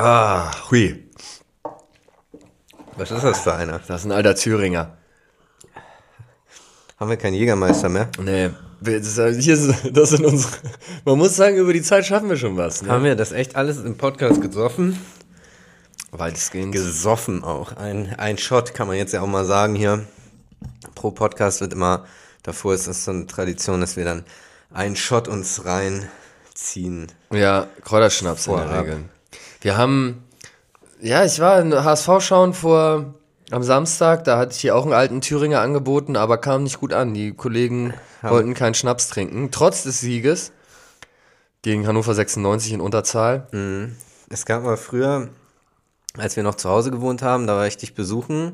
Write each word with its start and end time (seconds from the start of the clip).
Ah, 0.00 0.52
hui. 0.70 1.04
Was 2.96 3.10
ist 3.10 3.24
das 3.24 3.40
für 3.40 3.54
einer? 3.54 3.80
Das 3.80 4.00
ist 4.02 4.06
ein 4.06 4.12
alter 4.12 4.36
Thüringer. 4.36 4.96
Haben 6.98 7.10
wir 7.10 7.16
keinen 7.16 7.34
Jägermeister 7.34 7.88
mehr? 7.88 8.08
Nee. 8.20 8.50
Das, 8.80 9.14
hier 9.16 9.54
ist, 9.54 9.74
das 9.92 10.10
sind 10.10 10.24
unsere. 10.24 10.52
Man 11.04 11.18
muss 11.18 11.34
sagen, 11.34 11.56
über 11.56 11.72
die 11.72 11.82
Zeit 11.82 12.06
schaffen 12.06 12.28
wir 12.28 12.36
schon 12.36 12.56
was. 12.56 12.82
Ne? 12.82 12.90
Haben 12.90 13.02
wir 13.02 13.16
das 13.16 13.32
echt 13.32 13.56
alles 13.56 13.78
im 13.78 13.96
Podcast 13.96 14.40
gesoffen? 14.40 14.96
Weitestgehend. 16.12 16.72
Gesoffen 16.72 17.42
auch. 17.42 17.76
Ein, 17.76 18.14
ein 18.18 18.38
Shot 18.38 18.74
kann 18.74 18.86
man 18.86 18.96
jetzt 18.96 19.12
ja 19.12 19.20
auch 19.20 19.26
mal 19.26 19.44
sagen 19.44 19.74
hier. 19.74 20.06
Pro 20.94 21.10
Podcast 21.10 21.60
wird 21.60 21.72
immer, 21.72 22.04
davor 22.44 22.72
ist 22.74 22.86
es 22.86 23.04
so 23.04 23.10
eine 23.10 23.26
Tradition, 23.26 23.80
dass 23.80 23.96
wir 23.96 24.04
dann 24.04 24.24
einen 24.72 24.94
Shot 24.94 25.26
uns 25.26 25.64
reinziehen. 25.64 27.08
Ja, 27.32 27.66
Kräuterschnaps 27.84 28.46
in 28.46 28.52
Vorab. 28.52 28.68
der 28.70 28.80
Regel. 28.82 29.04
Wir 29.60 29.76
haben, 29.76 30.22
ja, 31.00 31.24
ich 31.24 31.40
war 31.40 31.60
in 31.60 31.74
HSV 31.74 32.20
schauen 32.20 32.54
vor 32.54 33.14
am 33.50 33.62
Samstag, 33.62 34.24
da 34.24 34.38
hatte 34.38 34.52
ich 34.52 34.60
hier 34.60 34.76
auch 34.76 34.84
einen 34.84 34.92
alten 34.92 35.20
Thüringer 35.20 35.60
angeboten, 35.60 36.16
aber 36.16 36.38
kam 36.38 36.62
nicht 36.62 36.78
gut 36.78 36.92
an. 36.92 37.14
Die 37.14 37.32
Kollegen 37.32 37.94
wollten 38.22 38.54
keinen 38.54 38.74
Schnaps 38.74 39.08
trinken, 39.08 39.50
trotz 39.50 39.82
des 39.82 40.00
Sieges 40.00 40.52
gegen 41.62 41.86
Hannover 41.86 42.14
96 42.14 42.74
in 42.74 42.80
Unterzahl. 42.80 43.48
Es 44.28 44.46
gab 44.46 44.62
mal 44.62 44.76
früher, 44.76 45.28
als 46.16 46.36
wir 46.36 46.42
noch 46.44 46.54
zu 46.54 46.68
Hause 46.68 46.90
gewohnt 46.90 47.22
haben, 47.22 47.46
da 47.46 47.56
war 47.56 47.66
ich 47.66 47.76
dich 47.76 47.94
besuchen. 47.94 48.52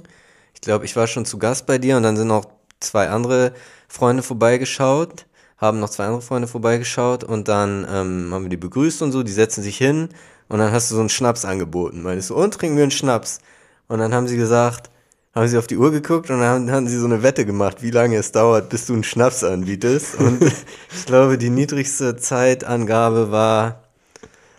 Ich 0.55 0.63
glaube, 0.63 0.87
ich 0.87 0.97
war 0.97 1.07
schon 1.07 1.27
zu 1.27 1.39
Gast 1.39 1.67
bei 1.67 1.77
dir 1.79 1.99
und 1.99 2.03
dann 2.03 2.17
sind 2.17 2.29
noch 2.29 2.47
zwei 2.81 3.09
andere 3.09 3.53
Freunde 3.89 4.23
vorbeigeschaut, 4.23 5.27
haben 5.59 5.81
noch 5.81 5.91
zwei 5.91 6.07
andere 6.07 6.23
Freunde 6.23 6.49
vorbeigeschaut 6.49 7.25
und 7.25 7.49
dann 7.49 7.87
ähm, 7.91 8.31
haben 8.33 8.45
wir 8.45 8.51
die 8.51 8.57
begrüßt 8.57 9.03
und 9.03 9.13
so, 9.13 9.23
die 9.23 9.33
setzen 9.33 9.63
sich 9.63 9.77
hin 9.77 10.09
und 10.49 10.59
dann 10.59 10.73
hast 10.73 10.91
du 10.91 10.95
so 10.95 11.01
einen 11.01 11.09
Schnaps 11.09 11.45
angeboten. 11.45 12.03
Meinst 12.03 12.31
du, 12.31 12.35
und 12.35 12.55
trinken 12.55 12.77
wir 12.77 12.85
einen 12.85 12.91
Schnaps? 12.91 13.41
Und 13.89 13.99
dann 13.99 14.15
haben 14.15 14.29
sie 14.29 14.37
gesagt, 14.37 14.91
haben 15.35 15.49
sie 15.49 15.59
auf 15.59 15.67
die 15.67 15.77
Uhr 15.77 15.91
geguckt 15.91 16.31
und 16.31 16.41
dann 16.41 16.71
haben, 16.71 16.87
sie 16.87 16.99
so 16.99 17.07
eine 17.07 17.23
Wette 17.23 17.45
gemacht, 17.45 17.83
wie 17.83 17.91
lange 17.91 18.17
es 18.17 18.33
dauert, 18.33 18.69
bis 18.69 18.87
du 18.87 18.93
einen 18.95 19.05
Schnaps 19.05 19.43
anbietest. 19.43 20.15
Und 20.17 20.43
ich 20.95 21.07
glaube, 21.07 21.39
die 21.39 21.51
niedrigste 21.51 22.17
Zeitangabe 22.17 23.31
war, 23.31 23.83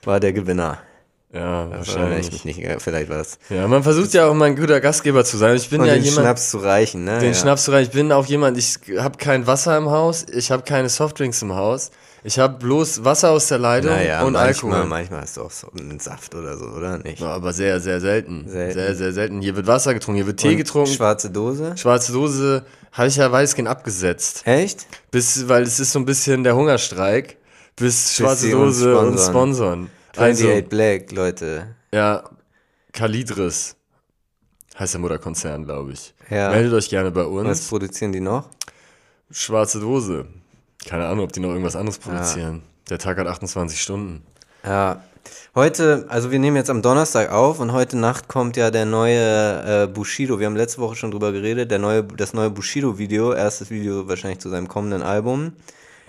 war 0.04 0.20
der 0.20 0.34
Gewinner. 0.34 0.80
Ja, 1.34 1.70
Wahrscheinlich 1.70 2.32
mich 2.32 2.46
nicht, 2.46 2.82
vielleicht 2.82 3.10
war 3.10 3.20
es. 3.20 3.38
Ja, 3.50 3.68
man 3.68 3.84
versucht 3.84 4.14
ja 4.14 4.28
auch 4.28 4.34
mal 4.34 4.46
ein 4.46 4.56
guter 4.56 4.80
Gastgeber 4.80 5.26
zu 5.26 5.36
sein. 5.36 5.58
Ich 5.58 5.70
bin 5.70 5.82
Und 5.82 5.88
ja 5.88 5.96
den 5.96 6.04
jemand, 6.04 6.22
Schnaps 6.22 6.50
zu 6.50 6.60
reichen, 6.60 7.04
ne? 7.04 7.20
den 7.20 7.34
ja. 7.34 7.34
Schnaps 7.34 7.66
zu 7.66 7.72
rein. 7.72 7.84
Ich 7.84 7.92
bin 7.92 8.14
auch 8.14 8.26
jemand, 8.26 8.58
ich 8.58 8.80
habe 8.98 9.18
kein 9.18 9.46
Wasser 9.46 9.78
im 9.78 9.90
Haus, 9.90 10.26
ich 10.34 10.50
habe 10.50 10.64
keine 10.64 10.88
Softdrinks 10.88 11.42
im 11.42 11.54
Haus. 11.54 11.92
Ich 12.28 12.40
habe 12.40 12.58
bloß 12.58 13.04
Wasser 13.04 13.30
aus 13.30 13.48
der 13.50 13.60
Leitung 13.60 13.92
Naja, 13.92 14.24
und 14.24 14.34
manchmal, 14.34 14.72
Alkohol. 14.74 14.90
manchmal 14.90 15.22
hast 15.22 15.38
du 15.38 15.44
auch 15.44 15.52
so 15.52 15.72
einen 15.78 16.00
Saft 16.00 16.34
oder 16.34 16.58
so, 16.58 16.66
oder 16.66 16.98
nicht? 16.98 17.20
Ja, 17.20 17.28
aber 17.28 17.54
sehr, 17.54 17.80
sehr 17.80 18.02
selten. 18.02 18.48
Selten. 18.50 18.74
Sehr, 18.74 18.96
sehr 18.96 19.14
selten. 19.14 19.42
Hier 19.42 19.56
wird 19.56 19.68
Wasser 19.68 19.94
getrunken, 19.94 20.16
hier 20.18 20.26
wird 20.26 20.40
Tee 20.40 20.50
Und 20.50 20.58
getrunken. 20.58 20.92
Schwarze 20.92 21.30
Dose? 21.30 21.78
Schwarze 21.78 22.12
Dose 22.14 22.66
habe 22.94 23.10
ich 23.10 23.16
ja 23.18 23.32
weitestgehend 23.32 23.68
abgesetzt. 23.70 24.42
Echt? 24.46 24.88
Bis, 25.12 25.48
weil 25.48 25.62
es 25.64 25.80
ist 25.80 25.92
so 25.92 26.00
ein 26.00 26.06
bisschen 26.06 26.44
der 26.44 26.56
Hungerstreik. 26.56 27.38
Bis 27.76 28.16
schwarze 28.16 28.48
sie 28.48 28.54
uns 28.56 28.80
Dose 28.80 28.98
und. 28.98 29.20
Sponsoren. 29.20 29.90
28 30.14 30.48
Also, 30.50 30.68
Black, 30.70 31.12
Leute. 31.12 31.76
ja, 31.94 32.24
Kalidris 32.92 33.76
heißt 34.80 34.94
der 34.96 35.02
Mutterkonzern, 35.02 35.66
glaube 35.66 35.92
ich. 35.92 36.16
Ja. 36.30 36.50
Meldet 36.50 36.74
euch 36.74 36.90
gerne 36.90 37.12
bei 37.12 37.22
Was 37.22 37.28
uns. 37.60 37.68
produzieren 37.68 38.12
die 38.14 38.20
noch? 38.22 38.50
Schwarze 39.30 39.80
Dose. 39.80 40.26
Keine 40.88 41.08
Ahnung, 41.08 41.26
ob 41.26 41.32
die 41.32 41.40
noch 41.40 41.50
irgendwas 41.50 41.76
anderes 41.76 41.98
produzieren. 41.98 42.62
Der 42.90 43.00
Tag 43.00 43.18
hat 43.18 43.28
28 43.28 43.82
Stunden. 43.82 44.24
Ja. 44.64 45.02
Heute, 45.56 46.06
also 46.10 46.30
wir 46.32 46.38
nehmen 46.38 46.56
jetzt 46.56 46.70
am 46.70 46.84
Donnerstag 46.84 47.32
auf 47.32 47.60
und 47.60 47.72
heute 47.72 47.98
Nacht 47.98 48.28
kommt 48.28 48.58
ja 48.58 48.70
der 48.70 48.86
neue 48.86 49.84
äh, 49.84 49.88
Bushido. 49.88 50.40
Wir 50.40 50.46
haben 50.46 50.56
letzte 50.56 50.82
Woche 50.82 50.96
schon 50.96 51.10
drüber 51.10 51.32
geredet. 51.32 51.72
Der 51.72 51.80
neue, 51.80 52.04
das 52.04 52.34
neue 52.34 52.52
Bushido-Video, 52.52 53.34
erstes 53.34 53.72
Video 53.72 54.08
wahrscheinlich 54.08 54.40
zu 54.40 54.50
seinem 54.50 54.68
kommenden 54.68 55.02
Album. 55.02 55.54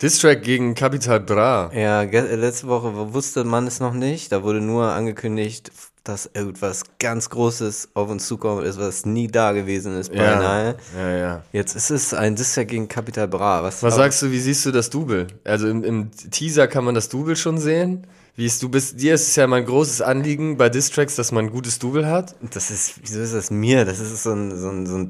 Distrack 0.03 0.43
gegen 0.43 0.75
Capital 0.75 1.21
Bra. 1.21 1.71
Ja, 1.75 2.03
letzte 2.03 2.67
Woche 2.67 3.15
wusste 3.15 3.45
man 3.45 3.67
es 3.67 3.81
noch 3.81 3.95
nicht. 3.95 4.33
Da 4.33 4.43
wurde 4.43 4.61
nur 4.61 4.93
angekündigt, 4.93 5.73
dass 6.09 6.31
irgendwas 6.33 6.84
ganz 6.99 7.31
Großes 7.31 7.91
auf 7.94 8.09
uns 8.09 8.27
zukommt, 8.27 8.65
ist, 8.65 8.78
was 8.78 9.06
nie 9.06 9.28
da 9.28 9.53
gewesen 9.53 9.99
ist, 9.99 10.12
beinahe. 10.12 10.77
ja, 10.97 11.11
ja. 11.17 11.43
Jetzt 11.53 11.75
ist 11.77 11.91
es 11.91 12.15
ein 12.15 12.37
Distrack 12.37 12.69
gegen 12.69 12.89
Capital 12.89 13.28
Bra. 13.28 13.62
Was, 13.62 13.83
Was 13.83 13.97
sagst 13.97 14.22
du, 14.22 14.31
wie 14.31 14.39
siehst 14.39 14.65
du 14.67 14.72
das 14.72 14.91
Double? 14.91 15.27
Also 15.44 15.69
im, 15.69 15.84
im 15.84 16.11
Teaser 16.11 16.69
kann 16.69 16.84
man 16.84 16.94
das 16.94 17.09
Double 17.09 17.37
schon 17.37 17.59
sehen. 17.59 18.06
Wie 18.37 18.44
ist, 18.44 18.62
du 18.62 18.69
bist, 18.69 19.00
dir 19.00 19.15
ist 19.15 19.28
es 19.28 19.37
ja 19.37 19.47
mein 19.47 19.65
großes 19.65 20.03
Anliegen 20.03 20.59
bei 20.59 20.69
Distracks, 20.69 21.17
dass 21.17 21.33
man 21.33 21.47
ein 21.47 21.50
gutes 21.50 21.78
Double 21.78 22.06
hat. 22.06 22.37
Das 22.53 22.71
ist, 22.71 23.00
wieso 23.03 23.21
ist 23.21 23.34
das 23.34 23.50
mir? 23.50 23.84
Das 23.84 23.99
ist 23.99 24.23
so 24.23 24.33
ein, 24.33 24.56
so 24.56 24.69
ein, 24.69 24.87
so 24.87 24.97
ein 24.97 25.09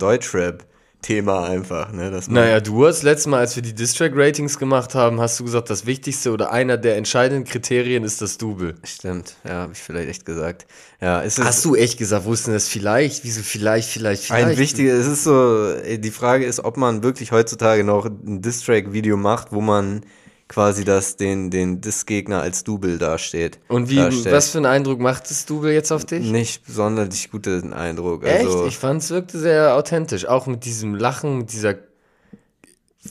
Deutschrap-Thema 1.06 1.48
einfach, 1.48 1.92
ne? 1.92 2.10
Dass 2.10 2.28
Naja, 2.28 2.60
du 2.60 2.86
hast 2.86 3.02
letztes 3.02 3.26
Mal, 3.26 3.40
als 3.40 3.56
wir 3.56 3.62
die 3.62 3.74
Distrack-Ratings 3.74 4.58
gemacht 4.58 4.94
haben, 4.94 5.20
hast 5.20 5.38
du 5.40 5.44
gesagt, 5.44 5.70
das 5.70 5.86
Wichtigste 5.86 6.32
oder 6.32 6.52
einer 6.52 6.76
der 6.76 6.96
entscheidenden 6.96 7.44
Kriterien 7.44 8.04
ist 8.04 8.20
das 8.20 8.38
Double. 8.38 8.74
Stimmt, 8.84 9.36
ja, 9.44 9.54
habe 9.54 9.72
ich 9.72 9.78
vielleicht 9.78 10.08
echt 10.08 10.24
gesagt. 10.26 10.66
Ja, 11.00 11.22
Hast 11.22 11.64
du 11.64 11.74
echt 11.74 11.98
gesagt, 11.98 12.24
wo 12.24 12.32
ist 12.32 12.46
denn 12.46 12.54
das 12.54 12.68
vielleicht? 12.68 13.24
Wieso 13.24 13.42
vielleicht, 13.42 13.90
vielleicht, 13.90 14.24
vielleicht? 14.24 14.46
ein 14.46 14.58
wichtiger, 14.58 14.94
es 14.94 15.06
ist 15.06 15.24
so, 15.24 15.74
die 15.96 16.10
Frage 16.10 16.44
ist, 16.44 16.64
ob 16.64 16.76
man 16.76 17.02
wirklich 17.02 17.32
heutzutage 17.32 17.84
noch 17.84 18.06
ein 18.06 18.42
Distrack-Video 18.42 19.16
macht, 19.16 19.52
wo 19.52 19.60
man 19.60 20.02
quasi 20.48 20.84
das, 20.84 21.16
den, 21.16 21.50
den 21.50 21.80
Diss-Gegner 21.80 22.40
als 22.40 22.64
Double 22.64 22.98
dasteht. 22.98 23.58
Und 23.68 23.90
wie, 23.90 23.96
darstellt. 23.96 24.34
was 24.34 24.50
für 24.50 24.58
einen 24.58 24.66
Eindruck 24.66 25.00
macht 25.00 25.28
das 25.30 25.44
Double 25.46 25.72
jetzt 25.72 25.90
auf 25.90 26.04
dich? 26.04 26.30
Nicht 26.30 26.66
sonderlich 26.66 27.30
guten 27.30 27.72
Eindruck. 27.72 28.24
Echt? 28.24 28.46
Also, 28.46 28.66
Ich 28.66 28.78
fand 28.78 29.02
es 29.02 29.10
wirkte 29.10 29.38
sehr 29.38 29.74
authentisch. 29.74 30.26
Auch 30.26 30.46
mit 30.46 30.64
diesem 30.64 30.94
Lachen, 30.94 31.38
mit 31.38 31.52
dieser 31.52 31.74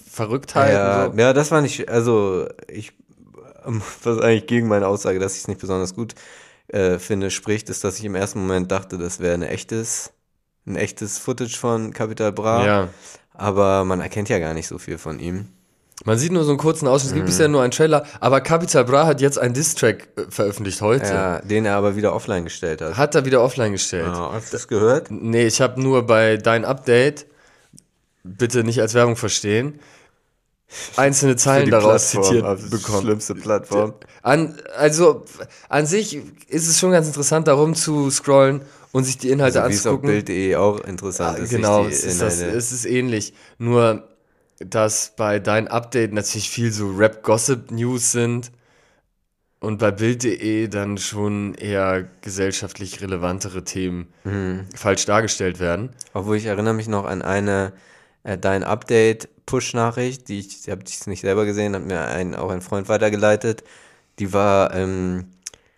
Verrücktheit. 0.09 0.73
ja, 0.73 1.12
so. 1.12 1.18
ja, 1.18 1.34
das 1.34 1.51
war 1.51 1.62
nicht, 1.62 1.90
also 1.90 2.47
ich, 2.68 2.94
ähm, 3.66 3.81
was 4.03 4.19
eigentlich 4.19 4.47
gegen 4.47 4.67
meine 4.67 4.88
Aussage, 4.88 5.19
dass 5.19 5.34
ich 5.34 5.41
es 5.41 5.47
nicht 5.47 5.59
besonders 5.59 5.94
gut 5.94 6.16
äh, 6.67 7.00
finde, 7.00 7.31
spricht, 7.31 7.69
ist, 7.69 7.84
dass 7.84 8.00
ich 8.00 8.06
im 8.06 8.16
ersten 8.16 8.40
Moment 8.40 8.72
dachte, 8.72 8.97
das 8.97 9.19
wäre 9.19 9.34
ein 9.34 9.44
echtes, 9.44 10.12
ein 10.66 10.75
echtes 10.75 11.17
Footage 11.17 11.57
von 11.57 11.94
Capital 11.94 12.31
Bra. 12.31 12.66
ja. 12.66 12.90
Aber 13.38 13.84
man 13.84 14.00
erkennt 14.00 14.29
ja 14.29 14.40
gar 14.40 14.53
nicht 14.53 14.67
so 14.67 14.78
viel 14.78 14.97
von 14.97 15.19
ihm. 15.19 15.50
Man 16.03 16.17
sieht 16.17 16.33
nur 16.33 16.44
so 16.44 16.50
einen 16.50 16.57
kurzen 16.59 16.88
Ausschnitt, 16.88 17.11
es 17.11 17.13
Mhm. 17.13 17.16
gibt 17.19 17.28
bisher 17.28 17.47
nur 17.47 17.61
einen 17.61 17.72
Trailer, 17.72 18.06
aber 18.19 18.41
Capital 18.41 18.83
Bra 18.83 19.06
hat 19.07 19.22
jetzt 19.22 19.39
einen 19.39 19.53
Diss-Track 19.53 20.09
äh, 20.17 20.22
veröffentlicht 20.29 20.81
heute. 20.81 21.06
Ja, 21.06 21.39
den 21.39 21.66
er 21.66 21.75
aber 21.78 21.95
wieder 21.95 22.13
offline 22.13 22.44
gestellt 22.44 22.81
hat. 22.81 22.97
Hat 22.97 23.16
er 23.16 23.23
wieder 23.25 23.41
offline 23.41 23.72
gestellt. 23.72 24.07
Ja, 24.07 24.31
hast 24.34 24.51
du 24.51 24.57
das 24.57 24.67
gehört? 24.67 25.09
Nee, 25.09 25.47
ich 25.47 25.61
habe 25.61 25.81
nur 25.81 26.05
bei 26.05 26.35
Dein 26.38 26.66
Update, 26.66 27.25
bitte 28.23 28.63
nicht 28.66 28.81
als 28.81 28.94
Werbung 28.94 29.16
verstehen, 29.16 29.79
einzelne 30.97 31.35
Zeilen 31.38 31.72
daraus 31.72 32.09
zitiert 32.09 32.69
bekommen. 32.69 33.01
Schlimmste 33.03 33.34
Plattform. 33.35 33.94
An, 34.22 34.57
also 34.78 35.23
an 35.69 35.85
sich 35.85 36.19
ist 36.50 36.67
es 36.67 36.78
schon 36.78 36.91
ganz 36.91 37.07
interessant, 37.07 37.47
darum 37.47 37.73
zu 37.73 38.09
scrollen 38.11 38.61
und 38.91 39.05
sich 39.05 39.17
die 39.17 39.29
Inhalte 39.29 39.61
Also, 39.61 39.89
anzugucken. 39.91 40.09
Bild.de 40.09 40.55
auch 40.57 40.79
interessant 40.81 41.39
ist. 41.39 41.50
sich 41.51 41.57
genau, 41.57 41.84
die 41.85 41.94
es 41.94 42.03
ist, 42.03 42.22
das, 42.22 42.41
es 42.41 42.72
ist 42.73 42.85
ähnlich. 42.85 43.34
Nur, 43.59 44.07
dass 44.59 45.13
bei 45.16 45.39
Dein 45.39 45.67
Update 45.67 46.13
natürlich 46.13 46.49
viel 46.49 46.71
so 46.71 46.89
Rap-Gossip-News 46.91 48.11
sind 48.11 48.51
und 49.59 49.79
bei 49.79 49.91
Bild.de 49.91 50.67
dann 50.67 50.97
schon 50.97 51.55
eher 51.55 52.07
gesellschaftlich 52.21 53.01
relevantere 53.01 53.63
Themen 53.63 54.07
Mhm. 54.23 54.66
falsch 54.75 55.05
dargestellt 55.05 55.59
werden. 55.59 55.89
Obwohl 56.13 56.38
ich 56.38 56.45
erinnere 56.45 56.73
mich 56.73 56.88
noch 56.88 57.05
an 57.05 57.21
eine 57.21 57.73
äh, 58.23 58.38
dein 58.38 58.63
Update 58.63 59.29
Push-Nachricht, 59.45 60.27
die 60.29 60.39
ich, 60.39 60.69
habe 60.69 60.81
ich 60.87 61.05
nicht 61.07 61.22
selber 61.22 61.45
gesehen, 61.45 61.75
hat 61.75 61.85
mir 61.85 62.01
ein, 62.07 62.33
auch 62.35 62.49
ein 62.49 62.61
Freund 62.61 62.89
weitergeleitet. 62.89 63.63
Die 64.17 64.33
war, 64.33 64.73
ähm, 64.73 65.25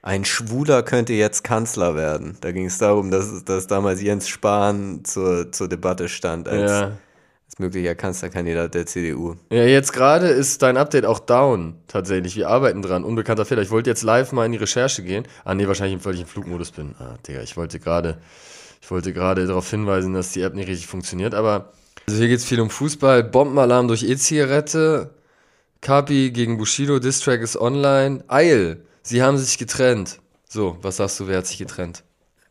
ein 0.01 0.23
Schwuler 0.23 0.83
könnte 0.83 1.11
jetzt 1.13 1.43
Kanzler 1.43 1.95
werden. 1.95 2.37
Da 2.39 2.51
ging 2.53 2.65
es 2.67 2.77
darum, 2.77 3.11
dass, 3.11 3.43
dass 3.43 3.67
damals 3.67 4.01
Jens 4.01 4.29
Spahn 4.29 5.03
zur, 5.03 5.51
zur 5.51 5.67
Debatte 5.67 6.07
stand 6.07 6.47
als, 6.47 6.71
Ja. 6.71 6.91
Als 7.47 7.59
möglicher 7.59 7.95
Kanzlerkandidat 7.95 8.75
der 8.75 8.85
CDU. 8.85 9.35
Ja, 9.49 9.63
jetzt 9.63 9.93
gerade 9.93 10.27
ist 10.27 10.61
dein 10.61 10.77
Update 10.77 11.05
auch 11.05 11.19
down, 11.19 11.75
tatsächlich. 11.87 12.35
Wir 12.35 12.49
arbeiten 12.49 12.81
dran. 12.81 13.03
Unbekannter 13.03 13.45
Fehler. 13.45 13.61
Ich 13.61 13.71
wollte 13.71 13.89
jetzt 13.89 14.03
live 14.03 14.31
mal 14.33 14.45
in 14.45 14.51
die 14.51 14.57
Recherche 14.57 15.01
gehen. 15.01 15.25
Ah, 15.45 15.55
nee, 15.55 15.67
wahrscheinlich, 15.67 16.03
weil 16.05 16.15
ich 16.15 16.21
im 16.21 16.27
Flugmodus 16.27 16.71
bin. 16.71 16.93
Ah, 16.99 17.15
Digga, 17.25 17.41
ich 17.41 17.55
wollte 17.55 17.79
gerade, 17.79 18.17
ich 18.81 18.91
wollte 18.91 19.13
gerade 19.13 19.47
darauf 19.47 19.69
hinweisen, 19.69 20.13
dass 20.13 20.31
die 20.31 20.41
App 20.41 20.55
nicht 20.55 20.67
richtig 20.67 20.87
funktioniert. 20.87 21.33
Aber, 21.33 21.71
also 22.07 22.19
hier 22.19 22.27
geht's 22.27 22.45
viel 22.45 22.59
um 22.59 22.69
Fußball. 22.69 23.23
Bombenalarm 23.23 23.87
durch 23.87 24.03
E-Zigarette. 24.03 25.11
Kapi 25.79 26.31
gegen 26.31 26.57
Bushido. 26.57 26.99
Distrack 26.99 27.41
ist 27.41 27.55
online. 27.55 28.23
Eil. 28.27 28.83
Sie 29.03 29.23
haben 29.23 29.37
sich 29.37 29.57
getrennt. 29.57 30.19
So, 30.49 30.77
was 30.81 30.97
sagst 30.97 31.19
du, 31.19 31.27
wer 31.27 31.37
hat 31.37 31.47
sich 31.47 31.59
getrennt? 31.59 32.03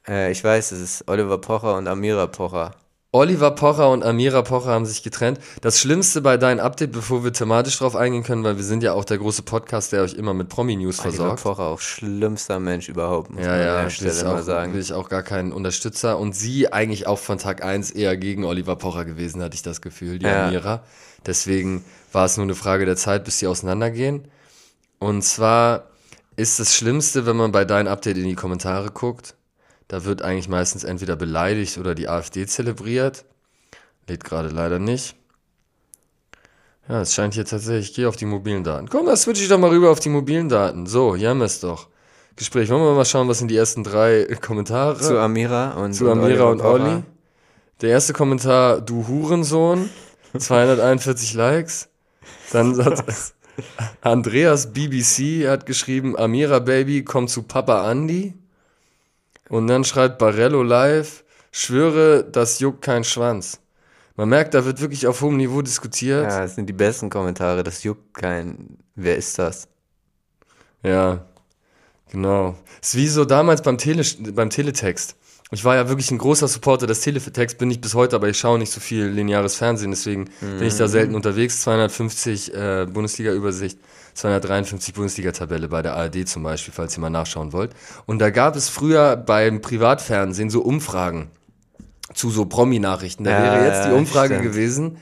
Äh, 0.08 0.32
ich 0.32 0.42
weiß, 0.42 0.72
es 0.72 0.80
ist 0.80 1.08
Oliver 1.08 1.38
Pocher 1.38 1.76
und 1.76 1.86
Amira 1.88 2.26
Pocher. 2.26 2.74
Oliver 3.16 3.50
Pocher 3.52 3.88
und 3.88 4.04
Amira 4.04 4.42
Pocher 4.42 4.72
haben 4.72 4.84
sich 4.84 5.02
getrennt. 5.02 5.40
Das 5.62 5.80
Schlimmste 5.80 6.20
bei 6.20 6.36
deinem 6.36 6.60
Update, 6.60 6.92
bevor 6.92 7.24
wir 7.24 7.32
thematisch 7.32 7.78
drauf 7.78 7.96
eingehen 7.96 8.22
können, 8.24 8.44
weil 8.44 8.58
wir 8.58 8.62
sind 8.62 8.82
ja 8.82 8.92
auch 8.92 9.06
der 9.06 9.16
große 9.16 9.40
Podcast, 9.40 9.92
der 9.92 10.02
euch 10.02 10.12
immer 10.12 10.34
mit 10.34 10.50
Promi-News 10.50 10.98
Oliver 11.00 11.12
versorgt. 11.12 11.42
Pocher 11.42 11.62
auch 11.62 11.80
schlimmster 11.80 12.60
Mensch 12.60 12.90
überhaupt, 12.90 13.30
muss 13.30 13.40
Ja, 13.42 13.52
man 13.52 13.60
an 13.60 13.64
ja, 13.66 13.74
der 13.76 13.84
will 13.84 13.90
Stelle 13.90 14.24
mal 14.24 14.38
auch, 14.40 14.44
sagen. 14.44 14.74
will 14.74 14.80
ich 14.82 14.92
auch 14.92 15.08
gar 15.08 15.22
keinen 15.22 15.52
Unterstützer. 15.52 16.18
Und 16.18 16.36
sie 16.36 16.70
eigentlich 16.70 17.06
auch 17.06 17.18
von 17.18 17.38
Tag 17.38 17.64
1 17.64 17.90
eher 17.92 18.18
gegen 18.18 18.44
Oliver 18.44 18.76
Pocher 18.76 19.06
gewesen, 19.06 19.42
hatte 19.42 19.54
ich 19.54 19.62
das 19.62 19.80
Gefühl, 19.80 20.18
die 20.18 20.26
Ja. 20.26 20.48
Amira. 20.48 20.82
Deswegen 21.24 21.86
war 22.12 22.26
es 22.26 22.36
nur 22.36 22.44
eine 22.44 22.54
Frage 22.54 22.84
der 22.84 22.96
Zeit, 22.96 23.24
bis 23.24 23.38
sie 23.38 23.46
auseinandergehen. 23.46 24.28
Und 24.98 25.22
zwar 25.22 25.84
ist 26.36 26.60
das 26.60 26.74
Schlimmste, 26.76 27.24
wenn 27.24 27.36
man 27.36 27.50
bei 27.50 27.64
deinem 27.64 27.88
Update 27.88 28.18
in 28.18 28.24
die 28.24 28.34
Kommentare 28.34 28.90
guckt. 28.90 29.36
Da 29.88 30.04
wird 30.04 30.22
eigentlich 30.22 30.48
meistens 30.48 30.84
entweder 30.84 31.16
beleidigt 31.16 31.78
oder 31.78 31.94
die 31.94 32.08
AfD 32.08 32.46
zelebriert. 32.46 33.24
Lädt 34.08 34.24
gerade 34.24 34.48
leider 34.48 34.78
nicht. 34.78 35.16
Ja, 36.88 37.00
es 37.00 37.14
scheint 37.14 37.34
hier 37.34 37.44
tatsächlich. 37.44 37.90
Ich 37.90 37.96
gehe 37.96 38.08
auf 38.08 38.16
die 38.16 38.26
mobilen 38.26 38.62
Daten. 38.64 38.88
Komm, 38.88 39.06
da 39.06 39.16
switche 39.16 39.42
ich 39.42 39.48
doch 39.48 39.58
mal 39.58 39.70
rüber 39.70 39.90
auf 39.90 40.00
die 40.00 40.08
mobilen 40.08 40.48
Daten. 40.48 40.86
So, 40.86 41.16
hier 41.16 41.30
haben 41.30 41.38
wir 41.38 41.46
es 41.46 41.60
doch. 41.60 41.88
Gespräch. 42.36 42.68
Wollen 42.68 42.82
wir 42.82 42.94
mal 42.94 43.04
schauen, 43.04 43.28
was 43.28 43.38
sind 43.38 43.50
die 43.50 43.56
ersten 43.56 43.82
drei 43.82 44.24
Kommentare? 44.40 45.00
Zu 45.00 45.18
Amira 45.18 45.72
und 45.72 45.94
Zu 45.94 46.10
Amira 46.10 46.44
und 46.50 46.58
Pocher. 46.58 46.84
Olli. 46.84 47.02
Der 47.80 47.90
erste 47.90 48.12
Kommentar, 48.12 48.80
du 48.80 49.06
Hurensohn. 49.08 49.90
241 50.38 51.34
Likes. 51.34 51.88
Dann 52.52 52.76
hat 52.84 53.04
Andreas 54.02 54.72
BBC 54.72 55.48
hat 55.48 55.64
geschrieben, 55.64 56.16
Amira 56.16 56.58
Baby, 56.58 57.04
komm 57.04 57.26
zu 57.26 57.42
Papa 57.42 57.90
Andy. 57.90 58.34
Und 59.48 59.66
dann 59.66 59.84
schreibt 59.84 60.18
Barello 60.18 60.62
live, 60.62 61.24
schwöre, 61.52 62.24
das 62.24 62.58
juckt 62.58 62.82
kein 62.82 63.04
Schwanz. 63.04 63.60
Man 64.16 64.30
merkt, 64.30 64.54
da 64.54 64.64
wird 64.64 64.80
wirklich 64.80 65.06
auf 65.06 65.20
hohem 65.20 65.36
Niveau 65.36 65.60
diskutiert. 65.60 66.24
Ja, 66.24 66.40
das 66.40 66.54
sind 66.54 66.66
die 66.66 66.72
besten 66.72 67.10
Kommentare. 67.10 67.62
Das 67.62 67.82
juckt 67.82 68.14
kein. 68.14 68.78
Wer 68.94 69.16
ist 69.16 69.38
das? 69.38 69.68
Ja, 70.82 71.26
genau. 72.10 72.56
Es 72.80 72.88
ist 72.88 72.96
wie 72.96 73.08
so 73.08 73.24
damals 73.26 73.60
beim, 73.60 73.76
Tele 73.76 74.02
beim 74.32 74.48
Teletext. 74.48 75.16
Ich 75.52 75.64
war 75.64 75.76
ja 75.76 75.88
wirklich 75.88 76.10
ein 76.10 76.18
großer 76.18 76.48
Supporter 76.48 76.86
des 76.86 77.00
Teletext, 77.02 77.58
bin 77.58 77.70
ich 77.70 77.80
bis 77.80 77.94
heute, 77.94 78.16
aber 78.16 78.28
ich 78.28 78.38
schaue 78.38 78.58
nicht 78.58 78.72
so 78.72 78.80
viel 78.80 79.06
lineares 79.06 79.54
Fernsehen, 79.54 79.92
deswegen 79.92 80.28
bin 80.40 80.64
ich 80.64 80.76
da 80.76 80.88
selten 80.88 81.14
unterwegs. 81.14 81.60
250 81.62 82.52
äh, 82.52 82.86
Bundesliga-Übersicht, 82.90 83.78
253 84.16 84.94
Bundesliga-Tabelle 84.94 85.68
bei 85.68 85.82
der 85.82 85.94
ARD 85.94 86.26
zum 86.26 86.42
Beispiel, 86.42 86.72
falls 86.74 86.96
ihr 86.96 87.00
mal 87.00 87.10
nachschauen 87.10 87.52
wollt. 87.52 87.72
Und 88.06 88.18
da 88.18 88.30
gab 88.30 88.56
es 88.56 88.68
früher 88.68 89.16
beim 89.16 89.60
Privatfernsehen 89.60 90.50
so 90.50 90.62
Umfragen 90.62 91.30
zu 92.14 92.30
so 92.30 92.46
Promi-Nachrichten. 92.46 93.24
Da 93.24 93.30
Ja, 93.30 93.42
wäre 93.42 93.66
jetzt 93.66 93.84
die 93.84 93.90
ja, 93.90 93.94
Umfrage 93.94 94.36
stimmt. 94.36 94.50
gewesen, 94.52 94.96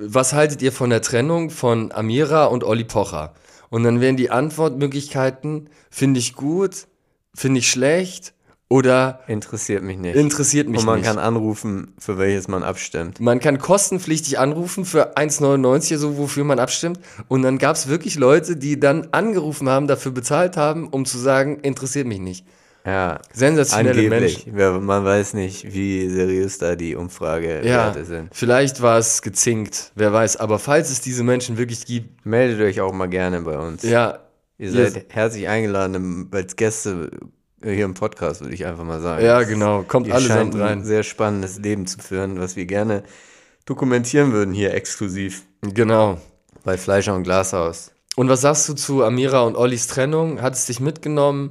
was 0.00 0.32
haltet 0.32 0.62
ihr 0.62 0.72
von 0.72 0.90
der 0.90 1.02
Trennung 1.02 1.50
von 1.50 1.92
Amira 1.92 2.44
und 2.46 2.64
Olli 2.64 2.84
Pocher? 2.84 3.34
Und 3.68 3.82
dann 3.82 4.00
wären 4.00 4.16
die 4.16 4.30
Antwortmöglichkeiten, 4.30 5.68
finde 5.90 6.20
ich 6.20 6.34
gut, 6.34 6.86
finde 7.34 7.58
ich 7.60 7.68
schlecht 7.68 8.32
oder 8.70 9.20
Interessiert 9.28 9.82
mich 9.82 9.96
nicht. 9.96 10.14
interessiert 10.14 10.68
mich 10.68 10.80
und 10.80 10.86
man 10.86 10.96
nicht. 11.00 11.06
kann 11.06 11.18
anrufen, 11.18 11.94
für 11.98 12.18
welches 12.18 12.48
man 12.48 12.62
abstimmt. 12.62 13.18
Man 13.20 13.40
kann 13.40 13.58
kostenpflichtig 13.58 14.38
anrufen 14.38 14.84
für 14.84 15.16
1,99, 15.16 15.96
so 15.96 16.18
wofür 16.18 16.44
man 16.44 16.58
abstimmt. 16.58 17.00
Und 17.28 17.42
dann 17.42 17.56
gab 17.58 17.76
es 17.76 17.88
wirklich 17.88 18.16
Leute, 18.16 18.56
die 18.56 18.78
dann 18.78 19.08
angerufen 19.12 19.68
haben, 19.70 19.86
dafür 19.86 20.12
bezahlt 20.12 20.56
haben, 20.58 20.88
um 20.88 21.06
zu 21.06 21.16
sagen, 21.18 21.60
interessiert 21.60 22.06
mich 22.06 22.20
nicht. 22.20 22.44
Ja, 22.86 23.20
Sensationelle 23.34 24.08
Menschen. 24.08 24.12
angeblich. 24.12 24.46
Wer, 24.52 24.72
man 24.80 25.04
weiß 25.04 25.34
nicht, 25.34 25.74
wie 25.74 26.08
seriös 26.08 26.58
da 26.58 26.74
die 26.76 26.94
Umfragewerte 26.94 27.68
Ja, 27.68 27.92
sind. 28.04 28.28
vielleicht 28.32 28.80
war 28.80 28.98
es 28.98 29.20
gezinkt, 29.20 29.92
wer 29.94 30.12
weiß. 30.12 30.36
Aber 30.38 30.58
falls 30.58 30.90
es 30.90 31.00
diese 31.00 31.22
Menschen 31.22 31.58
wirklich 31.58 31.84
gibt, 31.86 32.24
Meldet 32.24 32.60
euch 32.60 32.80
auch 32.80 32.92
mal 32.92 33.08
gerne 33.08 33.40
bei 33.42 33.58
uns. 33.58 33.82
ja, 33.82 34.18
Ihr 34.58 34.72
seid 34.72 35.06
herzlich 35.10 35.48
eingeladen 35.48 36.28
als 36.32 36.56
Gäste 36.56 37.10
hier 37.62 37.84
im 37.84 37.94
Podcast, 37.94 38.40
würde 38.40 38.54
ich 38.54 38.66
einfach 38.66 38.84
mal 38.84 39.00
sagen. 39.00 39.24
ja, 39.24 39.42
genau, 39.42 39.82
kommt 39.82 40.10
allesamt 40.10 40.52
scheint 40.52 40.54
ein 40.54 40.60
rein. 40.60 40.84
sehr 40.84 41.02
spannendes 41.02 41.58
Leben 41.58 41.86
zu 41.86 41.98
führen, 41.98 42.38
was 42.40 42.56
wir 42.56 42.66
gerne 42.66 43.02
dokumentieren 43.66 44.32
würden 44.32 44.54
hier 44.54 44.74
exklusiv 44.74 45.42
Genau. 45.62 46.18
bei 46.64 46.78
Fleischer 46.78 47.14
und 47.14 47.24
Glashaus. 47.24 47.92
Und 48.16 48.28
was 48.28 48.40
sagst 48.40 48.68
du 48.68 48.74
zu 48.74 49.04
Amira 49.04 49.42
und 49.42 49.56
Ollis 49.56 49.86
Trennung? 49.86 50.40
Hat 50.42 50.54
es 50.54 50.66
dich 50.66 50.80
mitgenommen? 50.80 51.50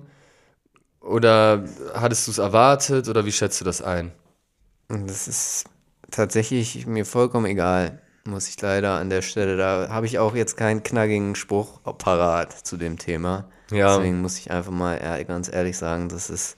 Oder 1.01 1.63
hattest 1.93 2.27
du 2.27 2.31
es 2.31 2.37
erwartet? 2.37 3.07
Oder 3.07 3.25
wie 3.25 3.31
schätzt 3.31 3.61
du 3.61 3.65
das 3.65 3.81
ein? 3.81 4.11
Das 4.89 5.27
ist 5.27 5.65
tatsächlich 6.11 6.85
mir 6.87 7.05
vollkommen 7.05 7.45
egal, 7.45 8.01
muss 8.27 8.47
ich 8.47 8.61
leider 8.61 8.93
an 8.93 9.09
der 9.09 9.21
Stelle. 9.21 9.57
Da 9.57 9.87
habe 9.89 10.05
ich 10.05 10.19
auch 10.19 10.35
jetzt 10.35 10.57
keinen 10.57 10.83
knackigen 10.83 11.35
Spruch 11.35 11.79
parat 11.97 12.53
zu 12.53 12.77
dem 12.77 12.97
Thema. 12.97 13.49
Ja. 13.71 13.97
Deswegen 13.97 14.21
muss 14.21 14.37
ich 14.37 14.51
einfach 14.51 14.71
mal 14.71 14.99
ganz 15.25 15.51
ehrlich 15.51 15.77
sagen, 15.77 16.09
dass 16.09 16.29
es 16.29 16.55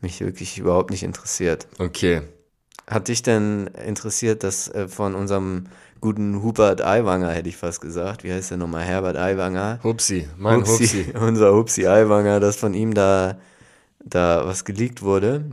mich 0.00 0.20
wirklich 0.20 0.58
überhaupt 0.58 0.90
nicht 0.90 1.02
interessiert. 1.02 1.66
Okay. 1.78 2.22
Hat 2.86 3.08
dich 3.08 3.22
denn 3.22 3.66
interessiert, 3.84 4.44
dass 4.44 4.68
äh, 4.68 4.86
von 4.86 5.14
unserem 5.14 5.64
guten 6.00 6.42
Hubert 6.42 6.82
Aiwanger, 6.82 7.32
hätte 7.32 7.48
ich 7.48 7.56
fast 7.56 7.80
gesagt, 7.80 8.22
wie 8.22 8.32
heißt 8.32 8.50
der 8.50 8.58
nochmal, 8.58 8.84
Herbert 8.84 9.16
Aiwanger? 9.16 9.80
Hupsi, 9.82 10.28
mein 10.36 10.60
Hupsi. 10.60 11.12
unser 11.20 11.52
Hupsi 11.54 11.86
Aiwanger, 11.86 12.38
dass 12.38 12.56
von 12.56 12.74
ihm 12.74 12.94
da, 12.94 13.38
da 14.04 14.46
was 14.46 14.64
geleakt 14.64 15.02
wurde. 15.02 15.46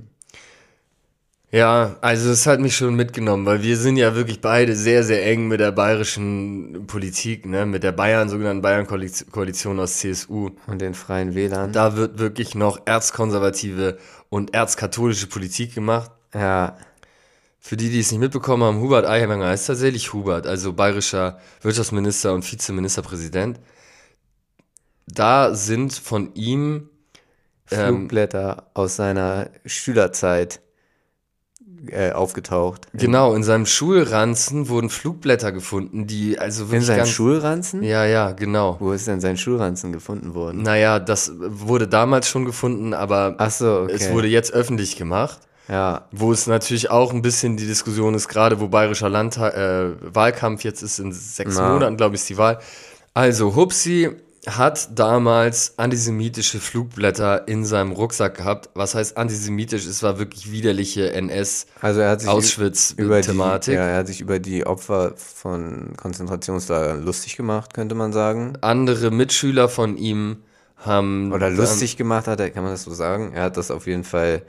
Ja, 1.54 1.98
also 2.02 2.32
es 2.32 2.48
hat 2.48 2.60
mich 2.60 2.76
schon 2.76 2.96
mitgenommen, 2.96 3.46
weil 3.46 3.62
wir 3.62 3.78
sind 3.78 3.98
ja 3.98 4.16
wirklich 4.16 4.42
beide 4.42 4.76
sehr, 4.76 5.04
sehr 5.04 5.24
eng 5.24 5.48
mit 5.48 5.60
der 5.60 5.72
bayerischen 5.72 6.88
Politik, 6.88 7.46
ne, 7.46 7.68
mit 7.68 7.84
der 7.84 7.92
Bayern, 7.92 8.28
sogenannten 8.28 8.64
Bayern-Koalition 8.64 9.80
aus 9.80 9.98
CSU. 10.00 10.50
Und 10.66 10.82
den 10.82 10.96
Freien 10.96 11.36
Wählern. 11.36 11.72
Da 11.72 11.96
wird 11.96 12.18
wirklich 12.18 12.56
noch 12.56 12.82
erzkonservative 12.86 14.00
und 14.30 14.56
erzkatholische 14.56 15.28
Politik 15.28 15.76
gemacht. 15.76 16.10
Ja, 16.34 16.76
Für 17.60 17.78
die, 17.78 17.92
die 17.92 18.00
es 18.00 18.12
nicht 18.12 18.20
mitbekommen 18.20 18.64
haben, 18.64 18.80
Hubert 18.80 19.06
Aiwanger 19.06 19.50
heißt 19.50 19.68
tatsächlich 19.68 20.12
Hubert, 20.12 20.48
also 20.48 20.74
bayerischer 20.74 21.38
Wirtschaftsminister 21.62 22.34
und 22.34 22.52
Vizeministerpräsident. 22.52 23.60
Da 25.06 25.54
sind 25.54 25.94
von 25.94 26.34
ihm 26.34 26.90
ähm, 27.70 27.98
Flugblätter 27.98 28.72
aus 28.74 28.96
seiner 28.96 29.52
Schülerzeit 29.68 30.60
äh, 31.88 32.12
aufgetaucht. 32.12 32.88
Genau, 32.94 33.34
in 33.34 33.44
seinem 33.44 33.66
Schulranzen 33.66 34.70
wurden 34.70 34.90
Flugblätter 34.90 35.52
gefunden, 35.52 36.08
die 36.08 36.40
also 36.40 36.66
In 36.66 36.72
wirklich 36.72 36.86
seinem 36.88 36.98
ganz, 36.98 37.10
Schulranzen? 37.10 37.84
Ja, 37.84 38.06
ja, 38.06 38.32
genau. 38.32 38.78
Wo 38.80 38.92
ist 38.92 39.08
denn 39.08 39.20
sein 39.22 39.38
Schulranzen 39.38 39.92
gefunden 39.92 40.34
worden? 40.34 40.62
Naja, 40.62 41.00
das 41.00 41.32
wurde 41.38 41.88
damals 41.88 42.28
schon 42.28 42.46
gefunden, 42.46 42.94
aber 42.94 43.36
Ach 43.38 43.52
so, 43.52 43.82
okay. 43.82 43.94
es 43.94 44.12
wurde 44.12 44.28
jetzt 44.28 44.54
öffentlich 44.54 44.96
gemacht, 44.96 45.40
ja, 45.68 46.08
wo 46.12 46.32
es 46.32 46.48
natürlich 46.48 46.90
auch 46.90 47.14
ein 47.14 47.22
bisschen 47.22 47.58
die 47.58 47.68
Diskussion 47.68 48.14
ist, 48.14 48.28
gerade 48.28 48.60
wo 48.60 48.68
bayerischer 48.68 49.10
Landtag, 49.10 49.56
äh, 49.56 49.92
Wahlkampf 50.14 50.64
jetzt 50.64 50.82
ist, 50.82 51.00
in 51.00 51.12
sechs 51.12 51.58
Na. 51.58 51.74
Monaten, 51.74 51.98
glaube 51.98 52.16
ich, 52.16 52.22
ist 52.22 52.30
die 52.30 52.38
Wahl. 52.38 52.60
Also, 53.14 53.56
Hupsi 53.56 54.10
hat 54.48 55.00
damals 55.00 55.74
antisemitische 55.78 56.60
Flugblätter 56.60 57.48
in 57.48 57.64
seinem 57.64 57.92
Rucksack 57.94 58.36
gehabt. 58.38 58.70
Was 58.74 58.94
heißt 58.96 59.16
antisemitisch? 59.18 59.86
Es 59.86 60.04
war 60.04 60.20
wirklich 60.20 60.52
widerliche 60.52 61.16
NS- 61.16 61.66
also 61.82 62.02
er 62.02 62.10
hat 62.12 62.22
sich 62.22 62.30
über 62.30 62.40
die, 62.40 62.40
Auschwitz-Thematik. 62.40 63.76
ja, 63.76 63.86
er 63.86 63.98
hat 64.00 64.08
sich 64.08 64.20
über 64.22 64.40
die 64.40 64.66
Opfer 64.66 65.14
von 65.16 65.94
Konzentrationslagern 65.96 67.04
lustig 67.04 67.38
gemacht, 67.38 67.74
könnte 67.74 67.96
man 67.96 68.12
sagen. 68.12 68.58
andere 68.62 69.12
Mitschüler 69.12 69.70
von 69.70 69.98
ihm 69.98 70.38
haben 70.78 71.32
Oder 71.32 71.50
lustig 71.50 71.96
gemacht 71.96 72.28
hat 72.28 72.40
er, 72.42 72.50
kann 72.50 72.64
man 72.64 72.74
das 72.74 72.84
so 72.84 72.94
sagen? 72.94 73.32
Er 73.34 73.44
hat 73.44 73.56
das 73.58 73.72
auf 73.72 73.88
jeden 73.88 74.04
Fall 74.04 74.42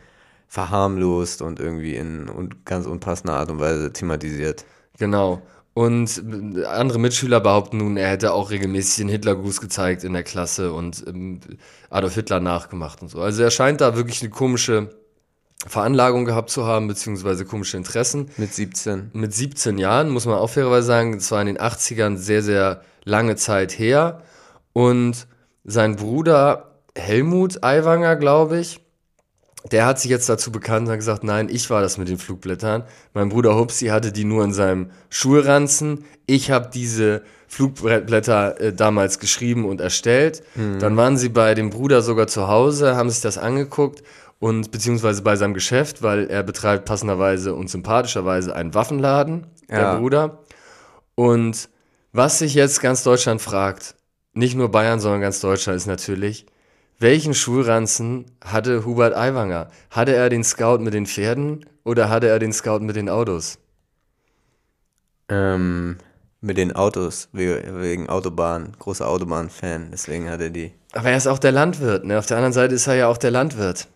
verharmlost 0.49 1.43
und 1.43 1.61
irgendwie 1.61 1.95
in 1.97 2.51
ganz 2.65 2.87
unpassender 2.87 3.35
Art 3.35 3.51
und 3.51 3.61
Weise 3.61 3.93
thematisiert. 3.93 4.65
Genau. 4.99 5.43
Und 5.75 6.23
andere 6.66 7.00
Mitschüler 7.00 7.40
behaupten 7.40 7.78
nun, 7.78 7.97
er 7.97 8.09
hätte 8.09 8.33
auch 8.33 8.50
regelmäßig 8.52 8.97
den 8.97 9.09
Hitlergruß 9.09 9.61
gezeigt 9.61 10.04
in 10.04 10.12
der 10.12 10.23
Klasse 10.23 10.73
und 10.73 11.04
ähm, 11.09 11.40
Adolf 11.90 12.14
Hitler 12.14 12.38
nachgemacht 12.38 13.02
und 13.02 13.09
so. 13.09 13.21
Also 13.21 13.43
er 13.43 13.50
scheint 13.50 13.81
da 13.81 13.97
wirklich 13.97 14.23
eine 14.23 14.31
komische 14.31 14.90
Veranlagung 15.66 16.26
gehabt 16.26 16.50
zu 16.50 16.64
haben, 16.64 16.87
beziehungsweise 16.87 17.45
komische 17.45 17.76
Interessen. 17.76 18.31
Mit 18.37 18.54
17. 18.54 19.11
Mit 19.14 19.35
17 19.35 19.78
Jahren, 19.78 20.11
muss 20.11 20.26
man 20.26 20.37
auch 20.37 20.50
fairerweise 20.50 20.87
sagen, 20.87 21.14
das 21.14 21.31
war 21.33 21.40
in 21.40 21.49
den 21.49 21.59
80ern 21.59 22.19
sehr, 22.19 22.43
sehr 22.43 22.83
lange 23.02 23.35
Zeit 23.35 23.76
her. 23.76 24.23
Und 24.73 25.26
sein 25.64 25.97
Bruder 25.97 26.81
Helmut 26.97 27.64
Aiwanger, 27.64 28.14
glaube 28.14 28.61
ich, 28.61 28.81
der 29.73 29.87
hat 29.87 29.99
sich 29.99 30.11
jetzt 30.11 30.28
dazu 30.28 30.52
bekannt 30.52 30.87
und 30.87 30.92
hat 30.92 30.99
gesagt, 30.99 31.25
nein, 31.25 31.49
ich 31.50 31.71
war 31.71 31.80
das 31.80 31.97
mit 31.97 32.09
den 32.09 32.18
Flugblättern. 32.18 32.85
Mein 33.14 33.30
Bruder 33.30 33.56
Hupsi 33.56 33.87
hatte 33.87 34.12
die 34.12 34.25
nur 34.25 34.44
in 34.44 34.52
seinem 34.52 34.90
Schulranzen. 35.09 36.04
Ich 36.26 36.50
habe 36.50 36.68
diese 36.73 37.23
Flugblätter 37.49 38.61
äh, 38.61 38.73
damals 38.75 39.18
geschrieben 39.18 39.64
und 39.64 39.80
erstellt. 39.80 40.42
Dann 40.80 40.97
waren 40.97 41.16
sie 41.16 41.28
bei 41.28 41.54
dem 41.54 41.71
Bruder 41.71 42.02
sogar 42.02 42.26
zu 42.26 42.49
Hause, 42.49 42.97
haben 42.97 43.09
sich 43.11 43.21
das 43.23 43.38
angeguckt 43.38 44.02
und 44.38 44.71
beziehungsweise 44.71 45.23
bei 45.23 45.37
seinem 45.37 45.54
Geschäft, 45.54 46.02
weil 46.02 46.28
er 46.28 46.42
betreibt 46.42 46.85
passenderweise 46.85 47.54
und 47.54 47.71
sympathischerweise 47.71 48.54
einen 48.54 48.75
Waffenladen, 48.75 49.47
der 49.71 49.80
Ja. 49.80 49.99
Bruder. 49.99 50.40
Und 51.14 51.68
was 52.12 52.40
sich 52.40 52.54
jetzt 52.54 52.80
ganz 52.80 53.02
Deutschland 53.02 53.40
fragt, 53.40 53.94
nicht 54.35 54.56
nur 54.56 54.71
Bayern, 54.71 55.00
sondern 55.00 55.21
ganz 55.21 55.40
Deutschland, 55.40 55.76
ist 55.76 55.87
natürlich, 55.87 56.47
welchen 56.99 57.35
Schulranzen 57.35 58.27
hatte 58.45 58.85
Hubert 58.85 59.15
Aiwanger? 59.17 59.71
Hatte 59.91 60.15
er 60.15 60.29
den 60.31 60.45
Scout 60.45 60.79
mit 60.79 60.95
den 60.95 61.07
Pferden 61.07 61.67
oder 61.85 62.09
hatte 62.09 62.29
er 62.29 62.39
den 62.39 62.53
Scout 62.53 62.81
mit 62.81 62.97
den 62.97 63.09
Autos? 63.09 63.59
Ähm, 65.29 65.97
mit 66.41 66.59
den 66.59 66.75
Autos, 66.77 67.29
we- 67.33 67.63
wegen 67.81 68.09
Autobahn, 68.09 68.73
großer 68.79 69.09
Autobahn-Fan, 69.09 69.89
deswegen 69.93 70.29
hat 70.31 70.41
er 70.41 70.51
die. 70.51 70.73
Aber 70.93 71.11
er 71.11 71.17
ist 71.17 71.27
auch 71.27 71.39
der 71.39 71.53
Landwirt, 71.53 72.05
ne? 72.05 72.19
Auf 72.19 72.27
der 72.27 72.37
anderen 72.37 72.53
Seite 72.53 72.75
ist 72.75 72.87
er 72.87 72.95
ja 72.95 73.09
auch 73.09 73.17
der 73.17 73.31
Landwirt. 73.31 73.89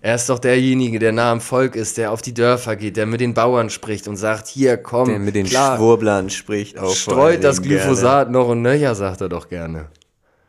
Er 0.00 0.14
ist 0.14 0.28
doch 0.28 0.38
derjenige, 0.38 1.00
der 1.00 1.10
nah 1.10 1.32
am 1.32 1.40
Volk 1.40 1.74
ist, 1.74 1.98
der 1.98 2.12
auf 2.12 2.22
die 2.22 2.32
Dörfer 2.32 2.76
geht, 2.76 2.96
der 2.96 3.06
mit 3.06 3.20
den 3.20 3.34
Bauern 3.34 3.68
spricht 3.68 4.06
und 4.06 4.14
sagt, 4.16 4.46
hier, 4.46 4.76
komm, 4.76 5.08
Der 5.08 5.18
mit 5.18 5.34
den 5.34 5.46
klar, 5.46 5.76
Schwurblern 5.76 6.30
spricht 6.30 6.78
auch. 6.78 6.94
streut 6.94 7.42
das 7.42 7.56
Dingen 7.56 7.70
gerne. 7.70 7.82
Glyphosat 7.82 8.30
noch 8.30 8.46
und 8.46 8.62
nöcher, 8.62 8.94
sagt 8.94 9.20
er 9.22 9.28
doch 9.28 9.48
gerne. 9.48 9.86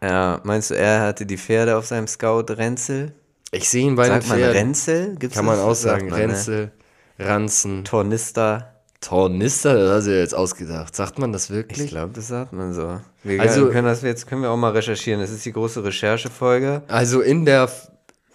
Ja, 0.02 0.40
meinst 0.44 0.72
du, 0.72 0.76
er 0.76 1.02
hatte 1.02 1.26
die 1.26 1.38
Pferde 1.38 1.76
auf 1.78 1.86
seinem 1.86 2.08
Scout 2.08 2.46
Renzel? 2.50 3.14
Ich 3.52 3.70
sehe 3.70 3.86
ihn 3.86 3.96
bei 3.96 4.08
Sagt 4.08 4.24
den 4.24 4.30
man 4.30 4.38
Pferden. 4.40 4.58
Renzel? 4.58 5.16
Gibt's 5.18 5.36
Kann 5.36 5.46
man 5.46 5.60
auch 5.60 5.74
sagen. 5.76 6.10
man, 6.10 6.20
ne? 6.20 6.28
Renzel, 6.28 6.72
Ranzen, 7.18 7.84
Tornister. 7.84 8.76
Tornister, 9.02 9.74
das 9.76 9.90
hast 9.92 10.08
du 10.08 10.12
ja 10.12 10.20
jetzt 10.20 10.36
ausgedacht. 10.36 10.96
Sagt 10.96 11.20
man 11.20 11.32
das 11.32 11.46
Ich 11.46 11.50
wirklich? 11.52 11.88
glaube, 11.90 12.12
das 12.14 12.28
sagt 12.28 12.52
man 12.54 12.74
so. 12.74 13.00
Wir 13.24 13.42
Also- 13.42 13.70
können 13.70 13.86
das 13.88 14.02
jetzt 14.02 14.28
können 14.28 14.42
wir 14.42 14.52
auch 14.52 14.58
mal 14.58 14.72
recherchieren. 14.72 15.22
Das 15.22 15.32
ist 15.32 15.46
die 15.46 15.54
große 15.54 15.84
Recherchefolge. 15.84 16.82
Also 16.90 17.22
in 17.22 17.46
der 17.46 17.70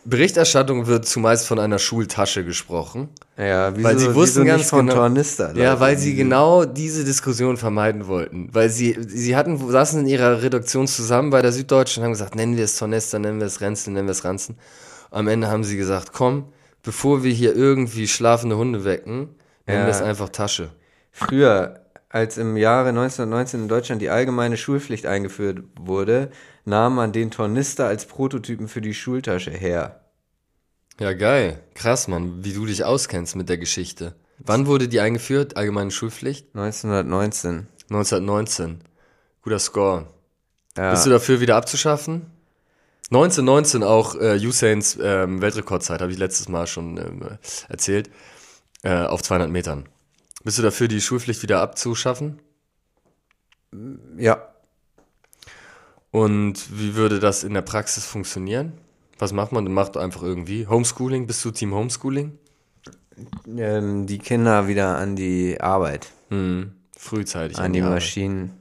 Berichterstattung 0.05 0.87
wird 0.87 1.07
zumeist 1.07 1.47
von 1.47 1.59
einer 1.59 1.79
Schultasche 1.79 2.45
gesprochen. 2.45 3.09
Ja, 3.39 3.75
wieso, 3.75 3.89
Weil 3.89 3.99
sie 3.99 4.15
wussten 4.15 4.45
ganz 4.45 4.71
genau- 4.71 4.95
Tornister. 4.95 5.57
Ja, 5.57 5.81
weil 5.81 5.97
sie 5.99 6.15
genau 6.15 6.65
diese 6.65 7.05
Diskussion 7.05 7.57
vermeiden 7.57 8.07
wollten. 8.07 8.49
Weil 8.53 8.69
sie, 8.69 8.97
sie 9.07 9.35
hatten, 9.35 9.59
saßen 9.71 10.01
in 10.01 10.07
ihrer 10.07 10.43
Redaktion 10.43 10.87
zusammen 10.87 11.31
bei 11.31 11.41
der 11.43 11.53
Süddeutschen 11.53 12.03
und 12.03 12.05
haben 12.07 12.13
gesagt, 12.13 12.35
nennen 12.35 12.57
wir 12.57 12.65
es 12.65 12.77
Tornester, 12.77 13.19
nennen 13.19 13.41
wir 13.41 13.47
es 13.47 13.61
Renzel, 13.61 13.93
nennen 13.95 14.07
wir 14.07 14.13
es 14.13 14.25
Ranzen. 14.25 14.57
Am 15.11 15.27
Ende 15.27 15.49
haben 15.49 15.65
sie 15.65 15.77
gesagt, 15.77 16.13
komm, 16.13 16.47
bevor 16.83 17.23
wir 17.25 17.33
hier 17.33 17.57
irgendwie 17.57 18.07
schlafende 18.07 18.57
Hunde 18.57 18.85
wecken, 18.85 19.31
nennen 19.67 19.81
Ja. 19.81 19.87
wir 19.87 19.91
es 19.91 20.03
einfach 20.03 20.29
Tasche. 20.29 20.69
Früher, 21.13 21.81
als 22.15 22.39
im 22.39 22.57
Jahre 22.57 22.91
1919 22.91 23.63
in 23.63 23.69
Deutschland 23.69 24.01
die 24.01 24.09
allgemeine 24.09 24.57
Schulpflicht 24.57 25.05
eingeführt 25.05 25.65
wurde, 25.75 26.31
nahm 26.65 26.95
man 26.95 27.11
den 27.11 27.33
Tornister 27.33 27.89
als 27.89 28.07
Prototypen 28.07 28.69
für 28.69 28.81
die 28.81 28.95
Schultasche 28.95 29.51
her. 29.51 30.01
Ja, 31.01 31.13
geil. 31.13 31.59
Krass, 31.75 32.07
Mann, 32.07 32.45
wie 32.45 32.53
du 32.53 32.67
dich 32.67 32.85
auskennst 32.85 33.35
mit 33.35 33.49
der 33.49 33.59
Geschichte. 33.59 34.15
Wann 34.39 34.69
wurde 34.69 34.87
die 34.87 35.01
eingeführt, 35.01 35.57
allgemeine 35.57 35.91
Schulpflicht? 35.91 36.55
1919. 36.55 37.67
1919. 37.91 38.83
Guter 39.43 39.59
Score. 39.59 40.07
Ja. 40.77 40.93
Bist 40.93 41.07
du 41.07 41.11
dafür 41.11 41.41
wieder 41.41 41.57
abzuschaffen? 41.57 42.27
1919 43.11 43.83
auch 43.83 44.15
äh, 44.15 44.39
Usains 44.39 44.97
ähm, 45.03 45.43
Weltrekordzeit, 45.43 46.01
habe 46.01 46.13
ich 46.13 46.19
letztes 46.19 46.49
Mal 46.49 46.69
schon 46.69 46.97
ähm, 46.97 47.39
erzählt, 47.69 48.09
äh, 48.85 49.03
auf 49.03 49.21
200 49.21 49.51
Metern. 49.51 49.89
Bist 50.45 50.59
du 50.59 50.63
dafür, 50.63 50.89
die 50.89 51.01
Schulpflicht 51.01 51.43
wieder 51.43 51.61
abzuschaffen? 51.61 52.39
ja. 54.17 54.41
Und 56.13 56.79
wie 56.79 56.95
würde 56.95 57.19
das 57.19 57.43
in 57.43 57.55
der 57.55 57.63
Praxis 57.63 58.05
funktionieren? 58.07 58.73
Was 59.19 59.33
macht 59.33 59.51
man? 59.51 59.65
Man 59.65 59.73
macht 59.73 59.97
einfach 59.97 60.23
irgendwie 60.23 60.69
Homeschooling. 60.69 61.27
Bist 61.27 61.45
du 61.45 61.51
Team 61.51 61.75
Homeschooling? 61.75 62.39
Ähm, 63.57 64.07
die 64.07 64.19
Kinder 64.19 64.69
wieder 64.69 64.97
an 64.97 65.17
die 65.17 65.61
Arbeit, 65.61 66.09
Hm, 66.31 66.73
frühzeitig. 66.97 67.59
an 67.59 67.73
die 67.73 67.81
Arbeit. 67.83 67.95
Maschinen. 67.95 68.53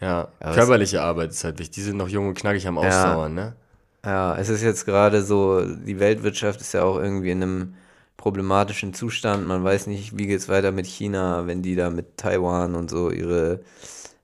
Ja, 0.00 0.28
was- 0.38 0.54
körperliche 0.54 1.02
Arbeit 1.02 1.30
ist 1.30 1.42
halt 1.42 1.58
wichtig. 1.58 1.74
Die 1.74 1.82
sind 1.82 1.96
noch 1.96 2.08
jung 2.08 2.28
und 2.28 2.34
knackig 2.34 2.66
am 2.68 2.78
Ausdauern, 2.78 3.34
ne? 3.34 3.56
Ja, 4.04 4.36
es 4.36 4.48
ist 4.48 4.62
jetzt 4.62 4.84
gerade 4.84 5.22
so, 5.22 5.64
die 5.64 5.98
Weltwirtschaft 5.98 6.60
ist 6.60 6.72
ja 6.74 6.82
auch 6.84 6.98
irgendwie 6.98 7.30
in 7.32 7.42
einem 7.42 7.74
problematischen 8.16 8.94
Zustand. 8.94 9.46
Man 9.46 9.62
weiß 9.62 9.86
nicht, 9.86 10.18
wie 10.18 10.26
geht's 10.26 10.48
weiter 10.48 10.72
mit 10.72 10.86
China, 10.86 11.46
wenn 11.46 11.62
die 11.62 11.76
da 11.76 11.90
mit 11.90 12.16
Taiwan 12.16 12.74
und 12.74 12.90
so 12.90 13.10
ihre, 13.10 13.60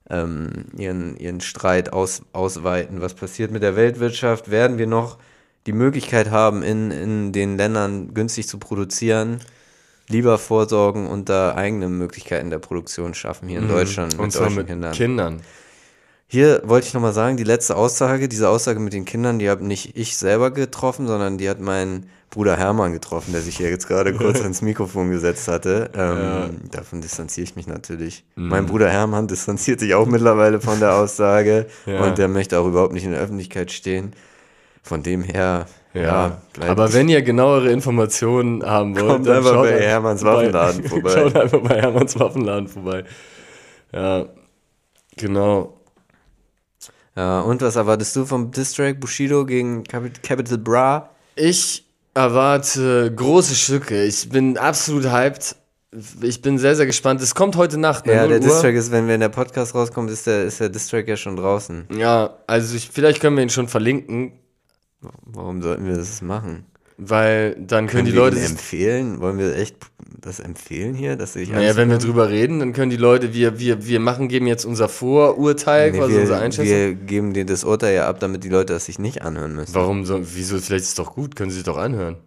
ähm, 0.09 0.65
ihren, 0.77 1.17
ihren 1.17 1.41
Streit 1.41 1.93
aus, 1.93 2.23
ausweiten. 2.33 3.01
Was 3.01 3.13
passiert 3.13 3.51
mit 3.51 3.63
der 3.63 3.75
Weltwirtschaft? 3.75 4.51
Werden 4.51 4.77
wir 4.77 4.87
noch 4.87 5.17
die 5.65 5.73
Möglichkeit 5.73 6.31
haben, 6.31 6.63
in, 6.63 6.91
in 6.91 7.31
den 7.31 7.57
Ländern 7.57 8.13
günstig 8.13 8.47
zu 8.47 8.57
produzieren? 8.57 9.39
Lieber 10.09 10.37
vorsorgen 10.37 11.07
und 11.07 11.29
da 11.29 11.55
eigene 11.55 11.87
Möglichkeiten 11.87 12.49
der 12.49 12.59
Produktion 12.59 13.13
schaffen 13.13 13.47
hier 13.47 13.59
in 13.59 13.69
Deutschland 13.69 14.13
Mhm. 14.15 14.19
Und 14.19 14.25
mit 14.25 14.33
zwar 14.33 14.43
deutschen 14.43 14.57
mit 14.57 14.67
Kindern. 14.67 14.91
Kindern. 14.91 15.41
Hier 16.33 16.63
wollte 16.65 16.87
ich 16.87 16.95
nochmal 16.95 17.13
sagen, 17.13 17.37
die 17.37 17.43
letzte 17.43 17.75
Aussage, 17.75 18.27
diese 18.27 18.49
Aussage 18.49 18.79
mit 18.79 18.91
den 18.91 19.05
Kindern, 19.05 19.37
die 19.37 19.51
habe 19.51 19.63
nicht 19.63 19.95
ich 19.95 20.17
selber 20.17 20.49
getroffen, 20.49 21.05
sondern 21.05 21.37
die 21.37 21.47
hat 21.47 21.59
mein 21.59 22.07
Bruder 22.31 22.57
Hermann 22.57 22.91
getroffen, 22.91 23.33
der 23.33 23.41
sich 23.41 23.57
hier 23.57 23.69
jetzt 23.69 23.87
gerade 23.87 24.13
kurz 24.17 24.41
ans 24.41 24.63
Mikrofon 24.63 25.11
gesetzt 25.11 25.47
hatte. 25.47 25.91
Ähm, 25.95 26.71
Davon 26.71 27.01
distanziere 27.01 27.43
ich 27.43 27.55
mich 27.55 27.67
natürlich. 27.67 28.25
Mhm. 28.35 28.47
Mein 28.47 28.65
Bruder 28.65 28.89
Hermann 28.89 29.27
distanziert 29.33 29.79
sich 29.79 29.93
auch 29.93 30.07
mittlerweile 30.07 30.59
von 30.59 30.79
der 30.79 30.95
Aussage 30.95 31.67
Ja. 31.85 32.03
und 32.03 32.17
der 32.17 32.27
möchte 32.27 32.57
auch 32.59 32.65
überhaupt 32.65 32.93
nicht 32.93 33.03
in 33.03 33.11
der 33.11 33.21
Öffentlichkeit 33.21 33.71
stehen. 33.71 34.13
Von 34.81 35.03
dem 35.03 35.21
her, 35.21 35.67
ja, 35.93 36.01
Ja, 36.01 36.41
aber 36.67 36.91
wenn 36.93 37.09
ihr 37.09 37.21
genauere 37.21 37.69
Informationen 37.69 38.65
haben 38.65 38.95
wollt, 38.95 39.07
Kommt 39.07 39.27
dann 39.27 39.37
einfach 39.37 39.61
bei 39.61 39.79
Hermanns 39.79 40.23
Waffenladen 40.23 40.83
vorbei. 40.89 41.11
Schaut 41.11 41.35
einfach 41.35 41.59
bei 41.61 41.79
Hermanns 41.79 42.19
Waffenladen 42.19 42.67
vorbei. 42.67 43.03
Ja, 43.93 44.25
genau. 45.15 45.77
Ja, 47.15 47.41
und 47.41 47.61
was 47.61 47.75
erwartest 47.75 48.15
du 48.15 48.25
vom 48.25 48.51
Distrack 48.51 48.99
Bushido 48.99 49.45
gegen 49.45 49.83
Cap- 49.83 50.23
Capital 50.23 50.57
Bra? 50.57 51.09
Ich 51.35 51.85
erwarte 52.13 53.13
große 53.15 53.55
Stücke. 53.55 54.03
Ich 54.03 54.29
bin 54.29 54.57
absolut 54.57 55.05
hyped. 55.11 55.55
Ich 56.21 56.41
bin 56.41 56.57
sehr, 56.57 56.75
sehr 56.75 56.87
gespannt. 56.87 57.21
Es 57.21 57.35
kommt 57.35 57.55
heute 57.55 57.77
Nacht. 57.77 58.05
ne? 58.07 58.13
Ja, 58.13 58.21
0 58.21 58.29
der. 58.29 58.39
Distrack 58.39 58.73
ist, 58.73 58.91
wenn, 58.91 59.07
wenn 59.07 59.19
der 59.19 59.29
Podcast 59.29 59.75
rauskommt, 59.75 60.09
ist 60.09 60.25
der, 60.25 60.43
ist 60.45 60.59
der 60.59 60.69
Distrack 60.69 61.07
ja 61.07 61.15
schon 61.17 61.35
draußen. 61.35 61.87
Ja, 61.95 62.35
also 62.47 62.75
ich, 62.75 62.89
vielleicht 62.91 63.19
können 63.21 63.35
wir 63.35 63.43
ihn 63.43 63.49
schon 63.49 63.67
verlinken, 63.67 64.33
Warum 65.25 65.61
sollten 65.61 65.85
wir 65.85 65.97
das 65.97 66.21
machen? 66.21 66.65
Weil 66.97 67.55
dann 67.55 67.87
können, 67.87 68.05
die 68.05 68.13
wir 68.13 68.19
Leute 68.19 68.37
sich 68.37 68.49
empfehlen? 68.49 69.19
Wollen 69.19 69.37
wir 69.37 69.55
echt 69.55 69.75
das 70.19 70.39
empfehlen 70.39 70.93
hier, 70.93 71.15
dass 71.15 71.35
ich 71.35 71.49
Naja, 71.49 71.75
wenn 71.75 71.89
wir 71.89 71.97
drüber 71.97 72.29
reden, 72.29 72.59
dann 72.59 72.73
können 72.73 72.89
die 72.89 72.97
Leute, 72.97 73.33
wir, 73.33 73.59
wir, 73.59 73.85
wir 73.85 73.99
machen, 73.99 74.29
geben 74.29 74.47
jetzt 74.47 74.65
unser 74.65 74.89
Vorurteil, 74.89 75.91
nee, 75.91 75.97
quasi 75.97 76.15
unsere 76.15 76.39
wir, 76.39 76.43
Einschätzung. 76.43 76.75
wir 76.75 76.93
geben 76.93 77.33
dir 77.33 77.45
das 77.45 77.63
Urteil 77.63 77.95
ja 77.95 78.07
ab, 78.07 78.19
damit 78.19 78.43
die 78.43 78.49
Leute 78.49 78.73
das 78.73 78.85
sich 78.85 78.99
nicht 78.99 79.21
anhören 79.21 79.55
müssen. 79.55 79.75
Warum 79.75 80.05
so, 80.05 80.21
wieso, 80.21 80.57
vielleicht 80.57 80.83
ist 80.83 80.89
es 80.89 80.95
doch 80.95 81.13
gut, 81.13 81.35
können 81.35 81.49
sie 81.49 81.57
sich 81.57 81.65
doch 81.65 81.77
anhören. 81.77 82.17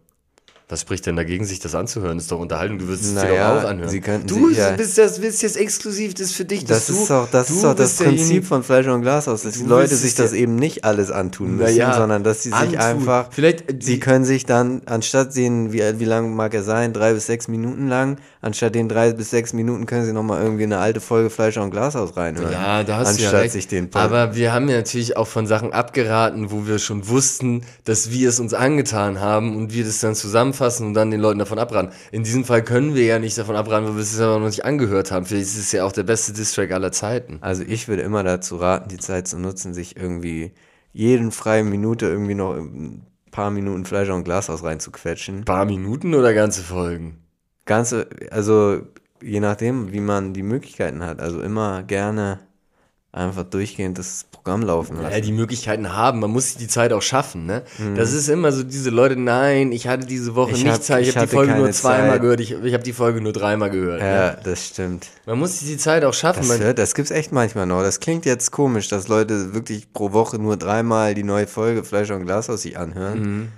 Was 0.68 0.80
spricht 0.80 1.06
denn 1.06 1.14
dagegen, 1.14 1.44
sich 1.44 1.60
das 1.60 1.76
anzuhören? 1.76 2.18
Ist 2.18 2.32
doch 2.32 2.40
Unterhaltung, 2.40 2.80
du 2.80 2.88
wirst 2.88 3.04
es 3.04 3.10
dir 3.14 3.20
Naja, 3.20 3.54
doch 3.54 3.62
auch 3.64 3.68
anhören. 3.68 3.88
sie 3.88 4.00
könnten 4.00 4.26
du 4.26 4.48
sich 4.48 4.58
ja- 4.58 4.72
bist, 4.72 4.98
das, 4.98 5.20
bist 5.20 5.40
jetzt 5.42 5.56
exklusiv, 5.56 6.14
das 6.14 6.22
ist 6.28 6.32
für 6.32 6.44
dich, 6.44 6.64
Das 6.64 6.90
ist 6.90 7.08
doch 7.08 7.28
das, 7.30 7.50
ist 7.50 7.62
doch 7.62 7.74
das 7.76 7.94
Prinzip 7.94 8.44
von 8.44 8.64
Fleisch 8.64 8.88
und 8.88 9.02
Glas 9.02 9.28
aus, 9.28 9.42
dass 9.42 9.54
die 9.54 9.62
Leute 9.62 9.94
sich 9.94 10.16
das 10.16 10.32
dir- 10.32 10.38
eben 10.38 10.56
nicht 10.56 10.84
alles 10.84 11.12
antun 11.12 11.52
müssen, 11.56 11.76
Naja, 11.76 11.94
sondern 11.96 12.24
dass 12.24 12.42
sie 12.42 12.48
sich 12.48 12.58
antun. 12.58 12.78
einfach, 12.78 13.28
Vielleicht, 13.30 13.70
äh, 13.70 13.76
sie 13.80 14.00
können 14.00 14.24
sich 14.24 14.44
dann, 14.44 14.82
anstatt 14.86 15.36
den, 15.36 15.72
wie, 15.72 15.82
wie 16.00 16.04
lang 16.04 16.34
mag 16.34 16.52
er 16.52 16.64
sein, 16.64 16.92
drei 16.92 17.14
bis 17.14 17.26
sechs 17.26 17.46
Minuten 17.46 17.86
lang, 17.86 18.16
anstatt 18.40 18.74
den 18.74 18.88
drei 18.88 19.12
bis 19.12 19.30
sechs 19.30 19.52
Minuten 19.52 19.86
können 19.86 20.04
sie 20.04 20.12
nochmal 20.12 20.42
irgendwie 20.42 20.64
eine 20.64 20.78
alte 20.78 21.00
Folge 21.00 21.30
Fleisch 21.30 21.58
und 21.58 21.70
Glas 21.70 21.94
aus 21.94 22.16
reinhören. 22.16 22.50
Ja, 22.50 22.82
da 22.82 22.96
hast 22.96 23.18
du 23.18 23.22
ja 23.22 23.28
anstatt 23.28 23.42
recht. 23.42 23.52
sich 23.52 23.68
den 23.68 23.88
Aber 23.94 24.34
wir 24.34 24.52
haben 24.52 24.68
ja 24.68 24.78
natürlich 24.78 25.16
auch 25.16 25.28
von 25.28 25.46
Sachen 25.46 25.72
abgeraten, 25.72 26.50
wo 26.50 26.66
wir 26.66 26.80
schon 26.80 27.06
wussten, 27.08 27.62
dass 27.84 28.10
wir 28.10 28.28
es 28.28 28.40
uns 28.40 28.52
angetan 28.52 29.20
haben 29.20 29.54
und 29.56 29.72
wir 29.72 29.84
das 29.84 30.00
dann 30.00 30.16
zusammenfassen 30.56 30.86
und 30.88 30.94
dann 30.94 31.10
den 31.10 31.20
Leuten 31.20 31.38
davon 31.38 31.58
abraten. 31.58 31.92
In 32.10 32.24
diesem 32.24 32.44
Fall 32.44 32.62
können 32.62 32.94
wir 32.94 33.04
ja 33.04 33.18
nicht 33.18 33.36
davon 33.38 33.56
abraten, 33.56 33.86
weil 33.86 33.94
wir 33.94 34.02
es 34.02 34.18
aber 34.20 34.38
noch 34.38 34.46
nicht 34.46 34.64
angehört 34.64 35.12
haben. 35.12 35.26
Vielleicht 35.26 35.46
ist 35.46 35.58
es 35.58 35.72
ja 35.72 35.84
auch 35.84 35.92
der 35.92 36.02
beste 36.02 36.32
Distrack 36.32 36.72
aller 36.72 36.92
Zeiten. 36.92 37.38
Also 37.40 37.62
ich 37.66 37.88
würde 37.88 38.02
immer 38.02 38.22
dazu 38.22 38.56
raten, 38.56 38.88
die 38.88 38.98
Zeit 38.98 39.28
zu 39.28 39.38
nutzen, 39.38 39.74
sich 39.74 39.96
irgendwie 39.96 40.52
jeden 40.92 41.30
freien 41.30 41.68
Minute 41.68 42.06
irgendwie 42.06 42.34
noch 42.34 42.54
ein 42.54 43.06
paar 43.30 43.50
Minuten 43.50 43.84
Fleisch 43.84 44.08
und 44.08 44.24
Glas 44.24 44.50
aus 44.50 44.64
reinzuquetschen. 44.64 45.40
Ein 45.40 45.44
paar 45.44 45.66
Minuten 45.66 46.14
oder 46.14 46.32
ganze 46.32 46.62
Folgen? 46.62 47.18
Ganze, 47.66 48.08
also 48.30 48.80
je 49.22 49.40
nachdem, 49.40 49.92
wie 49.92 50.00
man 50.00 50.32
die 50.32 50.42
Möglichkeiten 50.42 51.04
hat. 51.04 51.20
Also 51.20 51.40
immer 51.40 51.82
gerne 51.82 52.40
einfach 53.12 53.44
durchgehend 53.44 53.98
das 53.98 54.26
Programm 54.30 54.60
laufen 54.62 54.96
lassen. 55.00 55.14
Ja, 55.14 55.20
die 55.20 55.32
Möglichkeiten 55.32 55.94
haben, 55.94 56.20
man 56.20 56.30
muss 56.30 56.48
sich 56.48 56.56
die 56.58 56.68
Zeit 56.68 56.92
auch 56.92 57.00
schaffen, 57.00 57.46
ne? 57.46 57.62
Das 57.94 58.12
ist 58.12 58.28
immer 58.28 58.52
so 58.52 58.62
diese 58.62 58.90
Leute, 58.90 59.16
nein, 59.16 59.72
ich 59.72 59.88
hatte 59.88 60.06
diese 60.06 60.34
Woche 60.34 60.50
Ich 60.50 60.64
nicht 60.64 60.72
hab- 60.74 60.82
Zeit, 60.82 61.02
ich, 61.04 61.08
ich 61.10 61.16
habe 61.16 61.26
die 61.26 61.34
Folge 61.34 61.54
nur 61.54 61.70
zweimal 61.72 62.10
Zeit. 62.10 62.20
gehört, 62.20 62.40
ich, 62.40 62.50
ich 62.52 62.74
habe 62.74 62.84
die 62.84 62.92
Folge 62.92 63.22
nur 63.22 63.32
dreimal 63.32 63.70
gehört. 63.70 64.02
ja, 64.02 64.32
Ne? 64.32 64.38
das 64.44 64.66
stimmt. 64.66 65.06
Man 65.24 65.38
muss 65.38 65.58
sich 65.60 65.68
die 65.68 65.78
Zeit 65.78 66.04
auch 66.04 66.12
schaffen. 66.12 66.46
Das, 66.46 66.58
hört, 66.60 66.78
das 66.78 66.94
gibt's 66.94 67.10
echt 67.10 67.32
manchmal 67.32 67.64
noch. 67.64 67.80
Das 67.82 68.00
klingt 68.00 68.26
jetzt 68.26 68.50
komisch, 68.50 68.88
dass 68.88 69.08
Leute 69.08 69.54
wirklich 69.54 69.92
pro 69.94 70.12
Woche 70.12 70.38
nur 70.38 70.58
dreimal 70.58 71.14
die 71.14 71.24
neue 71.24 71.46
Folge 71.46 71.84
Fleisch 71.84 72.10
und 72.10 72.24
Glas 72.26 72.50
aus 72.50 72.62
sich 72.62 72.76
anhören. 72.78 73.20
Mhm. 73.20 73.48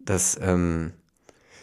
Das, 0.00 0.36
ähm, 0.42 0.92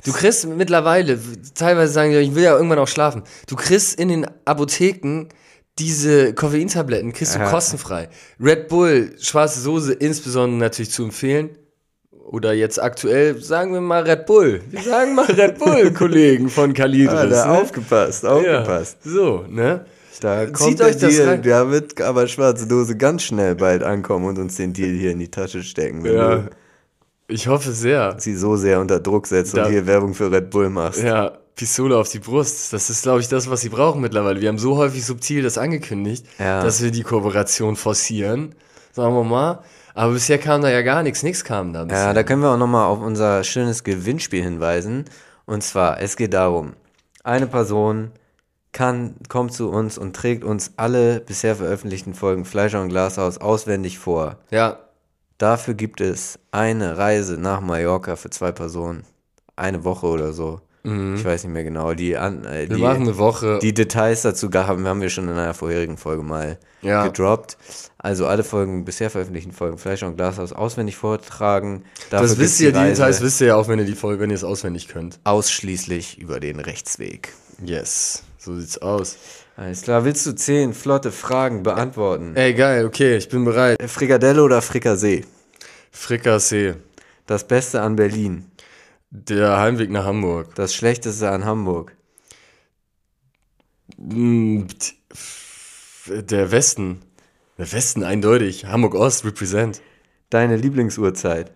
Du 0.03 0.13
kriegst 0.13 0.45
mittlerweile, 0.47 1.19
teilweise 1.55 1.91
sagen 1.93 2.11
die, 2.11 2.17
ich 2.17 2.35
will 2.35 2.43
ja 2.43 2.55
irgendwann 2.55 2.77
auch 2.79 2.87
schlafen. 2.87 3.23
Du 3.47 3.55
kriegst 3.55 3.99
in 3.99 4.07
den 4.09 4.27
Apotheken 4.45 5.27
diese 5.79 6.33
Koffeintabletten, 6.33 7.11
kriegst 7.13 7.35
du 7.35 7.39
Ja. 7.39 7.49
kostenfrei. 7.49 8.07
Red 8.39 8.67
Bull, 8.69 9.11
schwarze 9.19 9.59
Soße, 9.59 9.93
insbesondere 9.93 10.59
natürlich 10.59 10.91
zu 10.91 11.03
empfehlen. 11.03 11.49
Oder 12.11 12.53
jetzt 12.53 12.81
aktuell, 12.81 13.39
sagen 13.41 13.73
wir 13.73 13.81
mal 13.81 14.03
Red 14.03 14.25
Bull. 14.25 14.61
Wir 14.71 14.81
sagen 14.81 15.13
mal 15.15 15.25
Red 15.25 15.59
Bull, 15.59 15.91
Kollegen 15.93 16.49
von 16.49 16.73
Kalidris. 16.73 17.13
Ah, 17.13 17.25
da 17.27 17.45
ne? 17.47 17.51
aufgepasst, 17.61 18.23
ja. 18.23 18.29
aufgepasst. 18.29 18.97
So, 19.03 19.45
ne? 19.47 19.85
Da 20.21 20.45
Zieht 20.45 20.53
kommt 20.53 20.81
euch 20.81 20.97
der 20.97 21.09
das 21.09 21.17
Deal, 21.17 21.41
da 21.41 21.69
wird 21.69 21.99
aber 22.01 22.25
schwarze 22.27 22.65
Dose 22.67 22.95
ganz 22.95 23.23
schnell 23.23 23.53
bald 23.55 23.83
ankommen 23.83 24.25
und 24.25 24.39
uns 24.39 24.55
den 24.55 24.71
Deal 24.73 24.91
hier 24.97 25.11
in 25.11 25.19
die 25.19 25.29
Tasche 25.29 25.61
stecken, 25.61 26.03
wenn 26.05 26.13
Ja. 26.15 26.35
du 26.37 26.49
Ich 27.27 27.47
hoffe 27.47 27.71
sehr. 27.73 28.15
sie 28.17 28.33
so 28.35 28.55
sehr 28.55 28.79
unter 28.79 28.99
Druck 29.01 29.27
setzt 29.27 29.55
Da- 29.57 29.65
und 29.65 29.71
hier 29.71 29.85
Werbung 29.85 30.13
für 30.13 30.31
Red 30.31 30.49
Bull 30.51 30.69
machst. 30.69 31.03
Ja, 31.03 31.37
Pistole 31.55 31.97
auf 31.97 32.09
die 32.09 32.19
Brust. 32.19 32.73
Das 32.73 32.89
ist, 32.89 33.03
glaube 33.03 33.21
ich, 33.21 33.27
das, 33.27 33.49
was 33.49 33.61
sie 33.61 33.69
brauchen 33.69 34.01
mittlerweile. 34.01 34.41
Wir 34.41 34.49
haben 34.49 34.57
so 34.59 34.75
häufig 34.77 35.05
subtil 35.05 35.41
das 35.43 35.57
angekündigt, 35.57 36.25
Ja. 36.37 36.61
dass 36.63 36.81
wir 36.83 36.91
die 36.91 37.03
Kooperation 37.03 37.75
forcieren. 37.75 38.55
Sagen 38.91 39.13
wir 39.15 39.23
mal. 39.23 39.59
Aber 39.93 40.11
bisher 40.13 40.37
kam 40.37 40.61
da 40.61 40.69
ja 40.69 40.81
gar 40.81 41.03
nichts. 41.03 41.23
Nichts 41.23 41.43
kam 41.43 41.71
da. 41.73 41.79
Ja, 41.79 41.85
bisher. 41.85 42.13
da 42.13 42.23
können 42.23 42.41
wir 42.41 42.49
auch 42.51 42.57
nochmal 42.57 42.85
auf 42.87 42.99
unser 42.99 43.43
schönes 43.43 43.83
Gewinnspiel 43.83 44.43
hinweisen. 44.43 45.05
Und 45.45 45.63
zwar, 45.63 46.01
es 46.01 46.17
geht 46.17 46.33
darum, 46.33 46.73
eine 47.23 47.47
Person 47.47 48.11
kann, 48.73 49.15
kommt 49.29 49.53
zu 49.53 49.69
uns 49.69 49.97
und 49.97 50.15
trägt 50.15 50.43
uns 50.43 50.73
alle 50.75 51.21
bisher 51.21 51.55
veröffentlichten 51.55 52.13
Folgen 52.13 52.43
Fleischer 52.43 52.81
und 52.81 52.89
Glashaus 52.89 53.37
auswendig 53.37 53.99
vor. 53.99 54.37
ja, 54.51 54.79
Dafür 55.37 55.73
gibt 55.73 55.99
es 55.99 56.39
eine 56.51 56.97
Reise 56.97 57.33
nach 57.37 57.59
Mallorca 57.59 58.15
für 58.15 58.29
zwei 58.29 58.53
Personen. 58.53 59.03
Eine 59.57 59.83
Woche 59.83 60.07
oder 60.07 60.31
so. 60.31 60.61
Ich 61.15 61.25
weiß 61.25 61.43
nicht 61.45 61.53
mehr 61.53 61.63
genau. 61.63 61.93
Die, 61.93 62.15
an, 62.17 62.45
äh, 62.45 62.65
Mhm. 62.65 62.69
wir 62.69 62.75
die, 62.77 62.81
machen 62.81 63.01
eine 63.03 63.17
Woche. 63.17 63.59
die 63.61 63.73
Details 63.73 64.21
dazu 64.21 64.49
haben, 64.53 64.87
haben 64.87 65.01
wir 65.01 65.09
schon 65.09 65.25
in 65.27 65.31
einer 65.37 65.53
vorherigen 65.53 65.97
Folge 65.97 66.21
mal 66.23 66.57
Ja. 66.81 67.07
gedroppt. 67.07 67.57
Also 67.97 68.27
alle 68.27 68.43
Folgen, 68.43 68.85
bisher 68.85 69.09
veröffentlichten 69.09 69.51
Folgen 69.51 69.77
Fleischer 69.79 70.05
und 70.07 70.15
Glashaus 70.17 70.53
auswendig 70.53 70.95
vortragen. 70.95 71.83
Dafür 72.11 72.27
das 72.27 72.37
wisst 72.37 72.59
ihr, 72.61 72.71
die 72.71 72.77
Reise 72.77 72.91
Details 73.01 73.21
wisst 73.21 73.41
ihr 73.41 73.47
ja 73.47 73.55
auch, 73.55 73.67
wenn 73.67 73.79
ihr 73.79 73.85
die 73.85 73.95
Folge, 73.95 74.21
wenn 74.21 74.29
ihr 74.29 74.35
es 74.35 74.43
auswendig 74.43 74.87
könnt. 74.87 75.19
ausschließlich 75.23 76.19
über 76.19 76.39
den 76.39 76.59
Rechtsweg. 76.59 77.29
Yes, 77.63 78.23
so 78.37 78.55
sieht's 78.59 78.77
aus. 78.77 79.17
Alles 79.57 79.81
klar, 79.83 80.03
willst 80.05 80.25
du 80.25 80.33
zehn 80.35 80.73
flotte 80.73 81.11
Fragen 81.11 81.63
beantworten? 81.63 82.35
Ey, 82.35 82.53
geil, 82.53 82.85
okay, 82.85 83.15
ich 83.15 83.29
bin 83.29 83.45
bereit. 83.45 83.77
Frikadelle 83.87 84.43
oder 84.43 84.61
Frikassee? 84.61 85.23
Frikassee, 85.91 86.73
Das 87.25 87.47
Beste 87.47 87.81
an 87.81 87.95
Berlin. 87.95 88.45
Der 89.23 89.57
Heimweg 89.57 89.89
nach 89.89 90.05
Hamburg. 90.05 90.55
Das 90.55 90.73
Schlechteste 90.73 91.29
an 91.29 91.45
Hamburg. 91.45 91.95
F- 95.11 96.11
Der 96.13 96.51
Westen. 96.51 97.01
Der 97.57 97.71
Westen, 97.71 98.03
eindeutig. 98.03 98.65
Hamburg 98.65 98.95
Ost, 98.95 99.25
represent. 99.25 99.81
Deine 100.29 100.57
Lieblingsuhrzeit. 100.57 101.51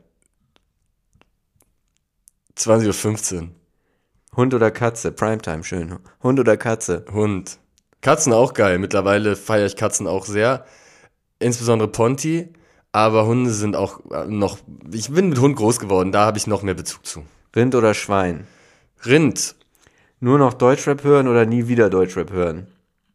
20.15 2.57 3.35
Uhr. 3.41 3.49
Hund 4.35 4.53
oder 4.53 4.71
Katze? 4.71 5.11
Primetime, 5.11 5.63
schön. 5.63 5.99
Hund 6.23 6.39
oder 6.39 6.55
Katze? 6.55 7.05
Hund. 7.11 7.59
Katzen 8.01 8.31
auch 8.31 8.53
geil. 8.53 8.79
Mittlerweile 8.79 9.35
feiere 9.35 9.65
ich 9.65 9.75
Katzen 9.75 10.07
auch 10.07 10.25
sehr. 10.25 10.65
Insbesondere 11.39 11.89
Ponti. 11.89 12.53
Aber 12.91 13.25
Hunde 13.27 13.51
sind 13.51 13.75
auch 13.75 13.99
äh, 14.11 14.25
noch. 14.25 14.57
Ich 14.91 15.11
bin 15.11 15.29
mit 15.29 15.39
Hund 15.39 15.55
groß 15.55 15.79
geworden, 15.79 16.11
da 16.11 16.25
habe 16.25 16.37
ich 16.39 16.47
noch 16.47 16.63
mehr 16.63 16.73
Bezug 16.73 17.05
zu. 17.05 17.23
Rind 17.55 17.75
oder 17.75 17.93
Schwein? 17.93 18.47
Rind. 19.05 19.55
Nur 20.19 20.37
noch 20.37 20.53
Deutschrap 20.53 21.03
hören 21.03 21.27
oder 21.27 21.45
nie 21.45 21.67
wieder 21.67 21.89
Deutschrap 21.89 22.31
hören? 22.31 22.67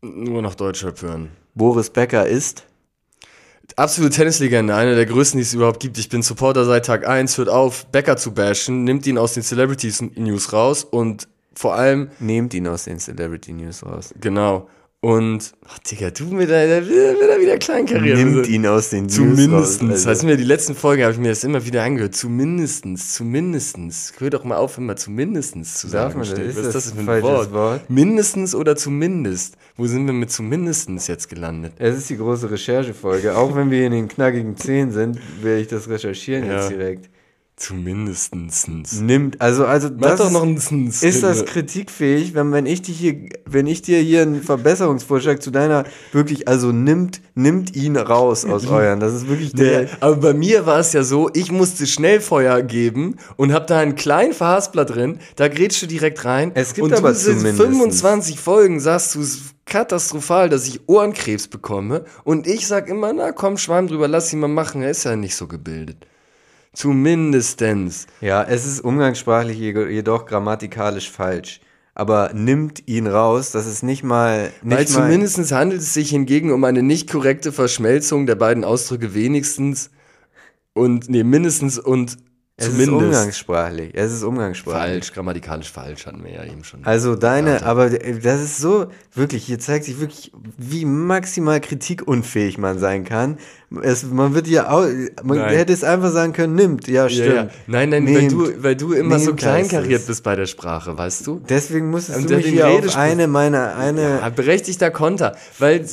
Nur 0.03 0.43
noch 0.43 0.55
Deutschrap 0.55 1.00
hören. 1.03 1.31
Boris 1.55 1.91
Becker 1.91 2.26
ist? 2.26 2.64
Absolute 3.76 4.14
Tennislegende, 4.14 4.75
einer 4.75 4.95
der 4.95 5.07
größten, 5.07 5.38
die 5.38 5.43
es 5.43 5.55
überhaupt 5.55 5.81
gibt. 5.81 5.99
Ich 5.99 6.09
bin 6.09 6.23
Supporter 6.23 6.64
seit 6.64 6.85
Tag 6.87 7.07
1, 7.07 7.38
hört 7.38 7.49
auf, 7.49 7.87
Becker 7.87 8.17
zu 8.17 8.33
bashen, 8.33 8.85
nimmt 8.85 9.07
ihn 9.07 9.17
aus 9.19 9.35
den 9.35 9.43
Celebrities 9.43 10.03
News 10.03 10.53
raus 10.53 10.85
und 10.85 11.29
vor 11.55 11.75
allem, 11.75 12.11
Nehmt 12.19 12.53
ihn 12.55 12.67
aus 12.67 12.85
den 12.85 12.99
Celebrity 12.99 13.53
News 13.53 13.85
raus. 13.85 14.13
genau, 14.21 14.69
und, 15.04 15.52
ach 15.69 15.78
Digga, 15.80 16.10
du 16.10 16.25
mit 16.25 16.49
deiner, 16.49 16.86
wieder, 16.86 17.38
wieder 17.40 17.58
kleinkariert. 17.58 18.17
Nimmt 18.17 18.49
ihn 18.49 18.67
aus 18.67 18.88
den 18.88 19.04
News 19.04 19.14
Zumindestens. 19.17 19.90
raus. 19.93 20.06
Heißt 20.06 20.23
mir, 20.25 20.36
die 20.38 20.45
letzten 20.45 20.75
Folgen 20.75 21.02
habe 21.02 21.12
ich 21.12 21.19
mir 21.19 21.28
das 21.28 21.45
immer 21.45 21.64
wieder 21.67 21.82
angehört. 21.82 22.14
Zumindestens, 22.14 23.12
zumindestens. 23.14 24.12
Hör 24.19 24.30
doch 24.30 24.45
mal 24.45 24.56
auf, 24.56 24.78
immer 24.78 24.97
zumindestens 24.97 25.75
zu 25.75 25.88
Darf 25.88 26.12
sagen. 26.12 26.19
man? 26.19 26.25
Stell. 26.26 26.47
Ist 26.49 26.56
Was 26.56 26.67
ist 26.67 26.75
das 26.75 26.84
das 26.84 26.93
für 26.95 27.00
ein 27.00 27.04
falsches 27.06 27.30
Wort? 27.30 27.52
Wort? 27.52 27.90
Mindestens 27.90 28.54
oder 28.54 28.76
zumindest? 28.76 29.56
Wo 29.76 29.86
sind 29.86 30.06
wir 30.06 30.12
mit 30.14 30.30
zumindestens 30.30 31.06
jetzt 31.06 31.28
gelandet? 31.28 31.75
Es 31.78 31.97
ist 31.97 32.08
die 32.08 32.17
große 32.17 32.50
Recherchefolge. 32.50 33.36
Auch 33.36 33.54
wenn 33.54 33.71
wir 33.71 33.84
in 33.86 33.93
den 33.93 34.08
knackigen 34.08 34.56
10 34.56 34.90
sind, 34.93 35.19
will 35.43 35.58
ich 35.58 35.69
das 35.69 35.88
recherchieren 35.88 36.47
Ja. 36.47 36.56
jetzt 36.60 36.71
direkt. 36.71 37.10
Zumindestens. 37.56 39.00
Nimmt, 39.00 39.40
also, 39.40 39.64
also 39.64 39.88
das 39.88 40.19
doch 40.19 40.26
ist, 40.26 40.32
noch 40.32 40.43
ein 40.43 40.58
Sens. 40.58 41.02
ist 41.04 41.23
das 41.23 41.45
kritikfähig, 41.45 42.34
wenn, 42.34 42.50
wenn 42.50 42.67
ich 42.67 42.82
dich 42.82 42.99
hier, 42.99 43.28
wenn 43.47 43.69
ich 43.69 43.80
dir 43.80 44.00
hier 44.00 44.23
einen 44.23 44.43
Verbesserungsvorschlag 44.43 45.40
zu 45.40 45.52
deiner 45.52 45.84
wirklich, 46.12 46.49
also 46.49 46.73
nimmt, 46.73 47.21
nimmt 47.36 47.76
ihn 47.76 47.97
raus 47.97 48.45
aus 48.45 48.67
euren. 48.69 48.99
Das 48.99 49.14
ist 49.14 49.28
wirklich 49.28 49.52
der. 49.52 49.82
Ja, 49.84 49.88
aber 50.00 50.17
bei 50.17 50.34
mir 50.34 50.67
war 50.67 50.80
es 50.80 50.93
ja 50.93 51.04
so, 51.04 51.30
ich 51.32 51.52
musste 51.52 51.86
Schnellfeuer 51.86 52.60
geben 52.62 53.17
und 53.36 53.52
hab 53.52 53.69
da 53.69 53.78
einen 53.78 53.95
kleinen 53.95 54.32
Verhaspler 54.32 54.84
drin, 54.84 55.21
da 55.36 55.47
grätschst 55.47 55.82
du 55.82 55.86
direkt 55.86 56.25
rein. 56.25 56.50
Es 56.54 56.75
gibt 56.75 56.84
und 56.86 56.93
aber 56.93 57.14
zumindest- 57.14 57.56
25 57.60 58.40
Folgen 58.40 58.80
sagst 58.80 59.14
du, 59.14 59.21
es 59.21 59.38
katastrophal, 59.64 60.49
dass 60.49 60.67
ich 60.67 60.80
Ohrenkrebs 60.88 61.47
bekomme 61.49 62.04
und 62.25 62.47
ich 62.49 62.67
sag 62.67 62.88
immer, 62.88 63.12
na 63.12 63.30
komm, 63.32 63.58
Schwamm 63.58 63.86
drüber, 63.86 64.08
lass 64.08 64.32
ihn 64.32 64.40
mal 64.40 64.49
machen, 64.49 64.82
er 64.82 64.90
ist 64.90 65.04
ja 65.04 65.14
nicht 65.17 65.36
so 65.36 65.47
gebildet. 65.47 65.97
Zumindestens. 66.75 68.06
Ja, 68.21 68.43
es 68.43 68.67
ist 68.67 68.80
umgangssprachlich 68.80 69.58
je- 69.58 69.89
jedoch 69.89 70.26
grammatikalisch 70.26 71.10
falsch. 71.10 71.60
Aber 71.97 72.32
nimmt 72.34 72.89
ihn 72.89 73.06
raus, 73.06 73.52
das 73.52 73.67
ist 73.67 73.82
nicht 73.84 74.02
mal. 74.02 74.50
Nicht 74.63 74.76
Weil 74.76 74.76
mal, 74.78 74.87
zumindestens 74.87 75.52
handelt 75.52 75.80
es 75.80 75.95
sich 75.95 76.10
hingegen 76.10 76.52
um 76.52 76.65
eine 76.65 76.82
nicht 76.82 77.08
korrekte 77.08 77.52
Verschmelzung 77.52 78.26
der 78.26 78.34
beiden 78.34 78.65
Ausdrücke 78.65 79.15
wenigstens 79.15 79.91
und, 80.73 81.08
nee, 81.08 81.23
mindestens 81.23 81.78
und 81.78 82.17
es 82.56 82.67
ist 82.69 82.73
zumindest. 82.84 83.02
umgangssprachlich. 83.19 83.91
Es 83.95 84.13
ist 84.13 84.23
umgangssprachlich. 84.25 84.82
Falsch, 84.82 85.13
grammatikalisch 85.13 85.71
falsch 85.73 86.06
hatten 86.06 86.23
wir 86.25 86.32
ja 86.32 86.45
eben 86.45 86.63
schon. 86.65 86.84
Also 86.84 87.15
deine, 87.17 87.65
aber 87.65 87.91
das 87.91 88.43
ist 88.43 88.58
so, 88.58 88.87
wirklich, 89.13 89.45
hier 89.45 89.58
zeigt 89.60 89.84
sich 89.84 90.00
wirklich, 90.00 90.32
wie 90.56 90.84
maximal 90.84 91.60
kritikunfähig 91.60 92.58
man 92.58 92.78
sein 92.80 93.04
kann. 93.04 93.39
Es, 93.82 94.04
man 94.04 94.34
wird 94.34 94.47
ja 94.47 94.71
auch, 94.71 94.87
man 95.23 95.39
Nein. 95.39 95.54
hätte 95.54 95.73
es 95.73 95.84
einfach 95.84 96.10
sagen 96.13 96.32
können, 96.32 96.54
nimmt, 96.54 96.87
ja, 96.89 97.04
Ja, 97.04 97.08
stimmt. 97.08 97.34
ja. 97.34 97.49
Nein, 97.67 97.91
nein, 97.91 98.06
weil 98.06 98.13
Nehmt. 98.15 98.32
du, 98.32 98.63
weil 98.63 98.76
du 98.76 98.93
immer 98.93 99.19
so 99.19 99.34
kleinkariert 99.34 100.06
bist 100.06 100.23
bei 100.23 100.37
der 100.37 100.47
Sprache, 100.47 100.97
weißt 100.97 101.26
du? 101.26 101.41
Deswegen 101.49 101.91
musstest 101.91 102.19
Und 102.19 102.30
du 102.30 102.37
mich 102.37 102.47
hier 102.47 102.69
auf 102.69 102.97
eine 102.97 103.26
meiner, 103.26 103.76
eine, 103.76 104.02
Ja, 104.21 104.28
berechtigter 104.28 104.91
Konter, 104.91 105.37
weil 105.58 105.84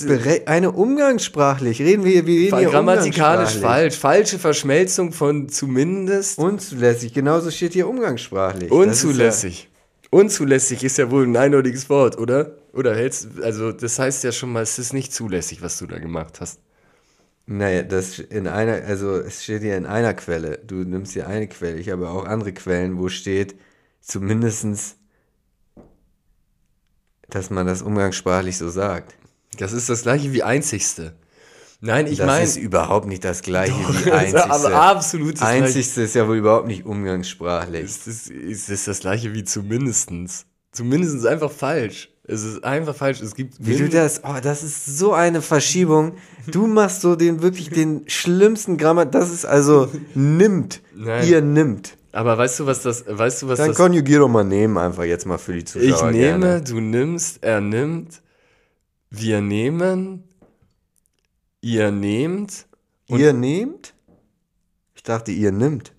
eine 0.45 0.71
umgangssprachlich, 0.71 1.79
reden 1.81 2.03
wir, 2.03 2.25
wir 2.25 2.39
reden 2.41 2.57
hier 2.57 2.69
grammatikalisch 2.69 3.57
falsch, 3.57 3.97
falsche 3.97 4.39
Verschmelzung 4.39 5.13
von 5.13 5.49
zumindest 5.49 6.37
Unzulässig, 6.37 7.13
genauso 7.13 7.51
steht 7.51 7.73
hier 7.73 7.87
umgangssprachlich. 7.87 8.71
Unzulässig. 8.71 9.69
Unzulässig 10.09 10.83
ist 10.83 10.97
ja 10.97 11.09
wohl 11.09 11.25
ein 11.25 11.37
eindeutiges 11.37 11.89
Wort, 11.89 12.17
oder? 12.17 12.51
Oder 12.73 12.95
hältst, 12.95 13.27
also 13.41 13.71
das 13.71 13.97
heißt 13.97 14.23
ja 14.23 14.31
schon 14.31 14.51
mal, 14.51 14.61
es 14.63 14.77
ist 14.77 14.93
nicht 14.93 15.13
zulässig, 15.13 15.61
was 15.61 15.77
du 15.77 15.87
da 15.87 15.99
gemacht 15.99 16.39
hast. 16.41 16.59
Ja, 17.51 17.57
naja, 17.57 17.83
das 17.83 18.19
in 18.19 18.47
einer, 18.47 18.85
also 18.85 19.15
es 19.17 19.43
steht 19.43 19.61
hier 19.61 19.77
in 19.77 19.85
einer 19.85 20.13
Quelle. 20.13 20.57
Du 20.59 20.75
nimmst 20.75 21.13
hier 21.13 21.27
eine 21.27 21.47
Quelle. 21.47 21.77
Ich 21.77 21.89
habe 21.89 22.09
auch 22.09 22.25
andere 22.25 22.53
Quellen, 22.53 22.97
wo 22.97 23.09
steht 23.09 23.55
zumindestens, 23.99 24.95
dass 27.29 27.49
man 27.49 27.67
das 27.67 27.81
umgangssprachlich 27.81 28.57
so 28.57 28.69
sagt. 28.69 29.15
Das 29.57 29.73
ist 29.73 29.89
das 29.89 30.03
gleiche 30.03 30.31
wie 30.33 30.43
einzigste. 30.43 31.13
Nein, 31.83 32.05
ich 32.05 32.17
das 32.19 32.27
meine, 32.27 32.45
ist 32.45 32.57
überhaupt 32.57 33.07
nicht 33.07 33.23
das 33.25 33.41
gleiche 33.41 33.73
wie 33.73 34.11
einzigste. 34.11 34.49
aber 34.49 34.73
absolut 34.73 35.33
das 35.33 35.41
gleiche. 35.41 35.65
einzigste 35.65 36.03
ist 36.03 36.15
ja 36.15 36.27
wohl 36.27 36.37
überhaupt 36.37 36.67
nicht 36.67 36.85
umgangssprachlich. 36.85 37.83
Ist 37.83 38.07
das, 38.07 38.27
ist 38.27 38.69
das 38.69 38.85
das 38.85 38.99
gleiche 38.99 39.33
wie 39.33 39.43
zumindestens? 39.43 40.45
Zumindestens 40.71 41.25
einfach 41.25 41.51
falsch. 41.51 42.10
Es 42.23 42.43
ist 42.43 42.63
einfach 42.63 42.95
falsch. 42.95 43.21
Es 43.21 43.35
gibt 43.35 43.55
Wie 43.59 43.75
du 43.75 43.89
das, 43.89 44.21
oh, 44.23 44.35
das 44.41 44.63
ist 44.63 44.97
so 44.97 45.13
eine 45.13 45.41
Verschiebung. 45.41 46.13
Du 46.47 46.67
machst 46.67 47.01
so 47.01 47.15
den 47.15 47.41
wirklich 47.41 47.69
den 47.69 48.03
schlimmsten 48.07 48.77
Grammar. 48.77 49.05
Das 49.05 49.31
ist 49.31 49.45
also 49.45 49.89
nimmt. 50.13 50.81
Nein. 50.95 51.27
Ihr 51.27 51.41
nimmt. 51.41 51.97
Aber 52.11 52.37
weißt 52.37 52.59
du, 52.59 52.65
was 52.65 52.83
das, 52.83 53.05
weißt 53.07 53.41
du, 53.43 53.47
was 53.47 53.57
Dann 53.57 53.69
das, 53.69 53.77
konjugier 53.77 54.19
doch 54.19 54.27
mal 54.27 54.43
nehmen 54.43 54.77
einfach 54.77 55.03
jetzt 55.03 55.25
mal 55.25 55.37
für 55.37 55.53
die 55.53 55.63
Zuschauer. 55.63 56.09
ich 56.09 56.15
nehme, 56.15 56.39
Gerne. 56.45 56.61
du 56.61 56.79
nimmst, 56.79 57.41
er 57.43 57.61
nimmt, 57.61 58.21
wir 59.09 59.41
nehmen, 59.41 60.23
ihr 61.61 61.91
nehmt, 61.91 62.65
Ihr 63.07 63.33
nehmt? 63.33 63.93
Ich 64.95 65.03
dachte, 65.03 65.31
ihr 65.31 65.51
nimmt. 65.51 65.91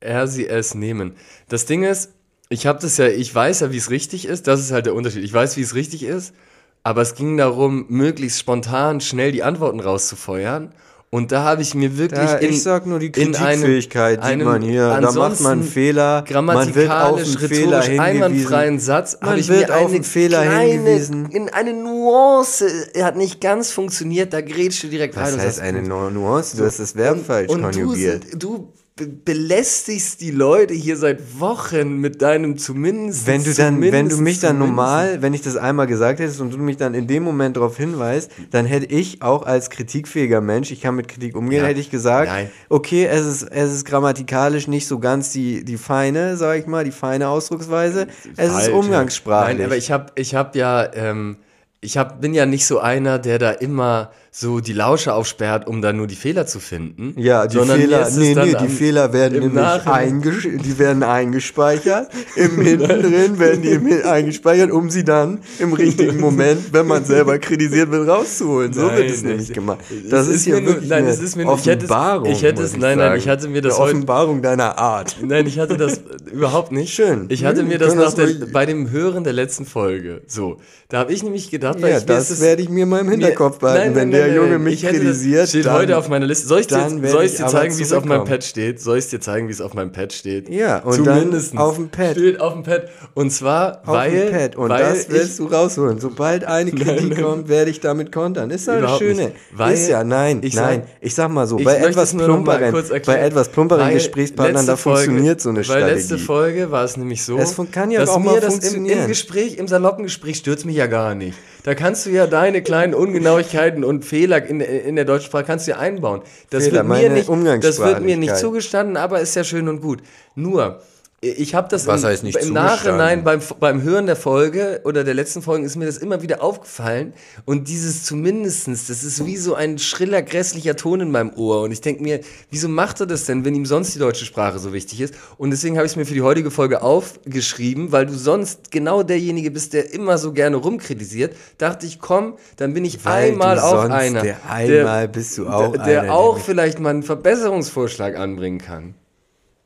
er, 0.00 0.26
sie, 0.28 0.46
es 0.46 0.74
nehmen. 0.74 1.14
Das 1.48 1.66
Ding 1.66 1.82
ist, 1.82 2.12
Ich 2.52 2.66
habe 2.66 2.78
das 2.80 2.96
ja, 2.98 3.06
ich 3.08 3.34
weiß 3.34 3.60
ja, 3.60 3.72
wie 3.72 3.76
es 3.78 3.90
richtig 3.90 4.26
ist. 4.26 4.46
Das 4.46 4.60
ist 4.60 4.72
halt 4.72 4.86
der 4.86 4.94
Unterschied. 4.94 5.24
Ich 5.24 5.32
weiß, 5.32 5.56
wie 5.56 5.62
es 5.62 5.74
richtig 5.74 6.02
ist, 6.02 6.34
aber 6.82 7.00
es 7.02 7.14
ging 7.14 7.36
darum, 7.36 7.86
möglichst 7.88 8.38
spontan 8.38 9.00
schnell 9.00 9.32
die 9.32 9.42
Antworten 9.42 9.80
rauszufeuern. 9.80 10.72
Und 11.14 11.30
da 11.30 11.42
habe 11.44 11.60
ich 11.60 11.74
mir 11.74 11.98
wirklich 11.98 12.20
Ja, 12.22 12.36
in, 12.36 12.50
ich 12.50 12.62
sag 12.62 12.86
nur 12.86 12.98
die 12.98 13.12
einem- 13.14 13.32
Kritikfähigkeit, 13.34 14.22
sieht 14.22 14.32
einem 14.32 14.46
man 14.46 14.62
hier. 14.62 14.88
Da 14.98 15.12
macht 15.12 15.40
man 15.40 15.52
einen 15.60 15.62
Fehler, 15.62 16.24
man 16.40 16.74
wird 16.74 16.90
auf 16.90 17.16
einen 17.18 17.26
Fehler 17.26 17.80
rhetorisch 17.82 17.98
einwandfreien 18.00 18.62
hingewiesen. 18.64 18.78
Satz 18.80 19.18
Man 19.20 19.38
ich 19.38 19.48
wird 19.48 19.68
mir 19.68 19.74
auf 19.76 19.86
eine 19.86 19.94
einen 19.96 20.04
Fehler 20.04 20.42
kleine, 20.42 20.72
hingewiesen. 20.72 21.26
in 21.30 21.48
eine 21.50 21.74
Nuance, 21.74 22.66
er 22.94 23.04
hat 23.04 23.16
nicht 23.16 23.42
ganz 23.42 23.70
funktioniert, 23.72 24.32
da 24.32 24.40
grätst 24.40 24.82
du 24.82 24.88
direkt 24.88 25.14
rein 25.18 25.24
Was 25.24 25.34
und 25.34 25.40
heißt 25.40 25.60
eine 25.60 25.82
Nu- 25.82 26.08
Nuance? 26.08 26.56
Du 26.56 26.64
hast 26.64 26.78
das 26.80 26.96
Verb 26.96 27.18
falsch 27.26 27.50
und 27.50 27.60
konjugiert. 27.62 28.24
du, 28.32 28.38
du 28.38 28.72
belästigst 29.06 30.20
die 30.20 30.30
Leute 30.30 30.74
hier 30.74 30.96
seit 30.96 31.40
Wochen 31.40 31.98
mit 31.98 32.22
deinem 32.22 32.56
zumindest. 32.58 33.26
Wenn 33.26 33.42
du 33.44 33.52
dann, 33.54 33.80
wenn 33.80 34.08
du 34.08 34.16
mich 34.18 34.40
dann 34.40 34.58
normal, 34.58 35.22
wenn 35.22 35.34
ich 35.34 35.42
das 35.42 35.56
einmal 35.56 35.86
gesagt 35.86 36.20
hättest 36.20 36.40
und 36.40 36.52
du 36.52 36.58
mich 36.58 36.76
dann 36.76 36.94
in 36.94 37.06
dem 37.06 37.22
Moment 37.22 37.56
darauf 37.56 37.76
hinweist, 37.76 38.30
dann 38.50 38.66
hätte 38.66 38.86
ich 38.86 39.22
auch 39.22 39.44
als 39.44 39.70
kritikfähiger 39.70 40.40
Mensch, 40.40 40.70
ich 40.70 40.80
kann 40.80 40.94
mit 40.94 41.08
Kritik 41.08 41.36
umgehen, 41.36 41.62
Ja. 41.62 41.68
hätte 41.68 41.80
ich 41.80 41.90
gesagt, 41.90 42.28
Nein. 42.28 42.50
okay, 42.68 43.06
es 43.06 43.26
ist, 43.26 43.42
es 43.42 43.72
ist 43.72 43.84
grammatikalisch 43.84 44.68
nicht 44.68 44.86
so 44.86 44.98
ganz 44.98 45.30
die, 45.30 45.64
die 45.64 45.76
feine, 45.76 46.36
sag 46.36 46.58
ich 46.58 46.66
mal, 46.66 46.84
die 46.84 46.92
feine 46.92 47.28
Ausdrucksweise. 47.28 48.06
Es 48.36 48.52
Falsch, 48.52 48.66
ist 48.68 48.72
umgangssprachlich. 48.72 49.58
Nein, 49.58 49.66
aber 49.66 49.76
ich 49.76 49.90
habe 49.90 50.06
ich 50.14 50.34
hab 50.34 50.56
ja, 50.56 50.88
ähm, 50.94 51.36
ich 51.80 51.96
hab, 51.96 52.20
bin 52.20 52.32
ja 52.34 52.46
nicht 52.46 52.66
so 52.66 52.78
einer, 52.78 53.18
der 53.18 53.38
da 53.38 53.50
immer 53.50 54.10
so 54.34 54.60
die 54.60 54.72
Lausche 54.72 55.12
aufsperrt, 55.12 55.66
um 55.66 55.82
da 55.82 55.92
nur 55.92 56.06
die 56.06 56.16
Fehler 56.16 56.46
zu 56.46 56.58
finden. 56.58 57.12
Ja, 57.20 57.46
die 57.46 57.58
sondern 57.58 57.78
Fehler, 57.78 58.08
nee, 58.16 58.34
dann 58.34 58.48
nee, 58.48 58.56
die 58.62 58.68
Fehler 58.68 59.12
werden 59.12 59.40
nämlich 59.40 59.86
eingesch 59.86 60.48
die 60.50 60.78
werden 60.78 61.02
eingespeichert. 61.02 62.08
Im 62.36 62.58
hinten 62.62 62.86
drin 63.02 63.38
werden 63.38 63.60
die 63.60 64.02
eingespeichert, 64.02 64.70
um 64.70 64.88
sie 64.88 65.04
dann 65.04 65.40
im 65.58 65.74
richtigen 65.74 66.18
Moment, 66.18 66.72
wenn 66.72 66.86
man 66.86 67.04
selber 67.04 67.38
kritisiert 67.38 67.90
wird, 67.90 68.08
rauszuholen. 68.08 68.72
So 68.72 68.86
Nein, 68.86 68.96
wird 68.96 69.10
es 69.10 69.16
das- 69.16 69.22
nämlich 69.22 69.52
gemacht. 69.52 69.80
Das 70.08 70.26
ist, 70.28 70.46
ist 70.46 70.48
nur- 70.48 70.64
wirklich 70.64 70.88
nein, 70.88 71.04
eine 71.04 71.12
ist 71.12 71.36
mir 71.36 71.44
nur- 71.44 71.54
ich 71.58 71.66
hätte 71.66 71.84
es- 71.84 71.90
Offenbarung. 71.90 72.30
ich 72.32 72.42
hätte 72.42 72.62
es- 72.62 72.76
nein, 72.76 72.96
nein, 72.96 73.18
ich 73.18 73.28
hatte 73.28 73.48
mir 73.48 73.60
das 73.60 73.74
eine 73.74 73.84
heute- 73.84 73.96
Offenbarung 73.96 74.40
deiner 74.40 74.78
Art. 74.78 75.16
Nein, 75.22 75.46
ich 75.46 75.58
hatte 75.58 75.76
das 75.76 76.00
überhaupt 76.32 76.72
nicht. 76.72 76.94
Schön. 76.94 77.26
Ich 77.28 77.44
hatte 77.44 77.60
Hm, 77.60 77.68
mir 77.68 77.76
das 77.78 77.94
nach 77.94 78.14
das 78.14 78.38
der, 78.38 78.46
bei 78.50 78.64
dem 78.64 78.90
Hören 78.90 79.24
der 79.24 79.34
letzten 79.34 79.66
Folge. 79.66 80.22
So, 80.26 80.56
da 80.88 81.00
habe 81.00 81.12
ich 81.12 81.22
nämlich 81.22 81.50
gedacht, 81.50 81.82
weil 81.82 81.90
Ja, 81.92 81.98
ich 81.98 82.06
das 82.06 82.30
es- 82.30 82.40
werde 82.40 82.62
ich 82.62 82.70
mir 82.70 82.86
mal 82.86 83.00
im 83.00 83.10
Hinterkopf 83.10 83.56
mir- 83.56 83.60
behalten. 83.60 83.84
nein, 83.88 83.94
Wenn 83.94 84.08
nein, 84.10 84.21
der 84.26 84.34
Junge 84.34 84.58
mich 84.58 84.74
ich 84.74 84.82
hätte 84.84 84.94
das- 84.98 85.04
kritisiert, 85.04 85.48
steht 85.48 85.66
dann, 85.66 85.74
heute 85.74 85.96
auf 85.98 86.08
meiner 86.08 86.26
Liste. 86.26 86.46
Soll 86.46 86.60
ich 86.60 86.66
dir, 86.66 86.88
soll 87.08 87.24
ich 87.24 87.36
dir 87.36 87.46
zeigen, 87.46 87.76
wie 87.78 87.82
es 87.82 87.92
auf 87.92 88.04
meinem. 88.04 88.24
Pad 88.24 88.44
steht? 88.44 88.80
Soll 88.80 88.98
ich 88.98 89.08
dir 89.08 89.20
zeigen, 89.20 89.48
wie 89.48 89.52
es 89.52 89.60
auf 89.60 89.74
meinem 89.74 89.92
Pad 89.92 90.12
steht? 90.12 90.48
Ja, 90.48 90.78
und 90.78 91.04
dann 91.06 91.16
Zumindest 91.18 91.56
auf 91.56 91.76
dem 91.76 91.88
Pad. 91.88 92.12
Steht 92.12 92.40
auf 92.40 92.52
dem 92.54 92.62
Pad. 92.62 92.88
Und 93.14 93.30
zwar, 93.30 93.80
auf 93.82 93.88
weil, 93.88 94.10
dem 94.10 94.30
Pad. 94.32 94.56
Und 94.56 94.70
weil 94.70 94.82
das 94.82 95.08
wirst 95.10 95.30
ich, 95.32 95.36
du 95.36 95.46
rausholen. 95.46 96.00
Sobald 96.00 96.44
eine 96.44 96.70
Kritik 96.72 97.20
kommt, 97.22 97.48
werde 97.48 97.70
ich 97.70 97.80
damit 97.80 98.12
kontern. 98.12 98.50
Ist 98.50 98.68
doch 98.68 98.80
das 98.80 98.98
Schöne. 98.98 99.32
Weil 99.52 99.74
ist 99.74 99.88
ja, 99.88 100.04
nein, 100.04 100.40
ich 100.42 100.54
sag- 100.54 100.64
nein. 100.64 100.82
ich 101.00 101.14
sag 101.14 101.30
mal 101.30 101.46
so, 101.46 101.56
bei 101.58 101.76
etwas 101.76 102.14
plumperen, 102.14 102.74
bei 103.06 103.18
etwas 103.18 103.48
plumperen 103.50 103.82
Weil 103.86 103.94
Gesprächspartnern, 103.94 104.66
da 104.66 104.76
funktioniert 104.76 105.40
so 105.40 105.48
eine 105.50 105.58
Weil 105.58 105.64
Strategie. 105.64 105.94
letzte 105.94 106.18
Folge 106.18 106.70
war 106.70 106.84
es 106.84 106.96
nämlich 106.96 107.22
so, 107.22 107.38
Es 107.38 107.54
kann 107.70 107.90
ja 107.90 108.00
dass 108.00 108.10
auch 108.10 108.18
mir 108.18 108.40
das 108.40 108.58
im, 108.72 108.86
Gespräch, 109.06 109.56
im 109.58 109.68
saloppen 109.68 110.04
Gespräch 110.04 110.36
stört 110.38 110.64
mich 110.64 110.76
ja 110.76 110.86
gar 110.86 111.14
nicht. 111.14 111.36
Da 111.64 111.74
kannst 111.74 112.06
du 112.06 112.10
ja 112.10 112.26
deine 112.26 112.62
kleinen 112.62 112.92
Ungenauigkeiten 112.92 113.84
und 113.84 114.04
Fehler 114.04 114.44
in, 114.44 114.60
in 114.60 114.96
der 114.96 115.04
deutschen 115.04 115.26
Sprache 115.26 115.44
kannst 115.44 115.66
du 115.66 115.72
ja 115.72 115.78
einbauen. 115.78 116.22
Das 116.50 116.64
Fehler, 116.64 116.88
wird 116.88 117.00
mir 117.00 117.10
nicht, 117.10 117.64
das 117.64 117.78
wird 117.78 118.00
mir 118.02 118.16
nicht 118.16 118.36
zugestanden, 118.36 118.96
aber 118.96 119.20
ist 119.20 119.36
ja 119.36 119.44
schön 119.44 119.68
und 119.68 119.80
gut. 119.80 120.02
Nur 120.34 120.80
ich 121.24 121.54
habe 121.54 121.68
das 121.68 121.86
Was 121.86 122.02
im, 122.02 122.08
heißt 122.08 122.24
nicht 122.24 122.36
im? 122.36 122.52
Nachhinein 122.52 123.22
beim, 123.22 123.40
beim 123.60 123.80
Hören 123.82 124.06
der 124.06 124.16
Folge 124.16 124.80
oder 124.84 125.04
der 125.04 125.14
letzten 125.14 125.40
Folgen 125.40 125.64
ist 125.64 125.76
mir 125.76 125.86
das 125.86 125.98
immer 125.98 126.20
wieder 126.20 126.42
aufgefallen 126.42 127.14
und 127.44 127.68
dieses 127.68 128.02
zumindestens, 128.02 128.88
das 128.88 129.04
ist 129.04 129.24
wie 129.24 129.36
so 129.36 129.54
ein 129.54 129.78
schriller, 129.78 130.22
grässlicher 130.22 130.74
Ton 130.74 131.00
in 131.00 131.12
meinem 131.12 131.32
Ohr 131.36 131.62
und 131.62 131.70
ich 131.70 131.80
denke 131.80 132.02
mir, 132.02 132.20
wieso 132.50 132.68
macht 132.68 132.98
er 132.98 133.06
das 133.06 133.24
denn, 133.24 133.44
wenn 133.44 133.54
ihm 133.54 133.66
sonst 133.66 133.94
die 133.94 134.00
deutsche 134.00 134.24
Sprache 134.24 134.58
so 134.58 134.72
wichtig 134.72 135.00
ist? 135.00 135.14
Und 135.38 135.50
deswegen 135.50 135.76
habe 135.76 135.86
ich 135.86 135.92
es 135.92 135.96
mir 135.96 136.06
für 136.06 136.14
die 136.14 136.22
heutige 136.22 136.50
Folge 136.50 136.82
aufgeschrieben, 136.82 137.92
weil 137.92 138.06
du 138.06 138.14
sonst 138.14 138.72
genau 138.72 139.04
derjenige 139.04 139.52
bist, 139.52 139.74
der 139.74 139.94
immer 139.94 140.18
so 140.18 140.32
gerne 140.32 140.56
rumkritisiert, 140.56 141.36
dachte 141.56 141.86
ich, 141.86 142.00
komm, 142.00 142.34
dann 142.56 142.74
bin 142.74 142.84
ich 142.84 143.04
Weil 143.04 143.30
einmal 143.30 143.60
auch 143.60 143.88
einer, 143.88 144.22
der 144.22 144.38
einmal 144.50 145.06
bist 145.06 145.38
du 145.38 145.46
auch 145.46 145.70
der, 145.70 145.84
der 145.84 146.00
einer, 146.00 146.02
der 146.02 146.14
auch 146.14 146.38
vielleicht 146.40 146.80
mal 146.80 146.90
einen 146.90 147.04
Verbesserungsvorschlag 147.04 148.16
anbringen 148.16 148.58
kann. 148.58 148.94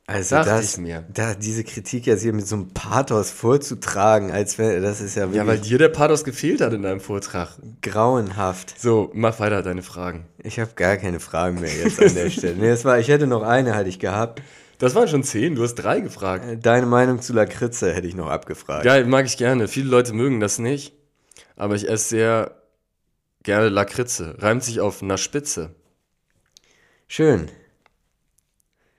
Also 0.08 0.36
Dachte 0.36 0.50
das, 0.50 0.74
ich 0.74 0.78
mir. 0.78 1.04
Da, 1.12 1.34
diese 1.34 1.64
Kritik 1.64 2.06
jetzt 2.06 2.22
hier 2.22 2.32
mit 2.32 2.46
so 2.46 2.54
einem 2.54 2.68
Pathos 2.68 3.32
vorzutragen, 3.32 4.30
als 4.30 4.56
wäre, 4.56 4.80
das 4.80 5.00
ist 5.00 5.16
ja 5.16 5.22
wirklich 5.22 5.38
Ja, 5.38 5.46
weil 5.48 5.58
dir 5.58 5.78
der 5.78 5.88
Pathos 5.88 6.22
gefehlt 6.22 6.60
hat 6.60 6.72
in 6.72 6.82
deinem 6.82 7.00
Vortrag. 7.00 7.56
grauenhaft. 7.82 8.80
So, 8.80 9.10
mach 9.14 9.40
weiter 9.40 9.62
deine 9.62 9.82
Fragen. 9.82 10.26
Ich 10.44 10.60
habe 10.60 10.70
gar 10.76 10.96
keine 10.96 11.18
Fragen 11.18 11.58
mehr 11.60 11.74
jetzt 11.74 12.00
an 12.00 12.14
der 12.14 12.30
Stelle. 12.30 12.54
Nee, 12.54 12.68
es 12.68 12.84
war, 12.84 13.00
ich 13.00 13.08
hätte 13.08 13.26
noch 13.26 13.42
eine, 13.42 13.74
hatte 13.74 13.88
ich 13.88 13.98
gehabt. 13.98 14.42
Das 14.78 14.94
waren 14.94 15.08
schon 15.08 15.24
zehn, 15.24 15.56
du 15.56 15.64
hast 15.64 15.74
drei 15.74 15.98
gefragt. 16.00 16.44
Deine 16.64 16.86
Meinung 16.86 17.20
zu 17.20 17.32
Lakritze 17.32 17.92
hätte 17.92 18.06
ich 18.06 18.14
noch 18.14 18.28
abgefragt. 18.28 18.84
Geil, 18.84 19.06
mag 19.06 19.26
ich 19.26 19.36
gerne. 19.38 19.66
Viele 19.66 19.88
Leute 19.88 20.12
mögen 20.12 20.38
das 20.38 20.60
nicht, 20.60 20.92
aber 21.56 21.74
ich 21.74 21.88
esse 21.88 22.08
sehr 22.10 22.62
gerne 23.42 23.70
Lakritze. 23.70 24.36
Reimt 24.38 24.62
sich 24.62 24.80
auf 24.80 25.02
na 25.02 25.16
Spitze. 25.16 25.74
Schön. 27.08 27.48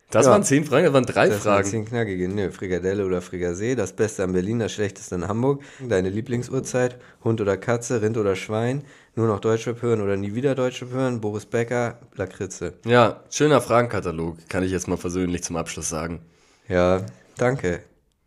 Das 0.09 0.25
Ja. 0.25 0.31
waren 0.31 0.43
zehn 0.43 0.63
Fragen, 0.63 0.85
das 0.85 0.93
waren 0.93 1.05
drei 1.05 1.27
Das 1.27 1.43
waren 1.45 1.55
Fragen. 1.55 1.67
zehn 1.69 1.85
knackige. 1.85 2.29
Nö, 2.29 2.49
Frikadelle 2.51 3.05
oder 3.05 3.21
Frikassee, 3.21 3.75
das 3.75 3.91
Beste 3.93 4.23
an 4.23 4.31
Berlin, 4.31 4.59
das 4.59 4.71
Schlechteste 4.71 5.15
in 5.15 5.27
Hamburg. 5.27 5.61
Deine 5.87 6.09
Lieblingsuhrzeit, 6.09 6.97
Hund 7.25 7.41
oder 7.41 7.57
Katze, 7.57 8.01
Rind 8.01 8.15
oder 8.17 8.37
Schwein, 8.37 8.83
nur 9.15 9.27
noch 9.27 9.41
Deutschrap 9.41 9.81
hören 9.81 9.99
oder 10.01 10.15
nie 10.15 10.33
wieder 10.33 10.55
Deutschrap 10.55 10.91
hören, 10.91 11.19
Boris 11.19 11.45
Becker, 11.45 11.97
Lakritze. 12.15 12.73
Ja, 12.85 13.21
schöner 13.29 13.59
Fragenkatalog, 13.59 14.37
kann 14.47 14.63
ich 14.63 14.71
jetzt 14.71 14.87
mal 14.87 14.95
versöhnlich 14.97 15.43
zum 15.43 15.57
Abschluss 15.57 15.89
sagen. 15.89 16.21
Ja, 16.69 17.01
danke. 17.37 17.81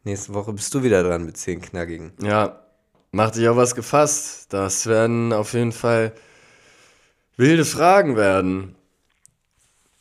Nächste 0.05 0.35
Woche 0.35 0.53
bist 0.53 0.75
du 0.75 0.83
wieder 0.83 1.03
dran 1.03 1.25
mit 1.25 1.39
zehn 1.39 1.63
knackigen. 1.63 2.13
Ja, 2.23 2.61
mach 3.13 3.31
dich 3.31 3.49
auf 3.49 3.57
was 3.57 3.75
gefasst. 3.75 4.53
Das 4.53 4.87
werden 4.87 5.33
auf 5.33 5.55
jeden 5.55 5.73
Fall 5.73 6.13
wilde 7.39 7.65
Fragen 7.65 8.17
werden. 8.17 8.75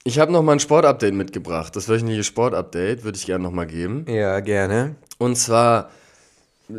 Ich 0.03 0.17
habe 0.19 0.31
noch 0.31 0.41
mal 0.41 0.53
ein 0.53 0.59
Sportupdate 0.59 1.13
mitgebracht. 1.13 1.75
Das 1.75 1.89
wöchentliche 1.89 2.23
Sportupdate 2.23 3.03
würde 3.03 3.17
ich 3.17 3.25
gerne 3.25 3.43
noch 3.43 3.51
mal 3.51 3.67
geben. 3.67 4.05
Ja, 4.07 4.39
gerne. 4.39 4.95
Und 5.17 5.35
zwar 5.37 5.91
äh, 6.69 6.73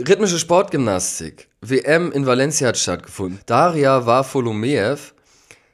rhythmische 0.00 0.38
Sportgymnastik. 0.38 1.48
WM 1.60 2.12
in 2.12 2.26
Valencia 2.26 2.68
hat 2.68 2.76
stattgefunden. 2.76 3.40
Daria 3.46 4.04
Varfolomeev, 4.04 5.14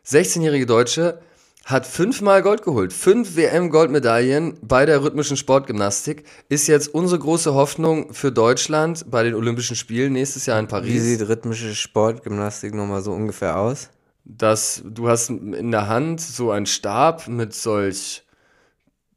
16-jährige 0.07 0.67
Deutsche, 0.67 1.21
hat 1.65 1.87
fünfmal 1.87 2.43
Gold 2.43 2.63
geholt. 2.63 2.93
Fünf 2.93 3.37
WM-Goldmedaillen 3.37 4.59
bei 4.63 4.87
der 4.87 5.03
rhythmischen 5.03 5.37
Sportgymnastik. 5.37 6.25
Ist 6.49 6.67
jetzt 6.67 6.89
unsere 6.95 7.21
große 7.21 7.55
Hoffnung 7.55 8.13
für 8.13 8.33
Deutschland 8.33 9.11
bei 9.11 9.23
den 9.23 9.35
Olympischen 9.35 9.77
Spielen 9.77 10.13
nächstes 10.13 10.47
Jahr 10.47 10.59
in 10.59 10.67
Wie 10.67 10.71
Paris. 10.71 11.03
sieht 11.03 11.29
rhythmische 11.29 11.75
Sportgymnastik 11.75 12.75
nochmal 12.75 13.03
so 13.03 13.13
ungefähr 13.13 13.59
aus? 13.59 13.89
Dass 14.25 14.83
du 14.85 15.09
hast 15.09 15.31
in 15.31 15.71
der 15.71 15.89
Hand 15.89 16.21
so 16.21 16.51
einen 16.51 16.67
Stab 16.67 17.29
mit 17.29 17.55
solch 17.55 18.25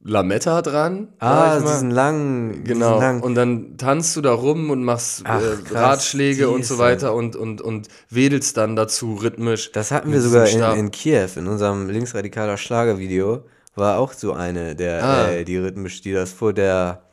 Lametta 0.05 0.61
dran. 0.61 1.13
Ah, 1.19 1.59
diesen 1.61 1.89
langen. 1.89 2.63
Genau. 2.65 2.87
Diesen 2.95 2.99
langen, 3.01 3.21
Und 3.23 3.35
dann 3.35 3.77
tanzt 3.77 4.15
du 4.17 4.21
da 4.21 4.33
rum 4.33 4.69
und 4.69 4.83
machst 4.83 5.21
Ach, 5.25 5.41
äh, 5.41 5.55
krass, 5.63 5.73
Ratschläge 5.73 6.49
und 6.49 6.65
so 6.65 6.77
weiter 6.77 7.13
und, 7.13 7.35
und, 7.37 7.61
und 7.61 7.87
wedelst 8.09 8.57
dann 8.57 8.75
dazu 8.75 9.13
rhythmisch. 9.15 9.71
das 9.71 9.91
hatten 9.91 10.11
wir 10.11 10.19
sogar 10.21 10.47
in, 10.49 10.61
in 10.79 10.91
Kiew, 10.91 11.29
in 11.37 11.47
unserem 11.47 11.89
linksradikaler 11.89 12.57
Schlagervideo. 12.57 13.45
War 13.75 13.97
auch 13.97 14.11
so 14.13 14.33
eine, 14.33 14.75
der, 14.75 15.03
Ah. 15.03 15.27
äh, 15.31 15.45
die 15.45 15.57
rhythmisch, 15.57 16.01
die 16.01 16.11
das 16.11 16.31
vor 16.33 16.51
der, 16.53 17.03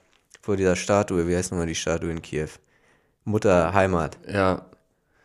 vor 0.42 0.56
dieser 0.56 0.74
Statue, 0.74 1.28
wie 1.28 1.36
heißt 1.36 1.52
nochmal 1.52 1.68
die 1.68 1.74
Statue 1.76 2.10
in 2.10 2.20
Kiew? 2.22 2.48
Mutter 3.24 3.72
Heimat. 3.72 4.18
Ja. 4.28 4.66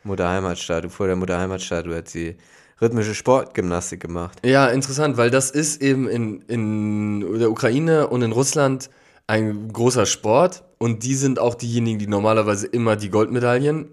Mutter 0.04 0.30
Heimatstatue. 0.30 0.92
Vor 0.92 1.08
der 1.08 1.16
Mutter 1.16 1.40
Heimatstatue 1.40 1.96
hat 1.96 2.10
sie 2.10 2.38
rhythmische 2.82 3.16
Sportgymnastik 3.16 4.02
gemacht. 4.02 4.40
ja, 4.46 4.68
interessant, 4.68 5.18
weil 5.18 5.30
das 5.30 5.52
ist 5.52 5.82
eben 5.82 6.08
in, 6.08 6.42
in 6.42 7.40
der 7.40 7.50
Ukraine 7.50 8.08
und 8.08 8.22
in 8.22 8.32
Russland 8.32 8.90
ein 9.28 9.72
großer 9.72 10.06
Sport 10.06 10.64
und 10.78 11.04
die 11.04 11.16
sind 11.16 11.40
auch 11.40 11.56
diejenigen, 11.56 12.00
die 12.00 12.08
normalerweise 12.08 12.68
immer 12.68 12.96
die 12.96 13.10
Goldmedaillen 13.10 13.90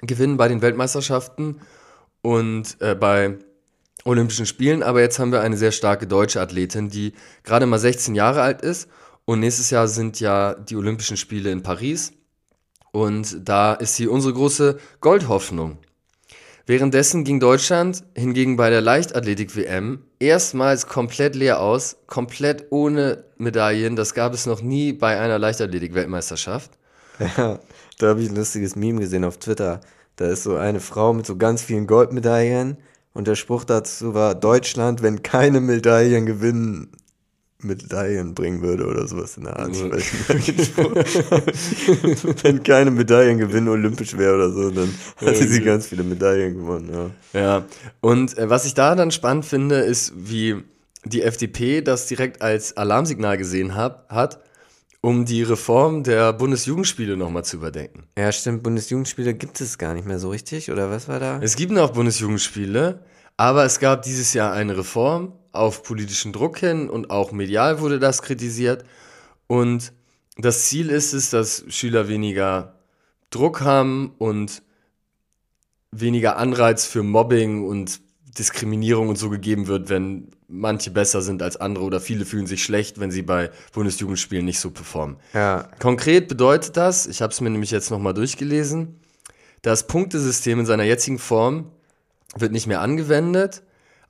gewinnen 0.00 0.36
bei 0.36 0.48
den 0.48 0.62
Weltmeisterschaften 0.62 1.60
und 2.22 2.76
äh, 2.80 2.94
bei 2.94 3.38
Olympischen 4.04 4.46
Spielen. 4.46 4.82
Aber 4.82 5.00
jetzt 5.00 5.18
haben 5.18 5.32
wir 5.32 5.40
eine 5.40 5.56
sehr 5.56 5.72
starke 5.72 6.06
deutsche 6.06 6.40
Athletin, 6.40 6.88
die 6.88 7.12
gerade 7.42 7.66
mal 7.66 7.78
16 7.78 8.14
Jahre 8.14 8.42
alt 8.42 8.62
ist. 8.62 8.88
Und 9.24 9.40
nächstes 9.40 9.70
Jahr 9.70 9.88
sind 9.88 10.20
ja 10.20 10.54
die 10.54 10.76
Olympischen 10.76 11.16
Spiele 11.16 11.50
in 11.50 11.62
Paris. 11.62 12.12
Und 12.92 13.48
da 13.48 13.74
ist 13.74 13.96
sie 13.96 14.06
unsere 14.06 14.34
große 14.34 14.78
Goldhoffnung. 15.00 15.78
Währenddessen 16.66 17.24
ging 17.24 17.40
Deutschland 17.40 18.04
hingegen 18.14 18.56
bei 18.56 18.70
der 18.70 18.80
Leichtathletik-WM 18.80 19.98
erstmals 20.18 20.86
komplett 20.86 21.34
leer 21.34 21.60
aus, 21.60 21.96
komplett 22.06 22.68
ohne 22.70 23.24
Medaillen. 23.36 23.96
Das 23.96 24.14
gab 24.14 24.32
es 24.32 24.46
noch 24.46 24.62
nie 24.62 24.94
bei 24.94 25.20
einer 25.20 25.38
Leichtathletik-Weltmeisterschaft. 25.38 26.70
Ja, 27.36 27.60
da 27.98 28.06
habe 28.08 28.22
ich 28.22 28.30
ein 28.30 28.34
lustiges 28.34 28.76
Meme 28.76 29.00
gesehen 29.00 29.24
auf 29.24 29.38
Twitter. 29.38 29.80
Da 30.16 30.26
ist 30.26 30.42
so 30.44 30.56
eine 30.56 30.80
Frau 30.80 31.12
mit 31.12 31.26
so 31.26 31.36
ganz 31.36 31.62
vielen 31.62 31.86
Goldmedaillen 31.86 32.78
und 33.12 33.28
der 33.28 33.34
Spruch 33.34 33.64
dazu 33.64 34.14
war, 34.14 34.34
Deutschland, 34.34 35.02
wenn 35.02 35.22
keine 35.22 35.60
Medaillen 35.60 36.26
gewinnen, 36.26 36.92
Medaillen 37.64 38.34
bringen 38.34 38.62
würde 38.62 38.86
oder 38.86 39.06
sowas 39.06 39.36
in 39.36 39.44
der 39.44 39.58
Art. 39.58 39.70
Ich 39.70 39.82
weiß 39.82 40.34
nicht, 40.34 40.76
wenn 42.44 42.62
keine 42.62 42.90
Medaillen 42.90 43.38
gewinnen 43.38 43.68
olympisch 43.68 44.16
wäre 44.16 44.34
oder 44.34 44.50
so, 44.50 44.70
dann 44.70 44.94
hatte 45.16 45.46
sie 45.46 45.62
ganz 45.62 45.86
viele 45.86 46.04
Medaillen 46.04 46.56
gewonnen. 46.56 47.12
Ja, 47.32 47.40
ja. 47.40 47.64
und 48.00 48.36
äh, 48.38 48.48
was 48.48 48.64
ich 48.66 48.74
da 48.74 48.94
dann 48.94 49.10
spannend 49.10 49.44
finde, 49.44 49.76
ist, 49.76 50.12
wie 50.16 50.62
die 51.04 51.22
FDP 51.22 51.82
das 51.82 52.06
direkt 52.06 52.42
als 52.42 52.76
Alarmsignal 52.76 53.36
gesehen 53.36 53.74
hab, 53.74 54.08
hat, 54.10 54.40
um 55.00 55.26
die 55.26 55.42
Reform 55.42 56.02
der 56.02 56.32
Bundesjugendspiele 56.32 57.16
nochmal 57.16 57.44
zu 57.44 57.56
überdenken. 57.56 58.04
Ja, 58.16 58.32
stimmt, 58.32 58.62
Bundesjugendspiele 58.62 59.34
gibt 59.34 59.60
es 59.60 59.76
gar 59.76 59.92
nicht 59.92 60.06
mehr 60.06 60.18
so 60.18 60.30
richtig, 60.30 60.70
oder 60.70 60.90
was 60.90 61.08
war 61.08 61.20
da? 61.20 61.40
Es 61.42 61.56
gibt 61.56 61.72
noch 61.72 61.90
Bundesjugendspiele, 61.90 63.00
aber 63.36 63.64
es 63.64 63.80
gab 63.80 64.02
dieses 64.02 64.32
Jahr 64.32 64.52
eine 64.52 64.78
Reform 64.78 65.32
auf 65.54 65.82
politischen 65.82 66.32
Druck 66.32 66.58
hin 66.58 66.88
und 66.88 67.10
auch 67.10 67.32
medial 67.32 67.80
wurde 67.80 67.98
das 67.98 68.22
kritisiert. 68.22 68.84
Und 69.46 69.92
das 70.36 70.64
Ziel 70.64 70.90
ist 70.90 71.12
es, 71.12 71.30
dass 71.30 71.64
Schüler 71.68 72.08
weniger 72.08 72.78
Druck 73.30 73.60
haben 73.60 74.14
und 74.18 74.62
weniger 75.92 76.36
Anreiz 76.36 76.86
für 76.86 77.02
Mobbing 77.02 77.64
und 77.66 78.00
Diskriminierung 78.38 79.08
und 79.08 79.16
so 79.16 79.30
gegeben 79.30 79.68
wird, 79.68 79.88
wenn 79.88 80.28
manche 80.48 80.90
besser 80.90 81.22
sind 81.22 81.42
als 81.42 81.56
andere 81.56 81.84
oder 81.84 82.00
viele 82.00 82.24
fühlen 82.24 82.46
sich 82.46 82.62
schlecht, 82.64 82.98
wenn 82.98 83.10
sie 83.10 83.22
bei 83.22 83.50
Bundesjugendspielen 83.72 84.44
nicht 84.44 84.60
so 84.60 84.70
performen. 84.70 85.16
Ja. 85.32 85.68
Konkret 85.78 86.28
bedeutet 86.28 86.76
das, 86.76 87.06
ich 87.06 87.22
habe 87.22 87.32
es 87.32 87.40
mir 87.40 87.50
nämlich 87.50 87.70
jetzt 87.70 87.90
nochmal 87.90 88.14
durchgelesen, 88.14 89.00
das 89.62 89.86
Punktesystem 89.86 90.60
in 90.60 90.66
seiner 90.66 90.82
jetzigen 90.84 91.18
Form 91.18 91.70
wird 92.36 92.52
nicht 92.52 92.66
mehr 92.66 92.80
angewendet. 92.80 93.62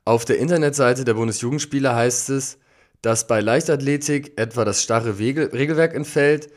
Auf 0.07 0.23
der 0.23 0.37
Internetseite 0.37 1.03
der 1.03 1.15
Bundesjugendspiele 1.15 1.95
heißt 1.95 2.29
es, 2.29 2.59
dass 3.01 3.25
bei 3.25 3.41
Leichtathletik 3.41 4.39
etwa 4.39 4.63
das 4.63 4.83
starre 4.83 5.17
Regel 5.17 5.47
Regelwerk 5.47 5.95
entfällt. 5.95 6.51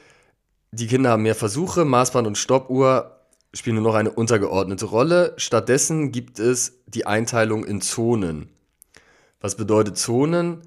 Die 0.71 0.87
Kinder 0.87 1.11
haben 1.11 1.23
mehr 1.23 1.35
Versuche, 1.35 1.87
Maßband 1.87 2.27
und 2.27 2.37
Stoppuhr 2.37 3.23
spielen 3.55 3.77
nur 3.77 3.85
noch 3.85 3.95
eine 3.95 4.11
untergeordnete 4.11 4.85
Rolle. 4.85 5.33
Stattdessen 5.39 6.13
gibt 6.13 6.39
es 6.39 6.83
die 6.87 7.07
Einteilung 7.07 7.65
in 7.65 7.81
Zonen. 7.81 8.51
Was 9.41 9.57
bedeutet 9.57 9.97
Zonen? 9.97 10.61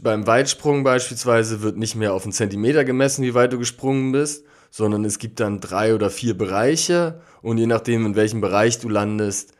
Beim 0.00 0.26
Weitsprung 0.26 0.82
beispielsweise 0.82 1.62
wird 1.62 1.76
nicht 1.76 1.94
mehr 1.94 2.14
auf 2.14 2.24
einen 2.24 2.32
Zentimeter 2.32 2.84
gemessen, 2.84 3.22
wie 3.22 3.34
weit 3.34 3.52
du 3.52 3.58
gesprungen 3.58 4.10
bist, 4.10 4.44
sondern 4.70 5.04
es 5.04 5.20
gibt 5.20 5.38
dann 5.38 5.60
drei 5.60 5.94
oder 5.94 6.10
vier 6.10 6.36
Bereiche 6.36 7.20
und 7.42 7.58
je 7.58 7.66
nachdem, 7.66 8.04
in 8.06 8.16
welchem 8.16 8.40
Bereich 8.40 8.80
du 8.80 8.88
landest, 8.88 9.54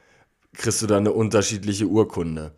kriegst 0.57 0.83
du 0.83 0.87
dann 0.87 0.99
eine 0.99 1.13
unterschiedliche 1.13 1.87
Urkunde. 1.87 2.53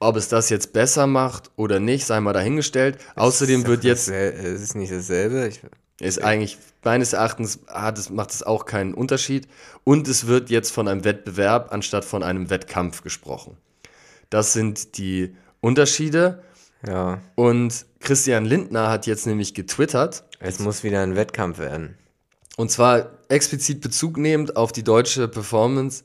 Ob 0.00 0.16
es 0.16 0.28
das 0.28 0.50
jetzt 0.50 0.72
besser 0.72 1.06
macht 1.06 1.50
oder 1.56 1.80
nicht, 1.80 2.04
sei 2.04 2.20
mal 2.20 2.32
dahingestellt. 2.32 2.98
Außerdem 3.14 3.66
wird 3.66 3.84
jetzt. 3.84 4.08
Es 4.08 4.60
ist 4.60 4.74
nicht 4.74 4.92
dasselbe. 4.92 5.46
Ich, 5.48 5.60
ist 6.00 6.22
eigentlich, 6.22 6.58
meines 6.82 7.12
Erachtens 7.12 7.60
hat 7.68 7.98
es, 7.98 8.10
macht 8.10 8.32
es 8.32 8.42
auch 8.42 8.66
keinen 8.66 8.94
Unterschied. 8.94 9.46
Und 9.84 10.08
es 10.08 10.26
wird 10.26 10.50
jetzt 10.50 10.72
von 10.72 10.88
einem 10.88 11.04
Wettbewerb 11.04 11.72
anstatt 11.72 12.04
von 12.04 12.22
einem 12.22 12.50
Wettkampf 12.50 13.02
gesprochen. 13.02 13.56
Das 14.30 14.52
sind 14.52 14.98
die 14.98 15.36
Unterschiede. 15.60 16.42
ja, 16.86 17.20
Und 17.36 17.86
Christian 18.00 18.44
Lindner 18.44 18.90
hat 18.90 19.06
jetzt 19.06 19.26
nämlich 19.26 19.54
getwittert, 19.54 20.24
es 20.40 20.58
muss 20.58 20.82
wieder 20.82 21.00
ein 21.00 21.16
Wettkampf 21.16 21.58
werden. 21.58 21.96
und 22.56 22.70
zwar 22.70 23.10
explizit 23.28 23.80
Bezug 23.80 24.18
nehmend 24.18 24.56
auf 24.56 24.72
die 24.72 24.82
deutsche 24.82 25.28
Performance 25.28 26.04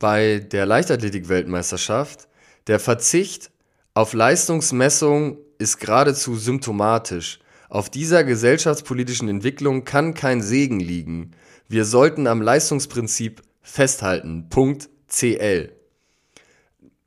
bei 0.00 0.40
der 0.40 0.66
Leichtathletik-Weltmeisterschaft. 0.66 2.26
Der 2.66 2.80
Verzicht 2.80 3.52
auf 3.94 4.12
Leistungsmessung 4.14 5.38
ist 5.58 5.78
geradezu 5.78 6.34
symptomatisch. 6.34 7.38
Auf 7.68 7.88
dieser 7.88 8.24
gesellschaftspolitischen 8.24 9.28
Entwicklung 9.28 9.84
kann 9.84 10.14
kein 10.14 10.42
Segen 10.42 10.80
liegen. 10.80 11.32
Wir 11.68 11.84
sollten 11.84 12.26
am 12.26 12.42
Leistungsprinzip 12.42 13.42
festhalten. 13.62 14.48
Punkt 14.48 14.88
CL. 15.06 15.70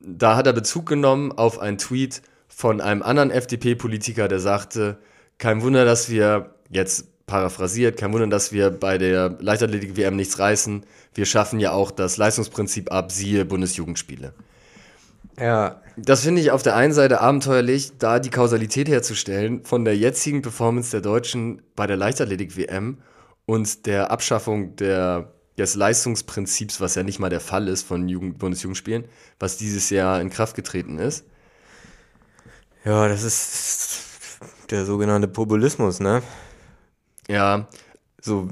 Da 0.00 0.36
hat 0.36 0.46
er 0.46 0.52
Bezug 0.52 0.86
genommen 0.86 1.32
auf 1.32 1.58
einen 1.58 1.78
Tweet 1.78 2.22
von 2.48 2.80
einem 2.80 3.02
anderen 3.02 3.30
FDP-Politiker, 3.30 4.28
der 4.28 4.38
sagte, 4.38 4.98
kein 5.38 5.62
Wunder, 5.62 5.84
dass 5.84 6.08
wir, 6.08 6.54
jetzt 6.70 7.08
paraphrasiert, 7.26 7.96
kein 7.98 8.12
Wunder, 8.12 8.26
dass 8.26 8.52
wir 8.52 8.70
bei 8.70 8.98
der 8.98 9.36
Leichtathletik-WM 9.40 10.16
nichts 10.16 10.38
reißen. 10.38 10.84
Wir 11.14 11.26
schaffen 11.26 11.60
ja 11.60 11.72
auch 11.72 11.90
das 11.90 12.16
Leistungsprinzip 12.16 12.92
ab, 12.92 13.10
siehe 13.12 13.44
Bundesjugendspiele. 13.44 14.34
Ja, 15.38 15.80
Das 15.96 16.22
finde 16.22 16.40
ich 16.40 16.50
auf 16.50 16.62
der 16.62 16.76
einen 16.76 16.92
Seite 16.92 17.20
abenteuerlich, 17.20 17.98
da 17.98 18.18
die 18.18 18.30
Kausalität 18.30 18.88
herzustellen 18.88 19.64
von 19.64 19.84
der 19.84 19.96
jetzigen 19.96 20.42
Performance 20.42 20.90
der 20.90 21.00
Deutschen 21.00 21.62
bei 21.76 21.86
der 21.86 21.96
Leichtathletik-WM 21.96 22.98
und 23.46 23.86
der 23.86 24.10
Abschaffung 24.10 24.76
der, 24.76 25.32
des 25.56 25.76
Leistungsprinzips, 25.76 26.80
was 26.80 26.96
ja 26.96 27.04
nicht 27.04 27.20
mal 27.20 27.30
der 27.30 27.40
Fall 27.40 27.68
ist 27.68 27.82
von 27.82 28.08
Jugend, 28.08 28.38
Bundesjugendspielen, 28.38 29.04
was 29.38 29.56
dieses 29.56 29.90
Jahr 29.90 30.20
in 30.20 30.30
Kraft 30.30 30.56
getreten 30.56 30.98
ist. 30.98 31.24
ja, 32.84 33.08
das 33.08 33.22
ist 33.22 34.40
der 34.70 34.84
sogenannte 34.84 35.28
Populismus, 35.28 36.00
ne? 36.00 36.22
Ja, 37.28 37.68
So, 38.20 38.48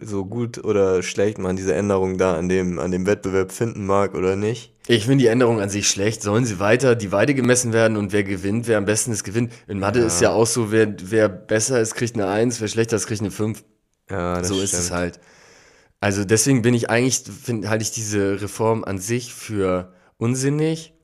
so 0.00 0.24
gut 0.24 0.64
oder 0.64 1.02
schlecht 1.02 1.38
man 1.38 1.56
diese 1.56 1.74
Änderung 1.74 2.16
da 2.18 2.36
an 2.36 2.48
dem, 2.48 2.78
an 2.78 2.90
dem 2.90 3.06
Wettbewerb 3.06 3.52
finden 3.52 3.84
mag 3.86 4.14
oder 4.14 4.34
nicht. 4.34 4.72
ich 4.86 5.04
finde 5.04 5.18
die 5.24 5.28
Änderung 5.28 5.60
an 5.60 5.68
sich 5.68 5.88
schlecht. 5.88 6.22
Sollen 6.22 6.46
sie 6.46 6.58
weiter 6.58 6.94
die 6.94 7.12
Weide 7.12 7.34
gemessen 7.34 7.72
werden 7.74 7.96
und 7.98 8.12
wer 8.12 8.24
gewinnt, 8.24 8.66
wer 8.66 8.78
am 8.78 8.86
besten 8.86 9.12
ist, 9.12 9.24
gewinnt. 9.24 9.52
In 9.66 9.78
Mathe 9.78 10.00
ist 10.00 10.20
ja 10.22 10.30
auch 10.30 10.46
so, 10.46 10.72
wer, 10.72 10.94
wer 11.02 11.28
besser 11.28 11.80
ist, 11.80 11.94
kriegt 11.94 12.14
eine 12.14 12.28
1, 12.28 12.60
wer 12.62 12.68
schlechter 12.68 12.96
ist, 12.96 13.06
kriegt 13.06 13.20
eine 13.20 13.30
5. 13.30 13.62
Ja, 14.10 14.38
das 14.38 14.48
so 14.48 14.54
ist 14.60 14.68
stimmt. 14.70 14.82
es 14.84 14.90
halt. 14.90 15.20
Also 16.00 16.24
deswegen 16.24 16.62
bin 16.62 16.72
ich 16.74 16.88
eigentlich, 16.88 17.20
find, 17.42 17.68
halte 17.68 17.82
ich 17.82 17.90
diese 17.90 18.40
Reform 18.40 18.84
an 18.84 18.98
sich 18.98 19.34
für 19.34 19.92
unsinnig. 20.16 20.94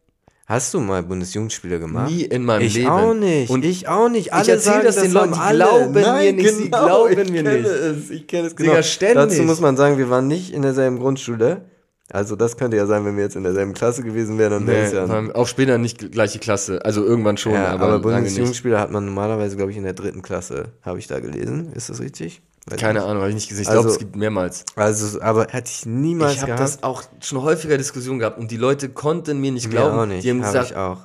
Hast 0.46 0.74
du 0.74 0.80
mal 0.80 1.02
Bundesjugendspiele 1.02 1.80
gemacht? 1.80 2.10
Nie 2.10 2.22
in 2.22 2.44
meinem 2.44 2.66
ich 2.66 2.74
Leben. 2.74 2.88
auch 2.88 3.14
nicht. 3.14 3.48
Und 3.48 3.64
ich 3.64 3.88
auch 3.88 4.10
nicht. 4.10 4.34
Alle 4.34 4.42
ich 4.42 4.48
erzähl 4.50 4.72
sagen, 4.72 4.84
das 4.84 4.96
den 4.96 5.12
Leuten, 5.12 5.32
die 5.32 5.56
glauben 5.56 5.92
mir 5.92 6.00
Nein, 6.02 6.36
nicht, 6.36 6.54
sie 6.54 6.64
genau, 6.64 6.84
glauben 6.84 7.18
ich 7.18 7.30
mir 7.30 7.42
kenne 7.42 7.58
nicht. 7.58 7.66
Es, 7.66 8.10
ich 8.10 8.26
kenne 8.26 8.46
es 8.48 8.54
Digga, 8.54 8.72
genau. 8.72 8.82
ständig. 8.82 9.16
Dazu 9.16 9.42
muss 9.44 9.60
man 9.60 9.78
sagen, 9.78 9.96
wir 9.96 10.10
waren 10.10 10.28
nicht 10.28 10.52
in 10.52 10.60
derselben 10.60 10.98
Grundschule. 10.98 11.62
Also 12.10 12.36
das 12.36 12.58
könnte 12.58 12.76
ja 12.76 12.84
sein, 12.84 13.06
wenn 13.06 13.16
wir 13.16 13.24
jetzt 13.24 13.36
in 13.36 13.44
derselben 13.44 13.72
Klasse 13.72 14.02
gewesen 14.02 14.36
wären, 14.36 14.52
dann 14.52 14.66
wäre 14.66 14.84
es 14.84 14.92
ja. 14.92 15.34
auch 15.34 15.48
später 15.48 15.78
nicht 15.78 16.12
gleiche 16.12 16.38
Klasse. 16.38 16.84
Also 16.84 17.02
irgendwann 17.02 17.38
schon, 17.38 17.54
ja, 17.54 17.68
aber, 17.68 17.84
aber, 17.86 17.94
nicht. 17.94 18.02
Bundesjugendspieler 18.02 18.78
hat 18.78 18.90
man 18.90 19.06
normalerweise, 19.06 19.56
glaube 19.56 19.70
ich, 19.70 19.78
in 19.78 19.84
der 19.84 19.94
dritten 19.94 20.20
Klasse, 20.20 20.72
habe 20.82 20.98
ich 20.98 21.06
da 21.06 21.20
gelesen. 21.20 21.72
Ist 21.72 21.88
das 21.88 22.00
richtig? 22.00 22.42
Keine. 22.78 23.02
Ahnung, 23.04 23.18
habe 23.22 23.28
ich 23.28 23.34
nicht 23.34 23.48
gesehen. 23.48 23.62
Ich 23.62 23.68
Also- 23.68 23.82
glaube, 23.82 23.92
es 23.92 23.98
gibt 23.98 24.16
mehrmals. 24.16 24.64
Also, 24.76 25.20
aber 25.20 25.48
hätte 25.50 25.70
ich 25.70 25.84
niemals 25.86 26.34
Ich 26.34 26.40
habe 26.42 26.52
gehabt. 26.52 26.62
das 26.62 26.82
auch 26.82 27.02
schon 27.20 27.42
häufiger 27.42 27.76
Diskussion 27.78 28.18
gehabt 28.18 28.38
und 28.38 28.50
die 28.50 28.56
Leute 28.56 28.88
konnten 28.88 29.40
mir 29.40 29.52
nicht 29.52 29.66
Mir 29.66 29.72
glauben. 29.72 29.98
auch 29.98 30.06
nicht. 30.06 30.24
Die 30.24 30.30
haben 30.30 30.40
Hab 30.42 30.52
gesagt, 30.52 30.70
ich 30.70 30.76
auch. 30.76 31.00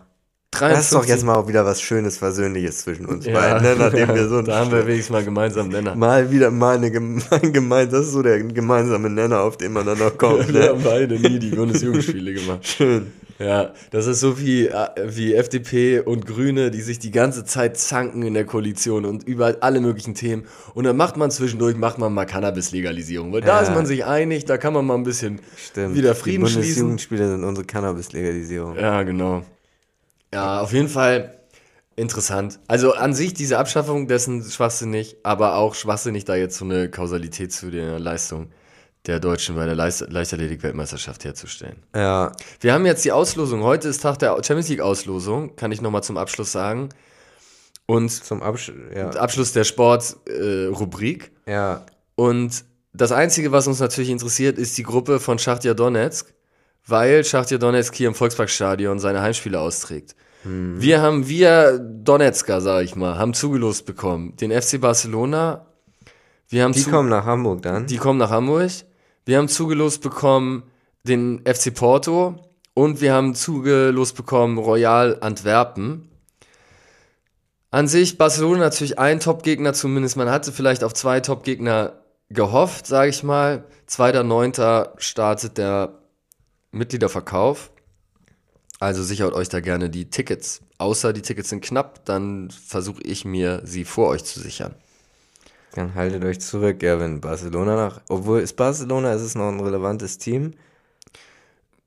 53, 0.51 0.75
Das 0.77 0.85
ist 0.85 0.93
doch 0.95 1.05
jetzt 1.05 1.23
mal 1.25 1.35
auch 1.35 1.47
wieder 1.47 1.63
was 1.63 1.79
Schönes, 1.79 2.17
Versöhnliches 2.17 2.79
zwischen 2.79 3.05
uns 3.05 3.23
ja, 3.25 3.33
beiden, 3.33 3.61
ne? 3.61 3.75
nachdem 3.77 4.07
wir 4.15 4.27
so 4.27 4.41
da 4.41 4.59
haben 4.61 4.71
wir 4.71 4.87
wenigstens 4.87 5.11
mal 5.13 5.23
gemeinsam 5.23 5.67
Nenner. 5.69 5.95
mal 5.95 6.31
wieder 6.31 6.49
mal 6.49 6.75
eine 6.77 6.89
geme 6.89 7.21
ein 7.29 7.53
gemein, 7.53 7.87
das 7.91 8.07
ist 8.07 8.13
so 8.13 8.23
der 8.23 8.41
gemeinsame 8.41 9.11
Nenner, 9.11 9.41
auf 9.41 9.57
den 9.57 9.73
man 9.73 9.85
dann 9.85 9.99
noch 9.99 10.17
kommt. 10.17 10.51
Wir 10.51 10.59
Ne? 10.61 10.69
haben 10.69 10.81
beide 10.83 11.19
nie 11.19 11.37
die 11.37 11.51
Bundesjugendspiele 11.51 12.33
gemacht. 12.33 12.65
Schön. 12.67 13.11
Ja, 13.39 13.73
das 13.91 14.05
ist 14.05 14.19
so 14.19 14.37
wie, 14.39 14.67
äh, 14.67 14.87
wie 15.05 15.33
FDP 15.33 16.01
und 16.01 16.25
Grüne, 16.25 16.71
die 16.71 16.81
sich 16.81 16.99
die 16.99 17.11
ganze 17.11 17.45
Zeit 17.45 17.77
zanken 17.77 18.21
in 18.23 18.33
der 18.33 18.43
Koalition 18.45 19.05
und 19.05 19.23
über 19.23 19.55
alle 19.61 19.79
möglichen 19.79 20.13
Themen. 20.13 20.43
Und 20.73 20.83
dann 20.83 20.97
macht 20.97 21.15
man 21.15 21.31
zwischendurch, 21.31 21.77
macht 21.77 21.97
man 21.99 22.13
mal 22.13 22.25
Cannabis-Legalisierung. 22.25 23.31
Weil 23.31 23.39
da 23.41 23.61
Ja. 23.61 23.61
ist 23.61 23.73
man 23.73 23.85
sich 23.85 24.03
einig, 24.03 24.43
da 24.43 24.57
kann 24.57 24.73
man 24.73 24.85
mal 24.85 24.95
ein 24.95 25.03
bisschen 25.03 25.39
Stimmt. 25.55 25.95
wieder 25.95 26.15
Frieden 26.15 26.43
Die 26.45 26.51
schließen. 26.51 26.65
Bundesjugendspiele 26.65 27.29
sind 27.31 27.43
unsere 27.45 27.65
Cannabis-Legalisierung. 27.65 28.75
Ja, 28.75 29.03
genau. 29.03 29.43
Ja, 30.33 30.59
auf 30.59 30.73
jeden 30.73 30.89
Fall 30.89 31.39
interessant. 31.95 32.59
Also 32.67 32.93
an 32.93 33.13
sich 33.13 33.33
diese 33.33 33.57
Abschaffung 33.57 34.07
dessen 34.07 34.43
schwachsinnig, 34.43 35.15
aber 35.23 35.55
auch 35.55 35.75
schwachsinnig, 35.75 36.25
da 36.25 36.35
jetzt 36.35 36.57
so 36.57 36.65
eine 36.65 36.89
Kausalität 36.89 37.51
zu 37.53 37.71
der 37.71 37.99
Leistung 37.99 38.47
der 39.05 39.19
Deutschen 39.19 39.55
bei 39.55 39.65
der 39.65 39.75
Leichtathletik-Weltmeisterschaft 39.75 41.23
herzustellen. 41.23 41.77
Ja, 41.95 42.31
Wir 42.59 42.73
haben 42.73 42.85
jetzt 42.85 43.05
die 43.05 43.11
Auslosung. 43.11 43.63
Heute 43.63 43.87
ist 43.87 44.01
Tag 44.01 44.19
der 44.19 44.31
Champions 44.43 44.69
League-Auslosung, 44.69 45.55
kann 45.55 45.71
ich 45.71 45.81
nochmal 45.81 46.03
zum 46.03 46.17
Abschluss 46.17 46.51
sagen. 46.51 46.89
Und 47.85 48.09
zum 48.11 48.43
Absch 48.43 48.71
ja. 48.95 49.09
Abschluss 49.11 49.51
der 49.53 49.63
Sport-Rubrik. 49.63 51.31
ja, 51.47 51.85
Und 52.15 52.63
das 52.93 53.11
Einzige, 53.11 53.51
was 53.51 53.67
uns 53.67 53.79
natürlich 53.79 54.09
interessiert, 54.09 54.57
ist 54.57 54.77
die 54.77 54.83
Gruppe 54.83 55.19
von 55.19 55.39
Schachtja 55.39 55.73
Donetsk, 55.73 56.33
weil 56.85 57.23
Schachtja 57.23 57.57
Donetsk 57.57 57.95
hier 57.95 58.07
im 58.07 58.15
Volksparkstadion 58.15 58.99
seine 58.99 59.21
Heimspiele 59.21 59.59
austrägt. 59.59 60.15
Hm. 60.43 60.81
Wir 60.81 61.01
haben, 61.01 61.27
wir 61.27 61.79
Donetsker, 61.79 62.61
sag 62.61 62.83
ich 62.83 62.95
mal, 62.95 63.17
haben 63.17 63.33
zugelost 63.33 63.85
bekommen. 63.85 64.35
Den 64.37 64.51
FC 64.51 64.79
Barcelona. 64.79 65.65
Wir 66.47 66.63
haben 66.63 66.73
Die 66.73 66.83
kommen 66.83 67.09
nach 67.09 67.25
Hamburg 67.25 67.61
dann. 67.61 67.85
die 67.87 67.97
kommen 67.97 68.17
nach 68.19 68.31
Hamburg. 68.31 68.71
Wir 69.29 69.37
haben 69.37 69.47
zugelost 69.47 70.01
bekommen 70.01 70.63
den 71.03 71.43
FC 71.45 71.71
Porto 71.71 72.43
und 72.73 72.99
wir 72.99 73.13
haben 73.13 73.35
zugelost 73.35 74.15
bekommen 74.15 74.57
Royal 74.57 75.19
Antwerpen. 75.21 76.09
An 77.69 77.87
sich 77.87 78.17
Barcelona 78.17 78.61
natürlich 78.61 78.97
ein 78.97 79.19
Top-Gegner 79.19 79.73
zumindest. 79.73 80.17
Man 80.17 80.31
hatte 80.31 80.51
vielleicht 80.51 80.83
auf 80.83 80.95
zwei 80.95 81.19
Top-Gegner 81.19 82.01
gehofft, 82.29 82.87
sage 82.87 83.11
ich 83.11 83.21
mal. 83.21 83.65
2.9. 83.87 84.97
startet 84.97 85.59
der 85.59 85.99
Mitgliederverkauf. 86.71 87.69
Also 88.79 89.03
sichert 89.03 89.33
euch 89.33 89.49
da 89.49 89.59
gerne 89.59 89.91
die 89.91 90.09
Tickets. 90.09 90.61
Außer 90.79 91.13
die 91.13 91.21
Tickets 91.21 91.49
sind 91.49 91.63
knapp, 91.63 92.03
dann 92.03 92.49
versuche 92.49 93.03
ich 93.03 93.25
mir 93.25 93.61
sie 93.63 93.85
vor 93.85 94.07
euch 94.07 94.23
zu 94.23 94.39
sichern. 94.39 94.73
Dann 95.73 95.93
haltet 95.95 96.23
euch 96.23 96.39
zurück, 96.39 96.81
ja, 96.81 96.99
wenn 96.99 97.21
Barcelona 97.21 97.75
nach. 97.75 98.01
Obwohl, 98.09 98.41
ist 98.41 98.55
Barcelona, 98.55 99.13
ist 99.13 99.21
es 99.21 99.35
noch 99.35 99.49
ein 99.49 99.59
relevantes 99.59 100.17
Team? 100.17 100.53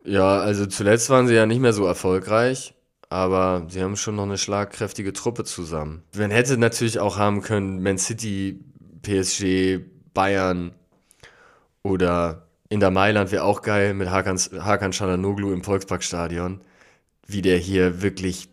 Ja, 0.04 0.38
also 0.38 0.66
zuletzt 0.66 1.10
waren 1.10 1.26
sie 1.26 1.34
ja 1.34 1.46
nicht 1.46 1.60
mehr 1.60 1.72
so 1.72 1.86
erfolgreich, 1.86 2.74
aber 3.08 3.66
sie 3.68 3.82
haben 3.82 3.96
schon 3.96 4.16
noch 4.16 4.24
eine 4.24 4.38
schlagkräftige 4.38 5.12
Truppe 5.12 5.44
zusammen. 5.44 6.02
Man 6.16 6.30
hätte 6.30 6.56
natürlich 6.58 6.98
auch 6.98 7.18
haben 7.18 7.42
können 7.42 7.82
Man 7.82 7.98
City, 7.98 8.64
PSG, 9.02 9.80
Bayern 10.14 10.72
oder 11.82 12.46
Inter 12.68 12.90
Mailand 12.90 13.32
wäre 13.32 13.44
auch 13.44 13.62
geil 13.62 13.94
mit 13.94 14.10
Hakan, 14.10 14.38
Hakan 14.38 14.92
im 15.24 15.62
Volksparkstadion, 15.62 16.62
wie 17.26 17.42
der 17.42 17.58
hier 17.58 18.02
wirklich 18.02 18.48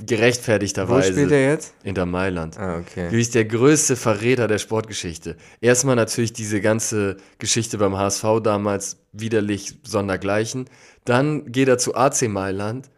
Wo 0.00 0.06
gerechtfertigterweise 0.06 1.12
spielt 1.12 1.32
er 1.32 1.50
jetzt? 1.50 1.74
Inter 1.82 2.06
Mailand. 2.06 2.56
Ah, 2.56 2.78
okay. 2.78 3.06
Wirklich 3.10 3.30
der 3.30 3.44
größte 3.44 3.96
Verräter 3.96 4.46
der 4.46 4.58
Sportgeschichte. 4.58 5.36
Erstmal 5.60 5.96
natürlich 5.96 6.32
diese 6.32 6.60
ganze 6.60 7.16
Geschichte 7.38 7.78
beim 7.78 7.96
HSV 7.96 8.24
damals 8.42 8.98
widerlich 9.12 9.74
sondergleichen. 9.82 10.70
Dann 11.04 11.50
geht 11.50 11.66
er 11.68 11.78
zu 11.78 11.96
AC 11.96 12.28
Mailand 12.28 12.90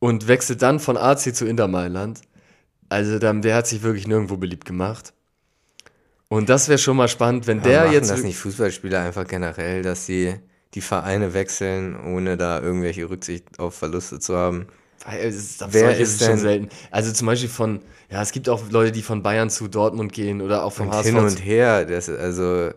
und 0.00 0.26
wechselt 0.26 0.62
dann 0.62 0.80
von 0.80 0.96
AC 0.96 1.34
zu 1.34 1.46
Inter 1.46 1.68
Mailand. 1.68 2.20
Also 2.88 3.18
dann, 3.20 3.42
der 3.42 3.54
hat 3.54 3.68
sich 3.68 3.82
wirklich 3.82 4.08
nirgendwo 4.08 4.36
beliebt 4.38 4.64
gemacht. 4.64 5.12
Und 6.28 6.48
das 6.48 6.68
wäre 6.68 6.78
schon 6.78 6.96
mal 6.96 7.08
spannend, 7.08 7.46
wenn 7.46 7.62
Der 7.62 7.72
der 7.72 7.80
machen 7.84 7.92
jetzt. 7.94 8.10
das 8.10 8.22
nicht 8.22 8.38
Fußballspieler 8.38 9.00
einfach 9.00 9.26
generell, 9.26 9.82
dass 9.82 10.06
sie 10.06 10.34
die 10.74 10.80
Vereine 10.80 11.32
wechseln, 11.32 11.96
ohne 11.96 12.36
da 12.36 12.60
irgendwelche 12.60 13.08
Rücksicht 13.08 13.58
auf 13.58 13.74
Verluste 13.76 14.18
zu 14.18 14.36
haben? 14.36 14.66
Es- 15.06 15.58
das 15.58 15.72
Wer 15.72 15.96
ist 15.96 16.18
schon 16.18 16.28
denn- 16.28 16.38
selten. 16.38 16.68
Also 16.90 17.12
zum 17.12 17.26
Beispiel 17.26 17.48
von, 17.48 17.80
ja, 18.10 18.20
es 18.22 18.32
gibt 18.32 18.48
auch 18.48 18.62
Leute, 18.70 18.92
die 18.92 19.02
von 19.02 19.22
Bayern 19.22 19.50
zu 19.50 19.68
Dortmund 19.68 20.12
gehen 20.12 20.40
oder 20.42 20.64
auch 20.64 20.72
vom 20.72 20.88
Und 20.88 20.94
HSV. 20.94 21.06
hin 21.06 21.16
und 21.18 21.44
her, 21.44 21.84
das, 21.84 22.08
also 22.08 22.70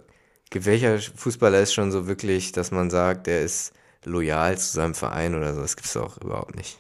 welcher 0.54 1.00
Fußballer 1.00 1.60
ist 1.62 1.74
schon 1.74 1.92
so 1.92 2.08
wirklich, 2.08 2.52
dass 2.52 2.72
man 2.72 2.90
sagt, 2.90 3.28
der 3.28 3.42
ist 3.42 3.74
loyal 4.04 4.58
zu 4.58 4.72
seinem 4.74 4.94
Verein 4.96 5.34
oder 5.36 5.54
so? 5.54 5.62
Das 5.62 5.76
gibt's 5.76 5.94
doch 5.94 6.18
überhaupt 6.22 6.56
nicht. 6.56 6.78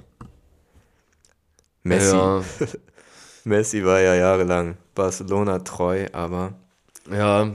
Messi, 1.83 2.15
Ja, 2.15 2.43
Messi 3.43 3.83
war 3.83 3.99
ja 3.99 4.13
jahrelang 4.15 4.77
Barcelona 4.93 5.59
treu, 5.59 6.07
aber 6.13 6.53
Ja, 7.11 7.49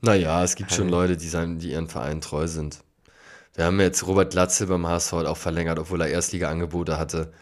naja, 0.00 0.44
es 0.44 0.54
gibt 0.54 0.72
schon 0.72 0.88
Leute, 0.88 1.16
die, 1.16 1.28
seinem, 1.28 1.58
die 1.58 1.70
ihren 1.72 1.88
Verein 1.88 2.20
treu 2.20 2.46
sind. 2.46 2.83
Wir 3.54 3.66
haben 3.66 3.80
jetzt 3.80 4.06
Robert 4.06 4.32
Glatze 4.32 4.66
beim 4.66 4.86
HSV 4.86 5.12
hat 5.12 5.26
auch 5.26 5.36
verlängert, 5.36 5.78
obwohl 5.78 6.00
er 6.00 6.08
Erstliga-Angebote 6.08 6.98
hatte. 6.98 7.32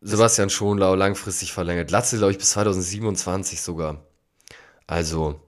Sebastian 0.00 0.50
Schonlau 0.50 0.94
langfristig 0.94 1.52
verlängert. 1.52 1.88
Glatze, 1.88 2.18
glaube 2.18 2.32
ich, 2.32 2.38
bis 2.38 2.50
2027 2.50 3.60
sogar. 3.60 4.04
Also, 4.86 5.40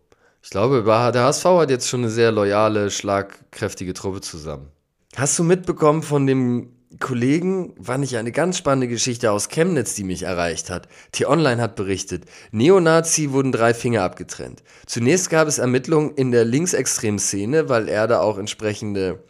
ich 0.42 0.50
glaube, 0.50 0.82
der 0.84 1.24
HSV 1.24 1.44
hat 1.44 1.70
jetzt 1.70 1.88
schon 1.88 2.00
eine 2.00 2.10
sehr 2.10 2.30
loyale, 2.30 2.90
schlagkräftige 2.90 3.94
Truppe 3.94 4.20
zusammen. 4.20 4.68
Hast 5.16 5.38
du 5.38 5.44
mitbekommen 5.44 6.02
von 6.02 6.26
dem 6.26 6.72
Kollegen, 6.98 7.74
fand 7.80 8.04
ich 8.04 8.16
eine 8.16 8.32
ganz 8.32 8.58
spannende 8.58 8.88
Geschichte 8.88 9.30
aus 9.30 9.48
Chemnitz, 9.48 9.94
die 9.94 10.02
mich 10.02 10.22
erreicht 10.22 10.70
hat. 10.70 10.88
T-Online 11.12 11.62
hat 11.62 11.76
berichtet, 11.76 12.24
Neonazi 12.50 13.30
wurden 13.30 13.52
drei 13.52 13.74
Finger 13.74 14.02
abgetrennt. 14.02 14.62
Zunächst 14.86 15.30
gab 15.30 15.46
es 15.46 15.58
Ermittlungen 15.58 16.14
in 16.14 16.32
der 16.32 16.44
linksextremen 16.44 17.20
Szene, 17.20 17.68
weil 17.68 17.88
er 17.88 18.08
da 18.08 18.20
auch 18.20 18.38
entsprechende 18.38 19.22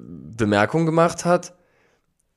Bemerkungen 0.00 0.86
gemacht 0.86 1.24
hat. 1.24 1.54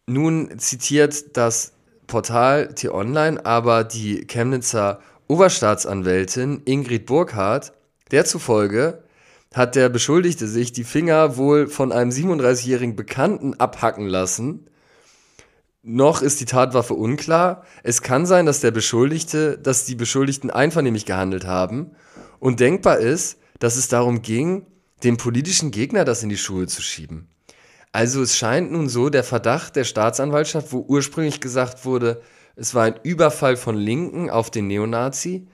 Nun 0.07 0.57
zitiert 0.59 1.37
das 1.37 1.73
Portal 2.07 2.73
T-Online 2.73 3.45
aber 3.45 3.83
die 3.83 4.25
Chemnitzer 4.25 4.99
Oberstaatsanwältin 5.27 6.63
Ingrid 6.65 7.05
Burkhardt, 7.05 7.73
der 8.11 8.25
zufolge 8.25 9.03
hat 9.53 9.75
der 9.75 9.89
Beschuldigte 9.89 10.47
sich 10.47 10.73
die 10.73 10.83
Finger 10.83 11.37
wohl 11.37 11.67
von 11.67 11.91
einem 11.91 12.11
37-jährigen 12.11 12.95
Bekannten 12.95 13.55
abhacken 13.55 14.07
lassen. 14.07 14.67
Noch 15.81 16.21
ist 16.21 16.39
die 16.39 16.45
Tatwaffe 16.45 16.93
unklar. 16.93 17.63
Es 17.83 18.01
kann 18.01 18.25
sein, 18.25 18.45
dass 18.45 18.59
der 18.59 18.71
Beschuldigte, 18.71 19.57
dass 19.57 19.85
die 19.85 19.95
Beschuldigten 19.95 20.51
einvernehmlich 20.51 21.05
gehandelt 21.05 21.45
haben. 21.45 21.91
Und 22.39 22.59
denkbar 22.59 22.99
ist, 22.99 23.39
dass 23.59 23.75
es 23.75 23.87
darum 23.87 24.21
ging, 24.21 24.67
dem 25.03 25.17
politischen 25.17 25.71
Gegner 25.71 26.05
das 26.05 26.21
in 26.21 26.29
die 26.29 26.37
Schuhe 26.37 26.67
zu 26.67 26.81
schieben. 26.81 27.28
Also 27.91 28.21
es 28.21 28.37
scheint 28.37 28.71
nun 28.71 28.87
so, 28.87 29.09
der 29.09 29.23
Verdacht 29.23 29.75
der 29.75 29.83
Staatsanwaltschaft, 29.83 30.71
wo 30.71 30.85
ursprünglich 30.87 31.41
gesagt 31.41 31.85
wurde, 31.85 32.21
es 32.55 32.75
war 32.75 32.83
ein 32.83 32.99
Überfall 33.03 33.57
von 33.57 33.75
Linken 33.75 34.29
auf 34.29 34.51
den 34.51 34.67
Neonazi, 34.67 35.47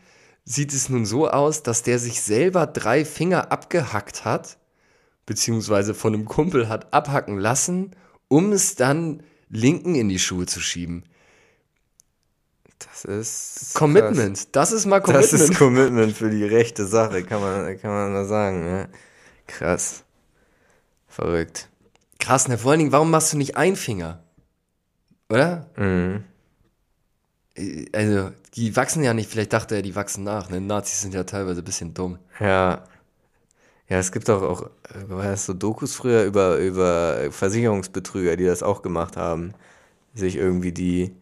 sieht 0.44 0.74
es 0.74 0.90
nun 0.90 1.06
so 1.06 1.30
aus, 1.30 1.64
dass 1.64 1.84
der 1.84 2.00
sich 2.00 2.22
selber 2.22 2.68
drei 2.68 3.06
Finger 3.06 3.52
abgehackt 3.52 4.26
hat, 4.26 4.58
beziehungsweise 5.26 5.94
von 5.94 6.14
einem 6.14 6.26
Kumpel 6.26 6.68
hat 6.68 6.94
abhacken 6.94 7.38
lassen, 7.38 7.92
um 8.28 8.52
es 8.52 8.76
dann 8.76 9.24
Linken 9.50 9.96
in 9.96 10.10
die 10.10 10.20
Schuhe 10.20 10.46
zu 10.46 10.60
schieben. 10.60 11.04
das 12.92 13.06
ist 13.06 13.76
Commitment, 13.76 14.56
das 14.56 14.72
ist 14.72 14.86
mal 14.86 15.00
Krass. 15.00 15.30
Das 15.30 15.32
Commitment. 15.32 15.52
ist 15.52 15.58
Commitment 15.58 16.18
für 16.18 16.30
die 16.30 16.44
rechte 16.44 16.86
Sache, 16.86 17.24
kann 17.24 17.42
man, 17.42 17.80
kann 17.80 17.92
man 17.92 18.14
nur 18.14 18.26
sagen. 18.26 18.66
Ne? 18.66 18.90
Krass. 19.48 20.04
Verrückt. 21.08 21.70
Krass, 22.26 22.48
ne, 22.48 22.58
vor 22.58 22.72
allen 22.72 22.80
Dingen, 22.80 22.92
warum 22.92 23.12
machst 23.12 23.34
du 23.34 23.38
nicht 23.38 23.56
ein 23.56 23.76
Finger? 23.76 24.24
Oder? 25.30 25.70
Mhm. 25.78 26.24
Äh, 27.56 27.86
Also, 27.94 28.32
die 28.56 28.76
wachsen 28.76 29.04
ja 29.04 29.14
nicht, 29.14 29.30
vielleicht 29.30 29.54
dachte 29.54 29.76
er, 29.76 29.84
die 29.84 29.96
wachsen 29.96 30.24
nach. 30.24 30.50
Ne? 30.50 30.60
Nazis 30.60 31.02
sind 31.02 31.14
ja 31.14 31.24
teilweise 31.24 31.62
ein 31.62 31.66
bisschen 31.66 31.94
dumm. 31.94 32.18
Ja. 32.40 32.84
Ja, 33.88 34.00
es 34.00 34.12
gibt 34.12 34.28
auch, 34.32 34.42
auch 34.42 34.64
äh, 34.64 35.08
war 35.08 35.38
so 35.38 35.54
Dokus 35.54 35.94
früher 35.94 36.24
über, 36.24 36.58
über 36.58 37.30
Versicherungsbetrüger, 37.30 38.36
die 38.38 38.46
das 38.46 38.64
auch 38.64 38.82
gemacht 38.82 39.18
haben. 39.18 39.54
Sich 40.16 40.36
irgendwie 40.36 40.72
die 40.72 41.16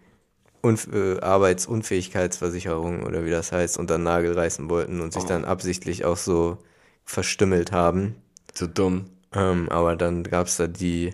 Unf 0.62 0.88
äh, 0.94 1.20
Arbeitsunfähigkeitsversicherung 1.20 3.04
oder 3.04 3.26
wie 3.26 3.32
das 3.32 3.52
heißt, 3.52 3.78
unter 3.78 3.98
den 3.98 4.04
Nagel 4.04 4.32
reißen 4.40 4.70
wollten 4.70 5.02
und 5.02 5.12
sich 5.12 5.26
dann 5.26 5.44
absichtlich 5.44 6.06
auch 6.06 6.16
so 6.16 6.60
verstümmelt 7.04 7.74
haben. 7.74 8.16
So 8.54 8.68
dumm. 8.68 9.08
Ähm, 9.34 9.70
aber 9.70 9.96
dann 9.96 10.24
gab 10.24 10.48
es 10.48 10.58
da 10.58 10.68
die, 10.68 11.14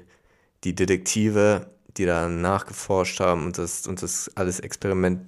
die 0.63 0.75
Detektive, 0.75 1.67
die 1.97 2.05
da 2.05 2.27
nachgeforscht 2.27 3.19
haben 3.19 3.45
und 3.45 3.57
das, 3.57 3.87
und 3.87 4.01
das 4.01 4.31
alles 4.35 4.59
Experiment, 4.59 5.21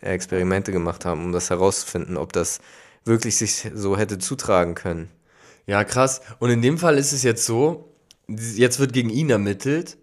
Experimente 0.00 0.72
gemacht 0.72 1.04
haben, 1.04 1.24
um 1.24 1.32
das 1.32 1.50
herauszufinden, 1.50 2.16
ob 2.16 2.32
das 2.32 2.60
wirklich 3.04 3.36
sich 3.36 3.70
so 3.74 3.96
hätte 3.96 4.18
zutragen 4.18 4.74
können. 4.74 5.10
Ja, 5.66 5.84
krass. 5.84 6.20
Und 6.38 6.50
in 6.50 6.62
dem 6.62 6.78
Fall 6.78 6.98
ist 6.98 7.12
es 7.12 7.22
jetzt 7.22 7.46
so, 7.46 7.94
jetzt 8.28 8.78
wird 8.78 8.92
gegen 8.92 9.10
ihn 9.10 9.30
ermittelt 9.30 9.96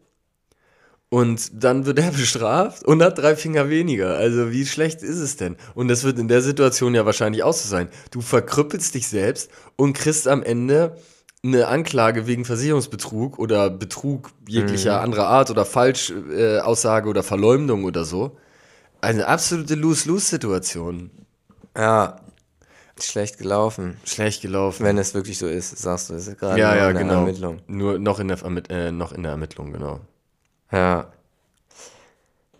und 1.09 1.63
dann 1.63 1.85
wird 1.85 1.99
er 1.99 2.11
bestraft 2.11 2.83
und 2.83 3.03
hat 3.03 3.17
drei 3.17 3.35
Finger 3.35 3.69
weniger. 3.69 4.15
Also 4.15 4.51
wie 4.51 4.65
schlecht 4.65 5.03
ist 5.03 5.19
es 5.19 5.35
denn? 5.35 5.57
Und 5.75 5.87
das 5.87 6.03
wird 6.03 6.17
in 6.17 6.27
der 6.27 6.41
Situation 6.41 6.95
ja 6.95 7.05
wahrscheinlich 7.05 7.43
auch 7.43 7.53
so 7.53 7.67
sein. 7.67 7.89
Du 8.11 8.21
verkrüppelst 8.21 8.95
dich 8.95 9.07
selbst 9.07 9.51
und 9.75 9.93
kriegst 9.93 10.27
am 10.27 10.41
Ende 10.41 10.97
eine 11.43 11.67
Anklage 11.67 12.27
wegen 12.27 12.45
Versicherungsbetrug 12.45 13.39
oder 13.39 13.69
Betrug 13.69 14.31
jeglicher 14.47 15.01
anderer 15.01 15.27
Art 15.27 15.49
oder 15.49 15.65
Falschaussage 15.65 17.07
äh, 17.07 17.09
oder 17.09 17.23
Verleumdung 17.23 17.83
oder 17.83 18.05
so. 18.05 18.37
Eine 19.01 19.27
absolute 19.27 19.73
Lose-Lose-Situation. 19.73 21.09
Ja, 21.75 22.17
schlecht 22.99 23.39
gelaufen. 23.39 23.97
Schlecht 24.05 24.43
gelaufen. 24.43 24.85
Wenn 24.85 24.99
es 24.99 25.15
wirklich 25.15 25.39
so 25.39 25.47
ist, 25.47 25.75
sagst 25.79 26.09
du, 26.09 26.13
es 26.13 26.27
ist 26.27 26.37
gerade 26.37 26.59
ja, 26.59 26.75
ja, 26.75 26.87
eine 26.87 26.99
genau. 26.99 27.21
Ermittlung. 27.21 27.61
Nur 27.65 27.97
noch 27.97 28.19
in 28.19 28.27
der, 28.27 28.37
äh, 28.69 28.91
noch 28.91 29.11
in 29.11 29.23
der 29.23 29.31
Ermittlung, 29.31 29.73
genau. 29.73 30.01
Ja. 30.71 31.11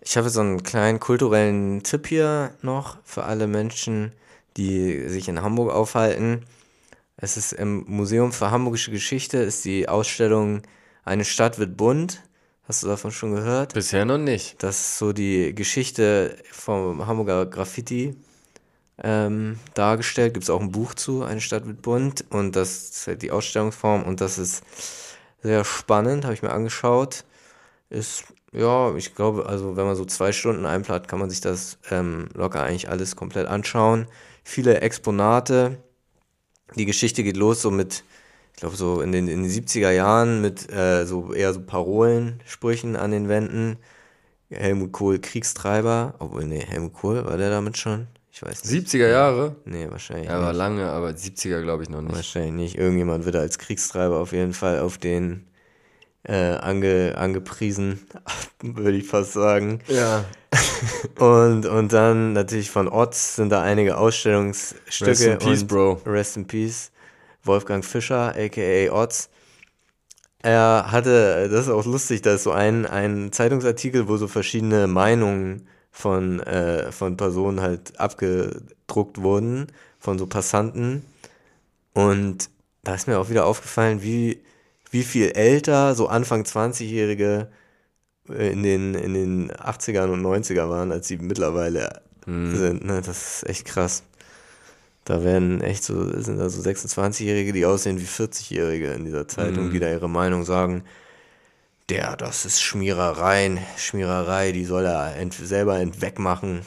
Ich 0.01 0.17
habe 0.17 0.31
so 0.31 0.41
einen 0.41 0.63
kleinen 0.63 0.99
kulturellen 0.99 1.83
Tipp 1.83 2.07
hier 2.07 2.55
noch 2.63 2.97
für 3.03 3.25
alle 3.25 3.45
Menschen, 3.45 4.13
die 4.57 5.07
sich 5.07 5.27
in 5.29 5.43
Hamburg 5.43 5.71
aufhalten. 5.71 6.43
Es 7.23 7.37
ist 7.37 7.53
im 7.53 7.85
Museum 7.87 8.31
für 8.31 8.49
Hamburgische 8.49 8.89
Geschichte, 8.89 9.37
ist 9.37 9.63
die 9.63 9.87
Ausstellung 9.87 10.63
Eine 11.05 11.23
Stadt 11.23 11.59
wird 11.59 11.77
bunt. 11.77 12.23
Hast 12.63 12.81
du 12.81 12.87
davon 12.87 13.11
schon 13.11 13.35
gehört? 13.35 13.75
Bisher 13.75 14.05
noch 14.05 14.17
nicht. 14.17 14.63
Das 14.63 14.81
ist 14.81 14.97
so 14.97 15.13
die 15.13 15.53
Geschichte 15.53 16.35
vom 16.51 17.05
Hamburger 17.05 17.45
Graffiti 17.45 18.15
ähm, 19.03 19.59
dargestellt. 19.75 20.33
Gibt 20.33 20.45
es 20.45 20.49
auch 20.49 20.61
ein 20.61 20.71
Buch 20.71 20.95
zu, 20.95 21.21
Eine 21.21 21.41
Stadt 21.41 21.67
wird 21.67 21.83
bunt. 21.83 22.25
Und 22.31 22.55
das 22.55 22.89
ist 22.89 23.05
halt 23.05 23.21
die 23.21 23.29
Ausstellungsform 23.29 24.01
und 24.01 24.19
das 24.19 24.39
ist 24.39 24.63
sehr 25.43 25.63
spannend, 25.63 26.23
habe 26.23 26.33
ich 26.33 26.41
mir 26.41 26.51
angeschaut. 26.51 27.23
Ist, 27.91 28.23
ja, 28.51 28.95
ich 28.95 29.13
glaube, 29.13 29.45
also 29.45 29.77
wenn 29.77 29.85
man 29.85 29.95
so 29.95 30.05
zwei 30.05 30.31
Stunden 30.31 30.65
einplant, 30.65 31.07
kann 31.07 31.19
man 31.19 31.29
sich 31.29 31.41
das 31.41 31.77
ähm, 31.91 32.29
locker 32.33 32.63
eigentlich 32.63 32.89
alles 32.89 33.15
komplett 33.15 33.45
anschauen. 33.45 34.07
Viele 34.43 34.81
Exponate. 34.81 35.77
Die 36.75 36.85
Geschichte 36.85 37.23
geht 37.23 37.37
los 37.37 37.61
so 37.61 37.71
mit, 37.71 38.03
ich 38.53 38.59
glaube, 38.59 38.75
so 38.75 39.01
in 39.01 39.11
den, 39.11 39.27
in 39.27 39.43
den 39.43 39.51
70er 39.51 39.91
Jahren 39.91 40.41
mit 40.41 40.71
äh, 40.71 41.05
so 41.05 41.33
eher 41.33 41.53
so 41.53 41.61
Parolensprüchen 41.61 42.95
an 42.95 43.11
den 43.11 43.27
Wänden. 43.29 43.77
Helmut 44.49 44.91
Kohl, 44.91 45.19
Kriegstreiber. 45.19 46.15
Obwohl, 46.19 46.45
nee, 46.45 46.59
Helmut 46.59 46.93
Kohl, 46.93 47.25
war 47.25 47.37
der 47.37 47.49
damit 47.49 47.77
schon? 47.77 48.07
Ich 48.31 48.41
weiß 48.41 48.63
nicht. 48.63 48.87
70er 48.87 49.09
Jahre? 49.09 49.55
Nee, 49.65 49.87
wahrscheinlich 49.89 50.27
Ja, 50.27 50.41
war 50.41 50.53
lange, 50.53 50.89
aber 50.89 51.09
70er 51.09 51.61
glaube 51.61 51.83
ich 51.83 51.89
noch 51.89 52.01
nicht. 52.01 52.15
Wahrscheinlich 52.15 52.53
nicht. 52.53 52.77
Irgendjemand 52.77 53.25
wird 53.25 53.35
als 53.35 53.57
Kriegstreiber 53.57 54.19
auf 54.19 54.31
jeden 54.31 54.53
Fall 54.53 54.79
auf 54.79 54.97
den 54.97 55.45
äh, 56.23 56.53
ange, 56.55 57.15
angepriesen, 57.17 58.05
würde 58.61 58.97
ich 58.97 59.07
fast 59.07 59.33
sagen. 59.33 59.81
Ja. 59.87 60.25
Und, 61.19 61.65
und 61.65 61.93
dann 61.93 62.33
natürlich 62.33 62.71
von 62.71 62.89
Otz 62.89 63.35
sind 63.35 63.51
da 63.51 63.61
einige 63.61 63.97
Ausstellungsstücke. 63.97 65.11
Rest 65.11 65.23
in 65.23 65.37
peace, 65.37 65.63
Bro. 65.63 66.01
Rest 66.05 66.35
in 66.35 66.45
Peace. 66.45 66.91
Wolfgang 67.43 67.85
Fischer, 67.85 68.35
aka 68.35 68.91
Otz. 68.91 69.29
Er 70.43 70.87
hatte, 70.91 71.49
das 71.49 71.67
ist 71.67 71.71
auch 71.71 71.85
lustig, 71.85 72.23
da 72.23 72.33
ist 72.33 72.43
so 72.43 72.51
ein, 72.51 72.85
ein 72.85 73.31
Zeitungsartikel, 73.31 74.07
wo 74.07 74.17
so 74.17 74.27
verschiedene 74.27 74.87
Meinungen 74.87 75.67
von, 75.91 76.39
äh, 76.41 76.91
von 76.91 77.15
Personen 77.15 77.61
halt 77.61 77.99
abgedruckt 77.99 79.21
wurden, 79.21 79.67
von 79.99 80.17
so 80.17 80.25
Passanten. 80.25 81.05
Und 81.93 82.49
da 82.83 82.95
ist 82.95 83.07
mir 83.07 83.19
auch 83.19 83.29
wieder 83.29 83.45
aufgefallen, 83.45 84.01
wie, 84.01 84.41
wie 84.91 85.03
viel 85.03 85.31
älter 85.31 85.95
so 85.95 86.07
Anfang 86.07 86.43
20-Jährige 86.43 87.47
äh, 88.29 88.51
in 88.51 88.61
den, 88.63 88.93
in 88.93 89.13
den 89.13 89.51
80ern 89.51 90.09
und 90.09 90.21
90er 90.21 90.69
waren, 90.69 90.91
als 90.91 91.07
sie 91.07 91.17
mittlerweile 91.17 92.01
sind. 92.55 92.85
Ne? 92.85 93.01
Das 93.03 93.41
ist 93.41 93.49
echt 93.49 93.65
krass. 93.65 94.03
Da 95.05 95.23
werden 95.23 95.61
echt 95.61 95.83
so, 95.83 96.07
sind 96.21 96.37
da 96.37 96.47
so 96.49 96.61
26-Jährige, 96.61 97.51
die 97.53 97.65
aussehen 97.65 97.99
wie 97.99 98.05
40-Jährige 98.05 98.91
in 98.93 99.05
dieser 99.05 99.27
Zeitung, 99.27 99.71
die 99.71 99.79
da 99.79 99.89
ihre 99.89 100.07
Meinung 100.07 100.45
sagen. 100.45 100.83
Der, 101.89 102.15
das 102.15 102.45
ist 102.45 102.61
Schmierereien, 102.61 103.57
Schmiererei, 103.77 104.51
die 104.51 104.65
soll 104.65 104.85
er 104.85 105.15
ent 105.17 105.33
selber 105.33 105.79
entwegmachen. 105.79 106.61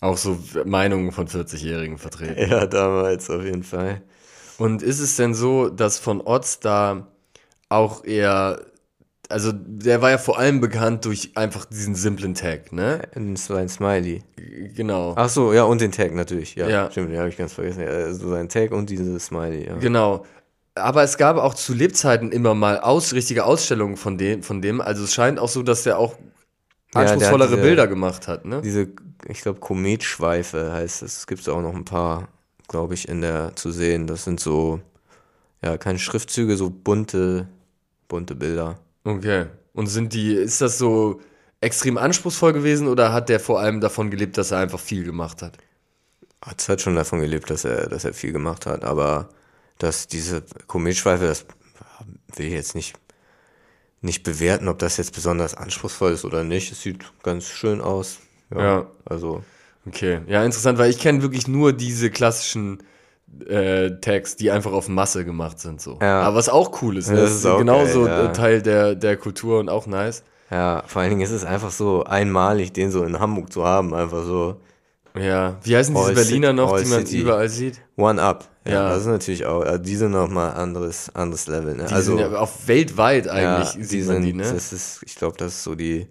Auch 0.00 0.16
so 0.16 0.38
Meinungen 0.64 1.10
von 1.10 1.26
40-Jährigen 1.26 1.98
vertreten. 1.98 2.48
Ja, 2.50 2.66
damals 2.66 3.28
auf 3.28 3.42
jeden 3.42 3.64
Fall. 3.64 4.02
Und 4.58 4.82
ist 4.82 5.00
es 5.00 5.16
denn 5.16 5.34
so, 5.34 5.68
dass 5.68 5.98
von 5.98 6.20
Otz 6.20 6.60
da 6.60 7.06
auch 7.68 8.04
eher, 8.04 8.60
also 9.28 9.50
der 9.52 10.00
war 10.02 10.10
ja 10.10 10.18
vor 10.18 10.38
allem 10.38 10.60
bekannt 10.60 11.04
durch 11.04 11.32
einfach 11.36 11.64
diesen 11.66 11.94
simplen 11.94 12.34
Tag, 12.34 12.72
ne? 12.72 13.02
Das 13.14 13.50
war 13.50 13.58
ein 13.58 13.68
Smiley. 13.68 14.22
Genau. 14.74 15.14
Ach 15.16 15.28
so, 15.28 15.52
ja, 15.52 15.64
und 15.64 15.80
den 15.80 15.92
Tag 15.92 16.14
natürlich. 16.14 16.54
Ja, 16.54 16.68
Ja. 16.68 16.90
stimmt, 16.90 17.10
den 17.10 17.18
habe 17.18 17.28
ich 17.28 17.36
ganz 17.36 17.52
vergessen. 17.52 17.82
Ja, 17.82 17.88
also 17.88 18.30
sein 18.30 18.48
Tag 18.48 18.70
und 18.72 18.88
dieses 18.88 19.26
Smiley, 19.26 19.66
ja. 19.66 19.76
Genau. 19.76 20.24
Aber 20.74 21.02
es 21.02 21.16
gab 21.16 21.38
auch 21.38 21.54
zu 21.54 21.72
Lebzeiten 21.74 22.30
immer 22.32 22.54
mal 22.54 22.78
aus, 22.78 23.14
richtige 23.14 23.44
Ausstellungen 23.46 23.96
von 23.96 24.18
dem, 24.18 24.42
von 24.42 24.60
dem. 24.62 24.80
Also 24.80 25.04
es 25.04 25.14
scheint 25.14 25.38
auch 25.38 25.48
so, 25.48 25.62
dass 25.62 25.82
der 25.84 25.98
auch 25.98 26.14
der 26.94 27.02
hat 27.02 27.08
anspruchsvollere 27.12 27.48
diese- 27.56 27.62
Bilder 27.62 27.86
gemacht 27.88 28.28
hat, 28.28 28.44
ne? 28.44 28.60
Diese, 28.62 28.88
ich 29.28 29.40
glaube, 29.40 29.58
Kometschweife 29.60 30.72
heißt 30.72 31.02
es. 31.02 31.18
Es 31.18 31.26
gibt 31.26 31.46
auch 31.48 31.60
noch 31.62 31.74
ein 31.74 31.84
paar, 31.84 32.28
glaube 32.68 32.94
ich, 32.94 33.08
in 33.08 33.20
der 33.20 33.54
zu 33.56 33.70
sehen. 33.70 34.06
Das 34.06 34.24
sind 34.24 34.40
so, 34.40 34.80
ja, 35.62 35.76
keine 35.78 35.98
Schriftzüge, 35.98 36.56
so 36.56 36.70
bunte, 36.70 37.48
bunte 38.08 38.34
Bilder. 38.34 38.78
Okay. 39.04 39.46
Und 39.72 39.86
sind 39.86 40.12
die, 40.12 40.32
ist 40.32 40.60
das 40.60 40.78
so 40.78 41.20
extrem 41.60 41.98
anspruchsvoll 41.98 42.52
gewesen 42.52 42.88
oder 42.88 43.12
hat 43.12 43.28
der 43.28 43.40
vor 43.40 43.60
allem 43.60 43.80
davon 43.80 44.10
gelebt, 44.10 44.38
dass 44.38 44.50
er 44.50 44.58
einfach 44.58 44.80
viel 44.80 45.04
gemacht 45.04 45.42
hat? 45.42 45.58
Hat 46.42 46.66
halt 46.68 46.80
schon 46.80 46.96
davon 46.96 47.20
gelebt, 47.20 47.50
dass 47.50 47.64
er, 47.64 47.88
dass 47.88 48.04
er 48.04 48.14
viel 48.14 48.32
gemacht 48.32 48.66
hat, 48.66 48.84
aber 48.84 49.28
dass 49.78 50.06
diese 50.06 50.42
Kometschweife, 50.66 51.26
das 51.26 51.46
will 52.34 52.46
ich 52.46 52.52
jetzt 52.52 52.74
nicht, 52.74 52.98
nicht 54.00 54.22
bewerten, 54.22 54.68
ob 54.68 54.78
das 54.78 54.96
jetzt 54.96 55.14
besonders 55.14 55.54
anspruchsvoll 55.54 56.12
ist 56.12 56.24
oder 56.24 56.44
nicht. 56.44 56.72
Es 56.72 56.82
sieht 56.82 57.04
ganz 57.22 57.46
schön 57.46 57.80
aus. 57.80 58.18
Ja. 58.54 58.86
Also, 59.04 59.42
Okay. 59.86 60.20
Ja, 60.26 60.44
interessant, 60.44 60.78
weil 60.78 60.90
ich 60.90 60.98
kenne 60.98 61.22
wirklich 61.22 61.46
nur 61.48 61.72
diese 61.72 62.10
klassischen 62.10 62.78
äh, 63.46 63.90
Tags, 64.00 64.36
die 64.36 64.50
einfach 64.50 64.72
auf 64.72 64.88
Masse 64.88 65.24
gemacht 65.24 65.58
sind. 65.60 65.80
So. 65.80 65.98
Ja. 66.00 66.22
Aber 66.22 66.36
was 66.36 66.48
auch 66.48 66.82
cool 66.82 66.96
ist, 66.96 67.08
ne? 67.08 67.16
Das 67.16 67.30
das 67.30 67.38
ist 67.38 67.46
auch 67.46 67.58
genauso 67.58 68.06
ja. 68.06 68.28
Teil 68.28 68.62
der, 68.62 68.94
der 68.94 69.16
Kultur 69.16 69.60
und 69.60 69.68
auch 69.68 69.86
nice. 69.86 70.22
ja, 70.50 70.82
vor 70.86 71.02
allen 71.02 71.10
Dingen 71.10 71.22
ist 71.22 71.30
es 71.32 71.44
einfach 71.44 71.70
so 71.70 72.04
einmalig, 72.04 72.72
den 72.72 72.90
so 72.90 73.04
in 73.04 73.18
Hamburg 73.18 73.52
zu 73.52 73.64
haben, 73.64 73.94
einfach 73.94 74.24
so 74.24 74.60
Ja. 75.16 75.58
Wie 75.62 75.76
heißen 75.76 75.94
diese 75.94 76.06
All 76.08 76.14
Berliner 76.14 76.52
noch, 76.52 76.72
All 76.72 76.82
die 76.82 76.88
man 76.88 77.06
City. 77.06 77.20
überall 77.20 77.48
sieht? 77.48 77.80
One 77.96 78.22
Up. 78.22 78.48
Ja, 78.64 78.72
Ja. 78.72 78.88
das 78.90 79.00
ist 79.02 79.06
natürlich 79.06 79.46
auch, 79.46 79.62
also 79.62 79.78
die 79.82 79.96
sind 79.96 80.12
nochmal 80.12 80.52
anderes, 80.54 81.10
anderes 81.14 81.46
Level, 81.46 81.74
ne? 81.76 81.86
Die 81.88 81.94
also, 81.94 82.16
sind 82.16 82.32
ja 82.32 82.38
auch 82.38 82.50
weltweit 82.66 83.26
ja, 83.26 83.32
eigentlich, 83.32 83.72
die 83.74 83.84
sieht 83.84 84.04
sind, 84.04 84.14
man 84.14 84.22
die, 84.24 84.32
ne? 84.32 84.42
das 84.42 84.72
ist, 84.72 85.00
ich 85.04 85.14
glaube, 85.16 85.36
das 85.36 85.54
ist 85.54 85.64
so 85.64 85.74
die 85.74 86.08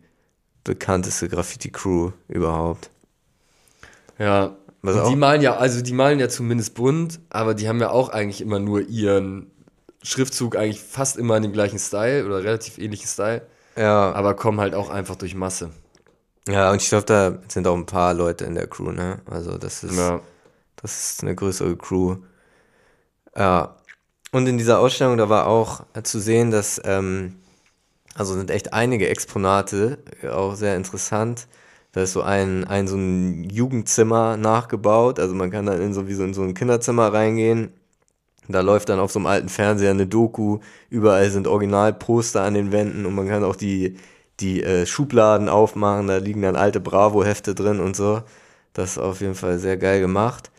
bekannteste 0.64 1.30
Graffiti-Crew 1.30 2.12
überhaupt. 2.28 2.90
Ja. 4.18 4.56
Was 4.82 4.96
Und 4.96 5.02
auch- 5.02 5.10
die 5.10 5.16
malen 5.16 5.42
ja, 5.42 5.56
also 5.58 5.82
die 5.82 5.94
malen 5.94 6.20
ja 6.20 6.30
zumindest 6.30 6.76
bunt, 6.76 7.20
aber 7.30 7.54
die 7.56 7.68
haben 7.68 7.80
ja 7.80 7.90
auch 7.90 8.10
eigentlich 8.10 8.42
immer 8.42 8.60
nur 8.60 8.82
ihren 8.82 9.50
Schriftzug 10.04 10.56
eigentlich 10.56 10.80
fast 10.82 11.18
immer 11.18 11.36
in 11.38 11.44
dem 11.44 11.54
gleichen 11.54 11.80
Style 11.80 12.26
oder 12.26 12.44
relativ 12.44 12.78
ähnlichen 12.78 13.08
Style, 13.08 13.42
Ja, 13.76 14.12
aber 14.14 14.36
kommen 14.36 14.60
halt 14.62 14.76
auch 14.76 14.90
einfach 14.90 15.16
durch 15.16 15.34
Masse. 15.34 15.72
ja, 16.48 16.70
und 16.72 16.82
ich 16.84 16.90
glaube, 16.90 17.06
da 17.06 17.40
sind 17.48 17.66
auch 17.68 17.76
ein 17.76 17.88
paar 17.88 18.14
Leute 18.14 18.46
in 18.46 18.54
der 18.54 18.68
Crew, 18.68 18.92
ne? 18.92 19.22
Also, 19.26 19.58
das 19.58 19.84
ist, 19.84 19.98
Ja. 19.98 20.22
das 20.76 21.12
ist 21.14 21.24
eine 21.24 21.34
größere 21.34 21.76
Crew. 21.76 22.18
Ja. 23.36 23.76
Und 24.32 24.48
in 24.48 24.58
dieser 24.60 24.80
Ausstellung, 24.80 25.18
da 25.18 25.30
war 25.30 25.48
auch 25.48 25.84
zu 26.04 26.20
sehen, 26.20 26.52
dass, 26.52 26.80
ähm, 26.86 27.38
also 28.16 28.34
sind 28.36 28.52
echt 28.52 28.74
einige 28.74 29.08
Exponate, 29.10 29.98
auch 30.32 30.56
sehr 30.56 30.76
interessant. 30.76 31.48
Da 31.96 32.02
ist 32.02 32.12
so 32.12 32.24
ein, 32.24 32.66
ein 32.66 32.90
so 32.90 32.98
ein 32.98 33.50
Jugendzimmer 33.50 34.36
nachgebaut. 34.36 35.18
Also 35.18 35.34
man 35.34 35.50
kann 35.50 35.66
dann 35.66 35.82
in 35.82 35.94
so 35.94 36.10
wie 36.10 36.14
so 36.14 36.26
in 36.26 36.34
so 36.34 36.42
ein 36.42 36.54
Kinderzimmer 36.54 37.14
reingehen. 37.14 37.72
Da 38.50 38.60
läuft 38.60 38.90
dann 38.90 39.00
auf 39.00 39.14
so 39.14 39.20
einem 39.20 39.28
alten 39.28 39.48
Fernseher 39.48 39.92
eine 39.92 40.06
Doku. 40.06 40.60
Überall 40.90 41.32
sind 41.32 41.48
Originalposter 41.48 42.44
an 42.44 42.54
den 42.54 42.74
Wänden 42.74 43.06
und 43.06 43.16
man 43.16 43.30
kann 43.30 43.46
auch 43.46 43.56
die, 43.56 43.96
die 44.42 44.62
äh, 44.62 44.86
Schubladen 44.86 45.48
aufmachen. 45.48 46.08
Da 46.08 46.18
liegen 46.18 46.42
dann 46.42 46.58
alte 46.58 46.82
Bravo-Hefte 46.82 47.56
drin 47.56 47.80
und 47.80 47.96
so. 47.96 48.24
Das 48.74 48.92
ist 48.92 48.98
auf 48.98 49.22
jeden 49.22 49.36
Fall 49.36 49.58
sehr 49.58 49.78
geil 49.78 50.02
gemacht. 50.02 50.52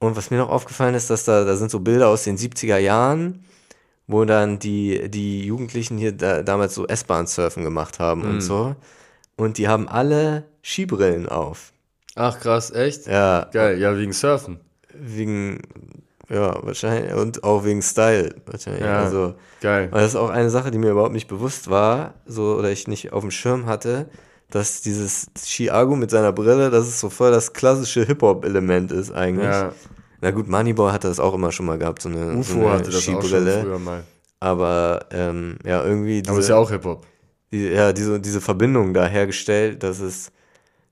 Und 0.00 0.16
was 0.16 0.30
mir 0.30 0.36
noch 0.36 0.50
aufgefallen 0.50 0.94
ist, 0.94 1.08
dass 1.08 1.24
da, 1.24 1.44
da 1.44 1.56
sind 1.56 1.70
so 1.70 1.80
Bilder 1.80 2.08
aus 2.08 2.24
den 2.24 2.36
70er 2.36 2.76
Jahren, 2.76 3.42
wo 4.06 4.26
dann 4.26 4.58
die, 4.58 5.08
die 5.08 5.46
Jugendlichen 5.46 5.96
hier 5.96 6.12
da, 6.12 6.42
damals 6.42 6.74
so 6.74 6.86
S-Bahn-Surfen 6.86 7.64
gemacht 7.64 7.98
haben 8.00 8.20
und 8.24 8.42
so. 8.42 8.76
Und 9.38 9.56
die 9.56 9.68
haben 9.68 9.88
alle 9.88 10.44
Skibrillen 10.62 11.28
auf. 11.28 11.72
Ach 12.14 12.38
krass, 12.38 12.70
echt? 12.72 13.06
Ja, 13.06 13.46
Geil, 13.52 13.78
ja, 13.78 13.96
wegen 13.96 14.12
Surfen. 14.12 14.58
wegen, 14.92 15.60
ja, 16.28 16.56
wahrscheinlich, 16.64 17.14
und 17.14 17.44
auch 17.44 17.64
wegen 17.64 17.80
Style, 17.80 18.34
wahrscheinlich. 18.46 18.82
Ja. 18.82 19.04
Also, 19.04 19.34
Geil. 19.60 19.88
weil 19.92 20.02
das 20.02 20.10
ist 20.10 20.16
auch 20.16 20.28
eine 20.30 20.50
Sache, 20.50 20.70
die 20.70 20.78
mir 20.78 20.90
überhaupt 20.90 21.12
nicht 21.14 21.28
bewusst 21.28 21.70
war, 21.70 22.14
so, 22.26 22.56
oder 22.56 22.70
ich 22.70 22.88
nicht 22.88 23.12
auf 23.12 23.22
dem 23.22 23.30
Schirm 23.30 23.66
hatte, 23.66 24.10
dass 24.50 24.80
dieses 24.82 25.28
Chiago 25.40 25.94
mit 25.94 26.10
seiner 26.10 26.32
Brille, 26.32 26.70
das 26.70 26.88
ist 26.88 26.98
so 27.00 27.08
voll 27.10 27.30
das 27.30 27.52
klassische 27.52 28.04
Hip-Hop-Element 28.04 28.90
ist 28.90 29.12
eigentlich. 29.12 29.44
Ja, 29.46 29.72
Na 30.20 30.30
gut, 30.32 30.48
Moneyball 30.48 30.92
hat 30.92 31.04
das 31.04 31.20
auch 31.20 31.34
immer 31.34 31.52
schon 31.52 31.66
mal 31.66 31.78
gehabt, 31.78 32.02
so 32.02 32.08
eine, 32.08 32.32
so 32.32 32.38
UFO 32.56 32.60
eine 32.66 32.70
hatte 32.78 32.90
das 32.90 32.96
auch 32.96 33.00
schon 33.02 33.22
Skibrille. 33.22 33.60
früher 33.62 33.78
mal. 33.78 34.02
Aber 34.40 35.06
ähm, 35.12 35.58
ja, 35.64 35.84
irgendwie 35.84 36.22
Aber 36.26 36.38
ist 36.38 36.46
diese, 36.46 36.52
ja 36.52 36.58
auch 36.58 36.70
Hip-Hop. 36.70 37.06
Ja, 37.50 37.92
diese, 37.92 38.20
diese 38.20 38.40
Verbindung 38.40 38.94
da 38.94 39.06
hergestellt, 39.06 39.82
dass 39.82 40.00
es 40.00 40.32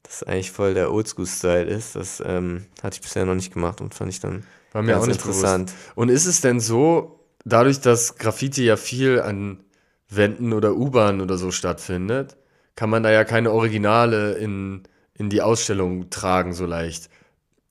das 0.02 0.22
eigentlich 0.22 0.52
voll 0.52 0.74
der 0.74 0.92
Oldschool-Style 0.92 1.64
ist. 1.64 1.96
Das 1.96 2.22
ähm, 2.24 2.66
hatte 2.82 2.96
ich 2.96 3.02
bisher 3.02 3.24
noch 3.24 3.34
nicht 3.34 3.52
gemacht 3.52 3.80
und 3.80 3.94
fand 3.94 4.10
ich 4.10 4.20
dann 4.20 4.44
War 4.72 4.82
mir 4.82 4.92
ganz 4.92 5.02
auch 5.02 5.06
nicht 5.08 5.16
interessant. 5.16 5.66
Bewusst. 5.70 5.96
Und 5.96 6.08
ist 6.08 6.26
es 6.26 6.40
denn 6.40 6.60
so, 6.60 7.20
dadurch, 7.44 7.80
dass 7.80 8.16
Graffiti 8.16 8.64
ja 8.64 8.76
viel 8.76 9.20
an 9.20 9.64
Wänden 10.08 10.52
oder 10.52 10.76
U-Bahn 10.76 11.20
oder 11.20 11.36
so 11.36 11.50
stattfindet, 11.50 12.36
kann 12.76 12.90
man 12.90 13.02
da 13.02 13.10
ja 13.10 13.24
keine 13.24 13.50
Originale 13.50 14.34
in, 14.34 14.84
in 15.14 15.30
die 15.30 15.42
Ausstellung 15.42 16.10
tragen 16.10 16.52
so 16.52 16.66
leicht. 16.66 17.10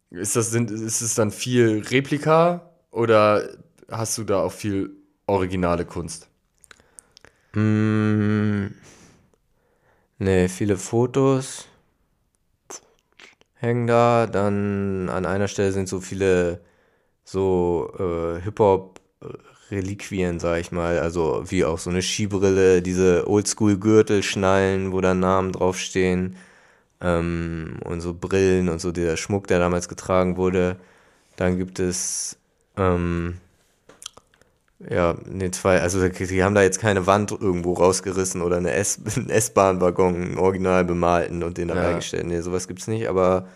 Ist 0.10 0.36
das 0.36 0.52
sind, 0.52 0.72
ist 0.72 1.02
es 1.02 1.16
dann 1.16 1.32
viel 1.32 1.84
Replika 1.90 2.72
Oder 2.92 3.50
hast 3.90 4.18
du 4.18 4.24
da 4.24 4.42
auch 4.42 4.52
viel 4.52 4.92
originale 5.28 5.86
Kunst? 5.86 6.30
Mm, 7.56 8.76
ne, 10.20 10.50
viele 10.50 10.78
Fotos 10.78 11.68
hängen 13.56 13.88
da. 13.88 14.28
Dann 14.28 15.10
an 15.10 15.26
einer 15.26 15.48
Stelle 15.48 15.72
sind 15.72 15.88
so 15.90 16.00
viele 16.02 16.62
so 17.26 17.92
äh, 18.00 18.42
Hip-Hop-Reliquien, 18.42 20.40
sag 20.40 20.60
ich 20.62 20.72
mal. 20.72 21.00
Also 21.00 21.44
wie 21.48 21.66
auch 21.66 21.80
so 21.80 21.90
eine 21.90 22.02
Skibrille, 22.02 22.82
diese 22.82 23.28
Oldschool-Gürtelschnallen, 23.28 24.92
wo 24.94 25.02
da 25.02 25.14
Namen 25.14 25.52
draufstehen. 25.54 26.38
Ähm, 27.02 27.80
und 27.86 28.02
so 28.02 28.14
Brillen 28.14 28.70
und 28.70 28.80
so 28.82 28.92
der 28.92 29.18
Schmuck, 29.18 29.48
der 29.48 29.60
damals 29.60 29.90
getragen 29.90 30.38
wurde. 30.38 30.78
Dann 31.38 31.58
gibt 31.58 31.80
es 31.80 32.38
ähm, 32.78 33.40
ja, 34.90 35.16
ne, 35.26 35.52
zwei, 35.52 35.82
also 35.82 36.08
die 36.08 36.44
haben 36.44 36.56
da 36.56 36.62
jetzt 36.62 36.80
keine 36.80 37.08
Wand 37.08 37.32
irgendwo 37.32 37.74
rausgerissen 37.74 38.42
oder 38.42 38.58
eine 38.58 38.72
S- 38.72 39.00
einen 39.18 39.30
S-Bahn-Waggon, 39.30 40.16
einen 40.16 40.38
original 40.38 40.84
bemalten 40.86 41.44
und 41.44 41.58
den 41.58 41.68
da 41.70 41.76
Ja. 41.76 41.82
reingestellt. 41.88 42.26
Nee, 42.28 42.42
sowas 42.42 42.68
gibt's 42.68 42.88
nicht, 42.88 43.08
aber 43.08 43.48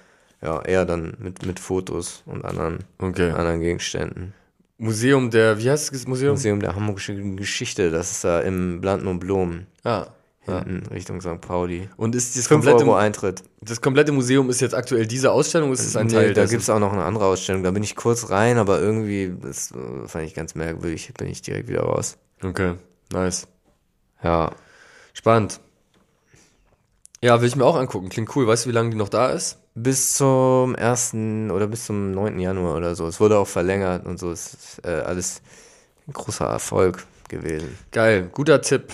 ja, 0.42 0.62
eher 0.62 0.86
dann 0.86 1.14
mit, 1.20 1.46
mit 1.46 1.60
Fotos 1.60 2.24
und 2.26 2.46
anderen, 2.46 2.80
Okay. 3.00 3.32
anderen 3.32 3.60
Gegenständen. 3.60 4.34
Museum 4.78 5.30
der, 5.30 5.60
wie 5.60 5.70
heißt 5.70 5.94
das 5.94 6.08
Museum? 6.08 6.32
Museum 6.36 6.60
der 6.62 6.74
Hamburgischen 6.76 7.36
Geschichte, 7.36 7.92
das 7.92 8.12
ist 8.12 8.24
da 8.24 8.40
im 8.40 8.80
Blanten 8.80 9.08
und 9.08 9.20
Blom, 9.20 9.66
Ah. 9.84 10.08
Ja. 10.50 10.66
Richtung 10.92 11.22
St. 11.22 11.42
Pauli. 11.42 11.90
Und 11.98 12.16
ist 12.16 12.36
das 12.38 12.48
5 12.48 12.66
komplette, 12.66 12.86
Euro 12.86 12.96
Eintritt. 12.98 13.44
das 13.62 13.82
komplette 13.82 14.12
Museum 14.12 14.50
ist 14.50 14.62
jetzt 14.62 14.76
aktuell 14.76 15.06
diese 15.08 15.32
Ausstellung? 15.32 15.72
Ist 15.72 15.86
es 15.86 15.96
ein 15.96 16.08
Nee, 16.08 16.14
Teil 16.14 16.34
da 16.34 16.42
dessen? 16.42 16.52
gibt's 16.52 16.70
auch 16.70 16.80
noch 16.80 16.94
eine 16.94 17.04
andere 17.04 17.26
Ausstellung, 17.26 17.64
da 17.64 17.72
bin 17.72 17.84
ich 17.84 17.96
kurz 17.96 18.30
rein, 18.30 18.58
aber 18.58 18.80
irgendwie, 18.82 19.34
das 19.42 19.72
äh, 19.72 20.08
fand 20.08 20.26
ich 20.26 20.34
ganz 20.34 20.56
merkwürdig, 20.56 21.14
bin 21.18 21.28
ich 21.28 21.42
direkt 21.42 21.68
wieder 21.70 21.82
raus. 21.82 22.18
Okay, 22.44 22.76
nice. 23.12 23.48
Ja, 24.24 24.52
Spannend. 25.14 25.60
Ja, 27.22 27.42
will 27.42 27.50
ich 27.50 27.56
mir 27.58 27.66
auch 27.66 27.76
angucken. 27.76 28.08
Klingt 28.08 28.34
cool. 28.36 28.48
Weißt 28.48 28.64
du, 28.66 28.70
wie 28.70 28.74
lange 28.74 28.92
die 28.92 28.96
noch 28.96 29.10
da 29.10 29.32
ist? 29.32 29.58
Bis 29.76 30.14
zum 30.16 30.76
1. 30.76 31.14
oder 31.52 31.68
bis 31.68 31.86
zum 31.86 32.12
9. 32.12 32.40
Januar 32.40 32.78
oder 32.78 32.96
so. 32.96 33.06
Es 33.08 33.20
wurde 33.20 33.38
auch 33.38 33.48
verlängert 33.48 34.06
und 34.06 34.18
so. 34.18 34.32
Es 34.32 34.54
ist 34.54 34.86
äh, 34.86 35.02
alles 35.02 35.42
ein 36.08 36.14
großer 36.14 36.46
Erfolg 36.46 37.06
gewesen. 37.28 37.78
Geil, 37.92 38.30
guter 38.34 38.62
Tipp. 38.62 38.94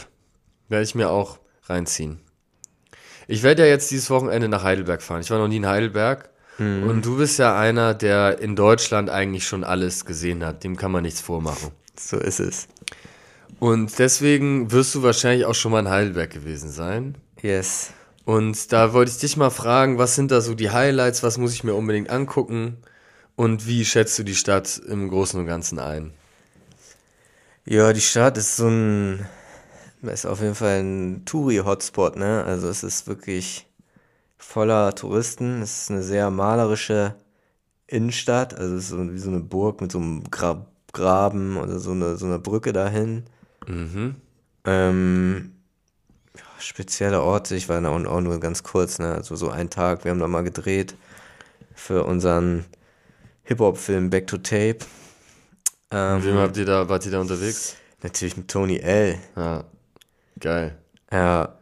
Werde 0.67 0.83
ich 0.83 0.95
mir 0.95 1.11
auch 1.11 1.37
reinziehen. 1.65 2.19
Ich 3.27 3.43
werde 3.43 3.63
ja 3.63 3.69
jetzt 3.69 3.91
dieses 3.91 4.09
Wochenende 4.09 4.47
nach 4.47 4.63
Heidelberg 4.63 5.01
fahren. 5.01 5.21
Ich 5.21 5.31
war 5.31 5.39
noch 5.39 5.47
nie 5.47 5.57
in 5.57 5.67
Heidelberg. 5.67 6.29
Und 6.57 7.05
du 7.05 7.17
bist 7.17 7.37
ja 7.37 7.57
einer, 7.59 7.93
der 7.93 8.39
in 8.39 8.55
Deutschland 8.55 9.09
eigentlich 9.09 9.45
schon 9.45 9.65
alles 9.65 10.05
gesehen 10.05 10.45
hat. 10.45 10.63
Dem 10.63 10.77
kann 10.77 10.89
man 10.89 11.03
nichts 11.03 11.19
vormachen. 11.19 11.71
So 11.99 12.17
ist 12.17 12.39
es. 12.39 12.69
Und 13.59 13.99
deswegen 13.99 14.71
wirst 14.71 14.95
du 14.95 15.03
wahrscheinlich 15.03 15.45
auch 15.45 15.55
schon 15.55 15.73
mal 15.73 15.81
in 15.81 15.89
Heidelberg 15.89 16.29
gewesen 16.29 16.71
sein. 16.71 17.17
Yes. 17.41 17.91
Und 18.23 18.71
da 18.71 18.93
wollte 18.93 19.11
ich 19.11 19.17
dich 19.17 19.35
mal 19.35 19.49
fragen, 19.49 19.97
was 19.97 20.15
sind 20.15 20.31
da 20.31 20.39
so 20.39 20.55
die 20.55 20.71
Highlights? 20.71 21.23
Was 21.23 21.37
muss 21.37 21.53
ich 21.53 21.65
mir 21.65 21.73
unbedingt 21.73 22.09
angucken? 22.09 22.77
Und 23.35 23.67
wie 23.67 23.83
schätzt 23.83 24.17
du 24.17 24.23
die 24.23 24.35
Stadt 24.35 24.81
im 24.87 25.09
Großen 25.09 25.37
und 25.37 25.45
Ganzen 25.45 25.77
ein? 25.79 26.13
Ja, 27.65 27.91
die 27.91 28.01
Stadt 28.01 28.37
ist 28.37 28.55
so 28.55 28.67
ein, 28.67 29.25
ist 30.13 30.25
auf 30.25 30.41
jeden 30.41 30.55
Fall 30.55 30.81
ein 30.81 31.25
Touri-Hotspot, 31.25 32.15
ne? 32.15 32.43
Also 32.43 32.67
es 32.67 32.83
ist 32.83 33.07
wirklich 33.07 33.67
voller 34.37 34.93
Touristen. 34.95 35.61
Es 35.61 35.83
ist 35.83 35.91
eine 35.91 36.03
sehr 36.03 36.29
malerische 36.29 37.15
Innenstadt. 37.87 38.53
Also 38.53 38.75
es 38.75 38.85
ist 38.85 38.89
so 38.89 39.13
wie 39.13 39.17
so 39.17 39.29
eine 39.29 39.39
Burg 39.39 39.81
mit 39.81 39.91
so 39.91 39.99
einem 39.99 40.23
Gra 40.29 40.65
Graben 40.93 41.57
oder 41.57 41.77
so 41.77 41.91
eine, 41.91 42.15
so 42.15 42.25
eine 42.25 42.39
Brücke 42.39 42.71
dahin. 42.71 43.25
Mhm. 43.67 44.15
Ähm, 44.63 45.51
ja, 46.37 46.43
spezielle 46.57 47.21
Orte, 47.21 47.55
ich 47.55 47.67
war 47.67 47.81
da 47.81 47.89
auch, 47.89 48.21
nur 48.21 48.39
ganz 48.39 48.63
kurz, 48.63 48.97
ne? 48.99 49.13
Also 49.13 49.35
so 49.35 49.49
einen 49.49 49.69
Tag, 49.69 50.05
wir 50.05 50.11
haben 50.11 50.19
da 50.19 50.27
mal 50.29 50.43
gedreht 50.43 50.95
für 51.73 52.05
unseren 52.05 52.63
Hip-Hop-Film 53.43 54.09
Back 54.09 54.27
to 54.27 54.37
Tape. 54.37 54.77
Ähm, 55.91 56.15
Mit 56.15 56.25
wem 56.25 56.37
habt 56.37 56.55
ihr 56.55 56.65
da, 56.65 56.87
wart 56.87 57.05
ihr 57.05 57.11
da 57.11 57.19
unterwegs? 57.19 57.75
natürlich 58.05 58.37
mit 58.37 58.47
Tony 58.47 58.77
L. 58.77 59.17
Ja, 59.35 59.65
geil. 60.39 60.77
Ja. 61.11 61.57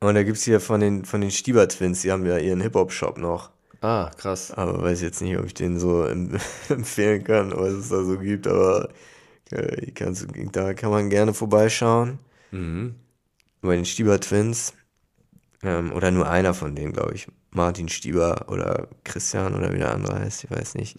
Und 0.00 0.14
da 0.14 0.22
gibt's 0.22 0.44
hier 0.44 0.60
von 0.60 0.80
den, 0.80 1.04
von 1.04 1.20
den 1.20 1.30
Stieber 1.30 1.66
Twins, 1.68 2.02
die 2.02 2.12
haben 2.12 2.24
ja 2.24 2.38
ihren 2.38 2.60
Hip-Hop-Shop 2.60 3.18
noch. 3.18 3.50
Ah, 3.80 4.10
krass. 4.16 4.52
Aber 4.52 4.80
weiß 4.82 5.02
jetzt 5.02 5.20
nicht, 5.22 5.36
ob 5.38 5.44
ich 5.46 5.54
den 5.54 5.78
so 5.78 6.04
em 6.06 6.38
empfehlen 6.68 7.24
kann, 7.24 7.52
was 7.56 7.72
es 7.72 7.88
da 7.88 8.02
so 8.04 8.18
gibt, 8.18 8.46
aber 8.46 8.88
äh, 9.50 9.92
da 10.52 10.74
kann 10.74 10.90
man 10.90 11.10
gerne 11.10 11.34
vorbeischauen. 11.34 12.18
Mhm. 12.50 12.94
bei 13.60 13.76
den 13.76 13.84
Stieber 13.84 14.18
Twins. 14.20 14.72
Ähm, 15.62 15.92
oder 15.92 16.10
nur 16.12 16.28
einer 16.30 16.54
von 16.54 16.74
denen, 16.76 16.92
glaube 16.92 17.14
ich. 17.14 17.26
Martin 17.50 17.88
Stieber 17.88 18.46
oder 18.48 18.88
Christian 19.04 19.54
oder 19.54 19.72
wie 19.72 19.78
der 19.78 19.92
andere 19.94 20.20
heißt, 20.20 20.44
ich 20.44 20.50
weiß 20.50 20.74
nicht. 20.76 20.96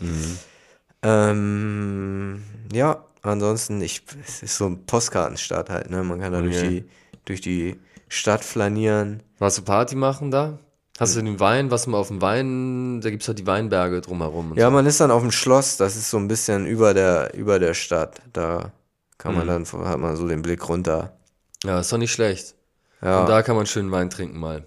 Ähm, 1.02 2.44
ja, 2.74 3.06
ansonsten, 3.22 3.82
ich, 3.82 4.04
es 4.28 4.44
ist 4.44 4.58
so 4.58 4.66
ein 4.66 4.86
Postkartenstadt 4.86 5.70
halt, 5.70 5.90
ne? 5.90 6.04
Man 6.04 6.20
kann 6.20 6.34
da 6.34 6.42
durch, 6.42 6.58
Okay. 6.58 6.70
die, 6.82 6.90
durch 7.30 7.42
die 7.42 7.80
Stadt 8.08 8.44
flanieren. 8.44 9.22
Warst 9.38 9.60
du 9.60 9.62
Party 9.62 9.96
machen 9.96 10.32
da? 10.32 10.60
Hast 11.00 11.16
du 11.16 11.22
den 11.22 11.40
Wein, 11.40 11.72
was 11.72 11.88
man 11.88 12.00
auf 12.00 12.10
dem 12.10 12.22
Wein, 12.22 13.00
da 13.00 13.10
gibt's 13.10 13.28
halt 13.28 13.40
die 13.40 13.48
Weinberge 13.48 14.02
drumherum. 14.02 14.54
Ja, 14.58 14.66
so. 14.66 14.72
man 14.72 14.86
ist 14.86 15.00
dann 15.00 15.12
auf 15.12 15.22
dem 15.22 15.32
Schloss, 15.32 15.78
das 15.78 15.96
ist 15.96 16.10
so 16.10 16.18
ein 16.18 16.28
bisschen 16.28 16.66
über 16.66 16.94
der, 16.94 17.34
über 17.36 17.58
der 17.60 17.74
Stadt. 17.74 18.22
Da 18.34 18.74
kann 19.18 19.36
man 19.36 19.48
dann, 19.48 19.66
hat 19.66 20.00
man 20.00 20.18
so 20.18 20.28
den 20.28 20.42
Blick 20.42 20.68
runter. 20.68 21.18
ja, 21.64 21.80
ist 21.80 21.94
doch 21.94 21.98
nicht 21.98 22.12
schlecht. 22.12 22.56
Ja, 23.02 23.22
Und 23.22 23.30
da 23.30 23.44
kann 23.44 23.56
man 23.56 23.66
schön 23.66 23.92
Wein 23.92 24.10
trinken 24.10 24.40
mal. 24.40 24.66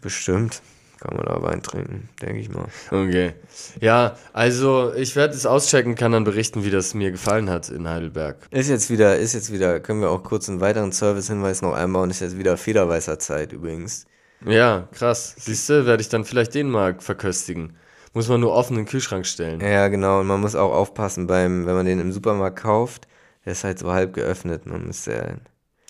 bestimmt 0.00 0.62
kann 1.00 1.16
man 1.16 1.26
da 1.26 1.42
Wein 1.42 1.62
trinken, 1.62 2.08
denke 2.22 2.38
ich 2.38 2.48
mal. 2.48 2.66
Okay. 2.90 3.34
Ja, 3.80 4.16
also 4.32 4.92
ich 4.94 5.14
werde 5.16 5.34
es 5.34 5.46
auschecken, 5.46 5.94
kann 5.94 6.12
dann 6.12 6.24
berichten, 6.24 6.64
wie 6.64 6.70
das 6.70 6.94
mir 6.94 7.10
gefallen 7.10 7.50
hat 7.50 7.68
in 7.68 7.88
Heidelberg. 7.88 8.36
Ist 8.50 8.68
jetzt 8.68 8.90
wieder, 8.90 9.16
ist 9.16 9.34
jetzt 9.34 9.52
wieder, 9.52 9.80
können 9.80 10.00
wir 10.00 10.10
auch 10.10 10.22
kurz 10.22 10.48
einen 10.48 10.60
weiteren 10.60 10.92
Servicehinweis 10.92 11.62
noch 11.62 11.74
einbauen, 11.74 12.10
ist 12.10 12.20
jetzt 12.20 12.38
wieder 12.38 12.56
Federweißer 12.56 13.18
Zeit 13.18 13.52
übrigens. 13.52 14.06
Ja, 14.44 14.88
krass. 14.92 15.34
Siehst 15.38 15.68
du, 15.68 15.86
werde 15.86 16.00
ich 16.00 16.08
dann 16.08 16.24
vielleicht 16.24 16.54
den 16.54 16.70
mal 16.70 16.96
verköstigen. 16.98 17.76
Muss 18.12 18.28
man 18.28 18.40
nur 18.40 18.52
offen 18.52 18.74
in 18.74 18.84
den 18.84 18.88
Kühlschrank 18.88 19.26
stellen. 19.26 19.60
Ja, 19.60 19.88
genau, 19.88 20.20
und 20.20 20.26
man 20.26 20.40
muss 20.40 20.54
auch 20.54 20.72
aufpassen 20.72 21.26
beim, 21.26 21.66
wenn 21.66 21.74
man 21.74 21.86
den 21.86 22.00
im 22.00 22.12
Supermarkt 22.12 22.60
kauft, 22.60 23.06
der 23.44 23.52
ist 23.52 23.64
halt 23.64 23.78
so 23.78 23.92
halb 23.92 24.14
geöffnet, 24.14 24.66
man 24.66 24.86
muss 24.86 25.04
der, 25.04 25.36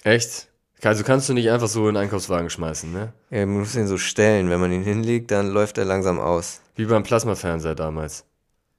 Echt? 0.07 0.49
Also 0.83 1.05
kannst 1.05 1.29
du 1.29 1.33
nicht 1.33 1.51
einfach 1.51 1.69
so 1.69 1.89
in 1.89 1.95
den 1.95 2.03
Einkaufswagen 2.03 2.51
schmeißen, 2.51 2.93
ne? 2.93 3.13
ja, 3.31 3.47
man 3.47 3.61
muss 3.61 3.73
den 3.73 3.87
so 3.87 3.97
stellen, 3.99 4.51
wenn 4.51 4.61
man 4.61 4.73
ihn 4.73 4.83
hinlegt, 4.83 5.31
dann 5.31 5.49
läuft 5.49 5.79
er 5.79 5.85
langsam 5.85 6.21
aus. 6.21 6.61
Wie 6.75 6.85
beim 6.85 7.03
Plasmafernseher 7.03 7.75
damals. 7.75 8.25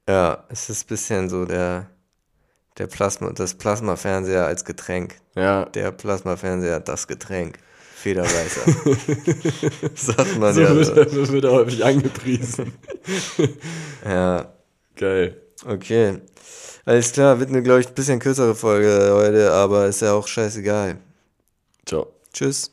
Ja, 0.08 0.44
es 0.48 0.70
ist 0.70 0.84
ein 0.84 0.88
bisschen 0.88 1.28
so 1.28 1.44
der, 1.44 1.90
der 2.78 2.86
Plasma, 2.86 3.32
das 3.32 3.54
Plasmafernseher 3.54 4.46
als 4.46 4.64
Getränk. 4.64 5.16
Ja. 5.34 5.64
Der 5.66 5.90
Plasmafernseher, 5.90 6.80
das 6.80 7.06
Getränk. 7.08 7.58
Federweißer. 7.96 8.60
Sagt 9.96 10.38
man 10.38 10.54
So 10.54 10.60
ja. 10.60 10.74
wird, 10.74 11.10
So. 11.10 11.24
so 11.24 11.32
wird 11.32 11.44
er 11.44 11.50
häufig 11.50 11.84
angepriesen. 11.84 12.72
Ja, 14.04 14.52
Geil. 14.98 15.36
Okay. 15.64 16.18
Alles 16.84 17.12
klar, 17.12 17.38
wird 17.38 17.50
eine, 17.50 17.62
glaube 17.62 17.80
ich, 17.80 17.88
ein 17.88 17.94
bisschen 17.94 18.18
kürzere 18.18 18.54
Folge 18.54 19.10
heute, 19.12 19.52
aber 19.52 19.86
ist 19.86 20.02
ja 20.02 20.12
auch 20.12 20.26
scheißegal. 20.26 20.96
Ciao. 21.88 22.12
Tschüss. 22.34 22.70